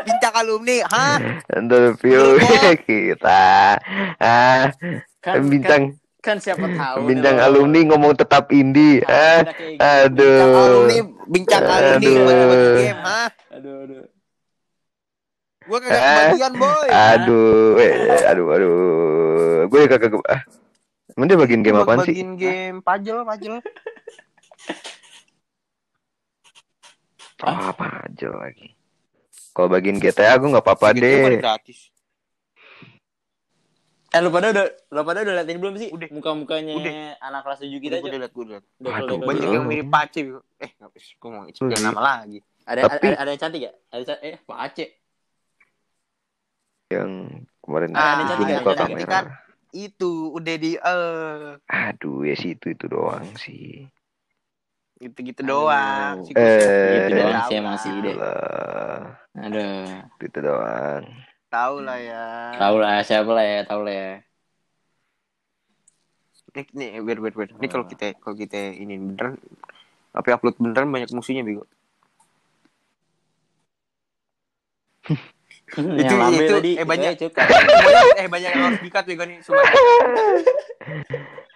[0.06, 1.18] Bincang alumni, hah?
[1.52, 2.38] interview
[2.86, 3.74] kita.
[4.16, 4.70] Ah,
[5.18, 5.82] Kan, bincang
[6.22, 7.06] kan, kan siapa tahu.
[7.06, 7.46] bincang dong.
[7.58, 9.02] alumni ngomong tetap indie.
[9.02, 9.42] Ah,
[10.06, 10.14] aduh.
[10.14, 10.96] Bincang alumni,
[11.26, 12.22] bincang alumni Aduh.
[12.22, 13.28] bagi-bagi game, hah?
[13.50, 14.02] Aduh, aduh.
[15.62, 16.16] Gue kagak Eh.
[16.28, 16.88] kebagian, boy.
[16.90, 18.74] Aduh, eh, aduh, aduh.
[19.68, 20.42] Gue kagak ke ah.
[21.12, 22.14] Emang dia bagian game apaan sih?
[22.16, 23.60] Bagian game puzzle, puzzle.
[27.42, 28.70] Oh, apa aja lagi.
[29.52, 31.36] Kalau bagian GTA gue nggak apa-apa deh.
[31.36, 31.90] gratis.
[34.12, 36.04] Eh lu pada udah lu pada udah liatin belum sih Udah.
[36.12, 37.16] muka-mukanya Udah.
[37.18, 38.12] anak kelas 7 kita Udah, gue aja?
[38.12, 38.64] udah liat, gue udah liat.
[38.68, 40.20] Udah, Waduh, udah, udah, Banyak yang mirip Pace.
[40.60, 40.70] Eh,
[41.16, 42.38] gue mau jangan nama lagi.
[42.62, 43.74] Ada, Tapi- ada ada yang cantik gak?
[43.90, 44.88] Ada eh Pak Aceh.
[46.92, 47.10] Yang
[47.64, 49.12] kemarin Ah, ada buka ada kamera.
[49.14, 49.24] kan?
[49.72, 53.88] Itu udah di eh Aduh, ya sih itu itu doang sih.
[55.02, 55.66] gitu-gitu Aduh.
[55.66, 56.16] doang.
[56.22, 58.14] Si Eh, Gitu udah doang sih emang sih deh.
[58.22, 58.98] Lah,
[59.34, 59.86] Aduh.
[60.22, 61.04] itu doang.
[61.52, 62.24] Tahu lah ya.
[62.60, 64.10] Tahu lah siapa lah ya, tahu lah ya.
[66.52, 67.50] Nih, nih, wait, wait, wait.
[67.56, 69.40] Ini kalau kita kalau kita ini beneran
[70.12, 71.64] apa upload beneran banyak musuhnya, Bego.
[75.74, 76.72] yang Itu- lambe itu- tadi.
[76.76, 77.10] eh, banyak.
[77.16, 77.30] Eh.
[77.32, 79.64] Banyak- eh banyak yang harus dikat Bego nih, sumpah.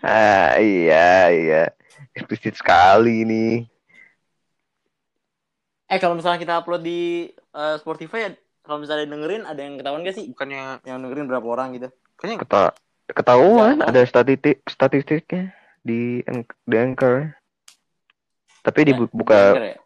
[0.00, 1.62] Ah, iya, iya.
[2.12, 3.66] Eksplisit sekali nih.
[5.86, 10.16] Eh kalau misalnya kita upload di eh, Spotify kalau misalnya dengerin ada yang ketahuan gak
[10.16, 10.26] sih?
[10.26, 11.88] Bukannya Yang dengerin berapa orang gitu?
[12.16, 12.62] kayaknya Keta
[13.06, 13.86] ketahuan Ya.
[13.86, 16.24] ada statistik statistiknya di
[16.64, 17.36] di Anchor.
[18.60, 19.76] Tapi Ya, dibuka Di Anchor ya?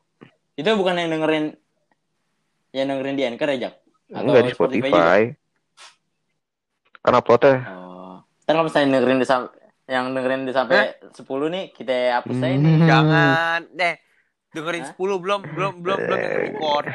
[0.57, 1.45] Itu bukan yang dengerin
[2.73, 3.71] yang dengerin di Anchor ya?
[4.11, 5.21] Atau enggak di Spotify Spotify.
[7.01, 8.17] Karena uploadnya Oh.
[8.43, 9.55] Ntar kalau misalnya dengerin di sam-
[9.87, 12.75] yang dengerin di sampai 10 nih kita hapus aja nih.
[12.77, 12.87] Hmm.
[12.87, 13.95] jangan deh
[14.51, 14.91] dengerin Hah?
[14.93, 16.39] 10 belum belum belum belum Eh.
[16.45, 16.87] record.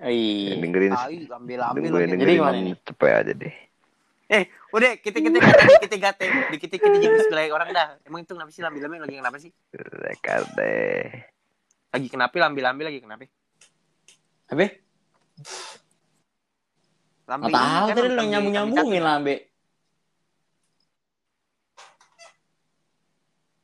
[0.00, 0.56] Oh, iya.
[0.56, 2.00] dengerin Tai, ambil-ambil dengerin, lagi.
[2.00, 2.74] Jadi dengerin gimana nih?
[2.82, 3.54] cepet aja deh.
[4.30, 5.38] Eh, udah kita kita
[5.82, 7.88] kita gate, di kita kita jadi sebelah orang dah.
[8.02, 9.50] Emang itu kenapa sih lambil-lambil lagi kenapa sih?
[9.70, 11.04] Dekat deh.
[11.90, 13.24] Lagi kenapa lambil-lambil lagi kenapa?
[14.50, 14.66] Apa?
[17.26, 19.08] Lambil Nggak tahu kan tadi lo nyambung lambil nyambungin satu.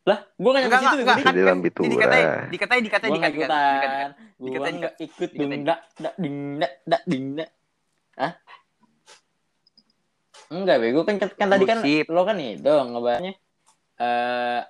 [0.06, 1.90] lah, gua kan Enggak, nyampe situ enggak, kan, Di kan, Lambitura.
[1.90, 4.10] dikatain, dikatain, dikatain, dikatain, dikatain, dikatain.
[4.38, 5.50] Gua Dikatain, nggak ikut Dikatain.
[5.50, 7.50] ding dak dak ding dak dak ding dak.
[8.14, 8.32] Hah?
[10.46, 10.86] Enggak, Be.
[10.94, 13.32] Gua kan kan tadi kan lo kan itu ngebahasnya
[13.96, 14.60] eh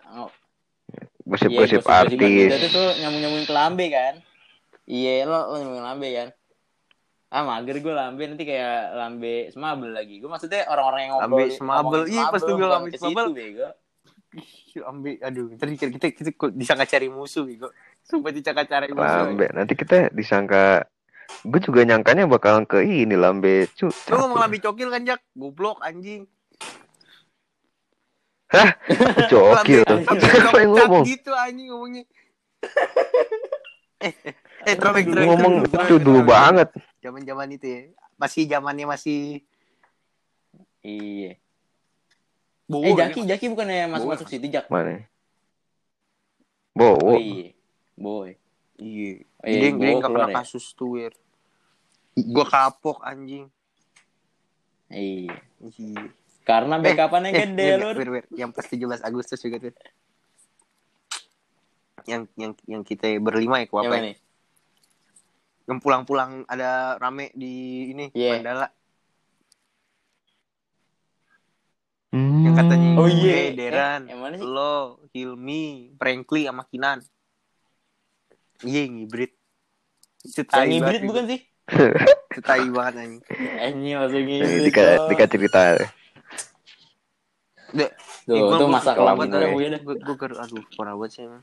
[1.26, 2.50] Gosip-gosip iya, artis.
[2.54, 4.14] gitu tuh nyambung-nyambungin ke lambe kan.
[4.86, 6.28] Iya, lo, lo nyambungin lambe kan.
[7.26, 10.22] Ah, mager gue lambe nanti kayak lambe semabel lagi.
[10.22, 12.02] Gue maksudnya orang-orang yang ngobrol Lambe semabel.
[12.06, 13.26] Iya, pas tuh gue lambe semabel.
[13.34, 13.68] bego.
[14.36, 17.72] Ih, Ambil, aduh, ntar kita kita kita disangka cari musuh, Bego.
[18.04, 19.32] Sumpah disangka cari musuh.
[19.32, 19.48] Lambe.
[19.50, 20.84] Nanti kita disangka
[21.42, 23.88] gue juga nyangkanya bakalan ke ini lambe cu.
[23.88, 25.20] Lu ngomong lambe cokil kan, Jak?
[25.34, 26.28] Goblok anjing.
[29.30, 29.82] Cokil.
[29.82, 31.04] Lambe- lambe Siapa yang cokil ngomong?
[31.04, 32.04] Gitu anjing ngomongnya.
[33.98, 34.12] eh,
[34.62, 36.68] eh, throwback, Lu throwback, ngomong itu dulu banget.
[36.98, 37.80] Zaman-zaman itu ya.
[38.16, 39.44] Masih zamannya masih
[40.80, 41.34] Iya.
[42.66, 43.10] Bowo, Eh, ya.
[43.10, 44.66] Jaki, Jaki bukannya masuk-masuk situ, Jak?
[44.66, 45.02] Mana?
[46.74, 47.14] Oh, Bowo.
[47.16, 47.50] iya.
[47.94, 48.34] Boy.
[48.76, 49.24] Iya.
[49.36, 50.36] Oh, iya, Dia keluar pernah ya?
[50.36, 51.14] kasus tuh, Wir.
[52.14, 53.50] Gua kapok anjing.
[54.88, 55.34] Iya.
[55.60, 56.06] Iya.
[56.46, 57.94] Karena backupannya Eh, gede, Wir, lur.
[57.96, 58.24] Wir, Wir.
[58.30, 59.74] Yang pas 17 Agustus juga tuh.
[62.06, 63.98] Yang yang yang kita berlima ya, apa?
[63.98, 64.14] nih?
[65.66, 67.54] Yang pulang-pulang ada rame di
[67.90, 68.38] ini Iya.
[68.38, 68.70] Mandala.
[72.14, 72.46] Hmm.
[72.46, 73.50] Yang katanya Oh, gue, iya.
[73.50, 74.46] Deran, Eh, mana sih?
[74.46, 77.02] lo, Hilmi, Frankly sama Kinan.
[78.62, 79.34] Iya, ngibrit.
[80.22, 81.40] Itu Yang tai hibrid banget, bukan sih?
[82.30, 83.22] Itu tai banget anjing.
[83.74, 84.64] Ini masuk Ini gitu.
[84.64, 85.62] Dika, Dika cerita.
[87.74, 87.90] Dek,
[88.26, 89.26] Tuh, eh, itu masa kelam gue.
[89.26, 89.78] gua- ya.
[89.82, 91.42] Gue gue ger- aduh parah banget sih emang.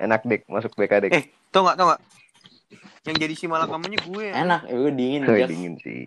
[0.00, 1.12] Enak dik, masuk BK dik.
[1.12, 2.00] Eh, tau gak, tau gak?
[3.04, 4.26] Yang jadi si malakamunya gue.
[4.30, 5.20] Enak, ya gue dingin.
[5.26, 5.50] Jack.
[5.50, 6.06] dingin sih.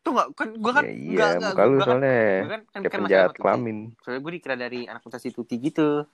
[0.00, 0.26] Tuh gak?
[0.38, 2.98] Kan gue kan Ya, iya, enggak, enggak, muka lu kan, soalnya gua kan, kan, kan
[3.04, 3.78] penjahat kelamin.
[4.00, 6.04] Soalnya gue dikira dari anak mutasi tuti gitu.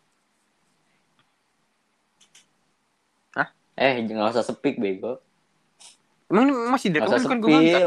[3.81, 5.24] Eh, nggak usah sepik bego.
[6.28, 7.81] Emang ini masih usah kan gue.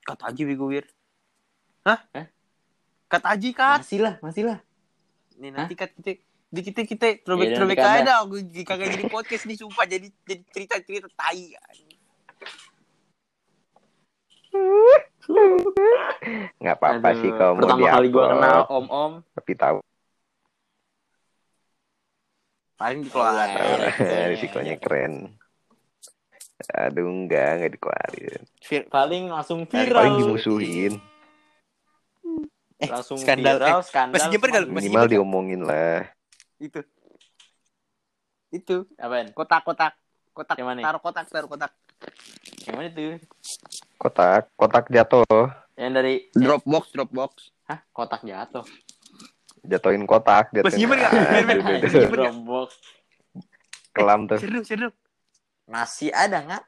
[0.00, 0.88] Kata aja bego wir.
[1.88, 2.00] Hah?
[2.12, 2.26] Hah?
[3.08, 3.80] Kata aja kat.
[3.80, 4.58] Masih lah, masih lah.
[5.40, 8.20] Nih nanti kat kita di kita kita throwback throwback nanti aja dah.
[8.28, 11.56] Gue kagak jadi podcast nih sumpah jadi jadi cerita cerita tai.
[16.60, 19.12] Nggak apa-apa sih kalau mau Pertama kali gue kenal om-om.
[19.32, 19.78] Tapi tahu
[22.78, 23.58] Paling dikeluarin.
[24.36, 25.34] Risikonya keren.
[26.78, 28.42] Aduh enggak, enggak dikeluarin.
[28.86, 31.00] Paling langsung Paling viral.
[32.78, 32.94] Dimusuhin.
[32.94, 33.56] Langsung skandal.
[33.56, 34.14] viral, Eh, skandal.
[34.14, 34.68] masih nyamper nggak lu?
[34.68, 35.12] Masih Minimal nggak?
[35.12, 35.98] diomongin lah.
[36.56, 36.80] Itu.
[38.48, 39.28] Itu Apaan?
[39.30, 39.92] kotak-kotak
[40.32, 40.80] kotak Yang mana?
[40.80, 41.72] taruh kotak taruh kotak.
[42.64, 43.10] Yang mana tuh?
[43.98, 45.50] Kotak, kotak jatuh.
[45.74, 47.32] Yang dari Dropbox Dropbox.
[47.66, 47.82] Hah?
[47.88, 48.64] Kotak jatuh.
[49.60, 50.54] Jatuhin kotak.
[50.54, 52.08] Masih jatuhin- nyimpen Masih nyimpen nggak?
[52.08, 52.68] Dropbox.
[53.90, 54.38] Kelam tuh.
[54.38, 54.94] Share dong.
[55.66, 56.62] Masih ada nggak?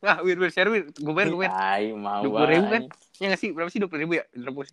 [0.00, 0.88] Wah, wir wir share wir.
[0.90, 1.52] Gue bayar, gue bayar.
[1.54, 2.82] Ay, mau 20 ribu kan?
[3.18, 3.50] Ya nggak sih?
[3.52, 4.24] Berapa sih 20 ribu ya?
[4.32, 4.72] Dropbox.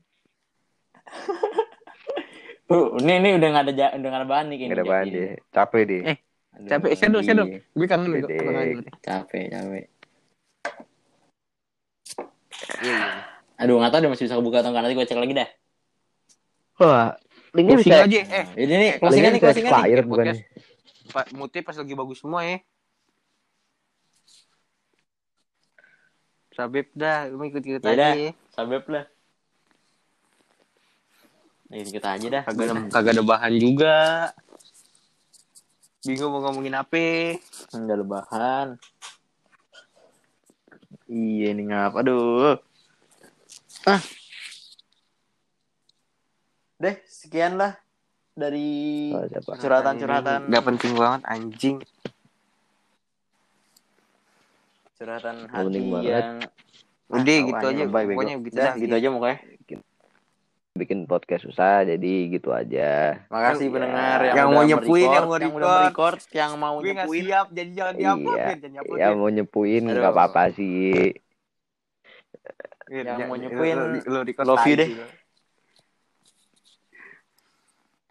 [2.69, 4.73] Tuh, ini ini udah nggak ada ja- udah nggak ada bahan nih kayaknya.
[4.73, 5.29] Nggak ada bahan deh.
[5.53, 6.01] Capek deh.
[6.01, 6.17] Eh,
[6.55, 7.49] Aduh, Capek, share dong, share dong.
[7.53, 8.19] Gue kangen gue.
[8.25, 8.83] Gue.
[9.05, 9.85] Capek, capek.
[12.81, 13.21] Iya, iya.
[13.61, 14.83] Aduh, nggak tahu deh masih bisa kebuka atau nggak.
[14.83, 15.49] Nanti gue cek lagi dah.
[16.75, 17.09] Wah,
[17.55, 18.03] linknya Closing bisa.
[18.03, 18.19] aja.
[18.19, 20.03] Eh, Jadi nih, closingan nih, closingan nih.
[20.03, 20.25] bukan?
[21.13, 22.57] Pak Muti pas lagi bagus semua ya.
[26.55, 28.31] Sabep dah, lu mau ikut-ikut Ya aja ya.
[28.55, 29.05] Sabep lah.
[31.65, 32.43] Nih, kita aja dah.
[32.45, 33.97] Kagak ada, kagak ada bahan juga.
[36.05, 37.41] Bingung mau ngomongin apa.
[37.73, 38.67] Enggak ada bahan.
[41.05, 41.97] Iya ini ngap.
[41.97, 42.57] Aduh.
[43.85, 44.01] Ah.
[46.77, 47.73] Deh, sekian lah
[48.35, 49.23] dari Oh,
[49.55, 51.77] curhatan-curhatan Gak penting banget anjing.
[54.95, 56.39] curhatan hati yang
[57.11, 57.83] Udah Ah, gitu aja.
[57.85, 58.73] Pokoknya gitu dah.
[58.79, 59.37] gitu aja pokoknya.
[60.75, 63.23] Bikin podcast susah, jadi gitu aja.
[63.31, 66.19] Makasih Yang- pendengar yang, yang mau nyepuin, yang mau record.
[66.35, 67.23] yang mau Gue gak nyepuin.
[67.23, 68.35] siap, jadi jangan diupload.
[68.35, 68.43] Iya.
[68.51, 71.15] Jangan diupload, Ya mau nyepuin nggak apa-apa sih.
[72.91, 74.89] Yang jangan- mau nyepuin, lu record love you deh.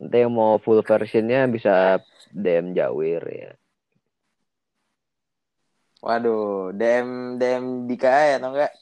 [0.01, 2.01] Nanti yang mau full versionnya bisa
[2.33, 3.53] DM Jawir ya.
[6.01, 8.73] Waduh, DM DM Dika ya atau enggak?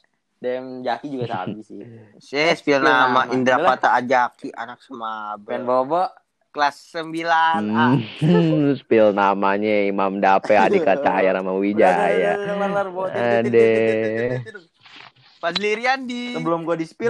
[0.43, 1.79] DM Jaki juga sabi sih.
[2.35, 5.39] Yes, spill nama Indra Pata Ajaki anak semaba.
[5.39, 6.03] Ben Bobo
[6.53, 7.97] kelas 9 ah.
[7.97, 12.37] hmm, Spill namanya Imam Dape adik kata Ayar sama Wijaya.
[13.09, 13.73] Ade.
[15.41, 17.01] Pas lirian di sebelum gua di spill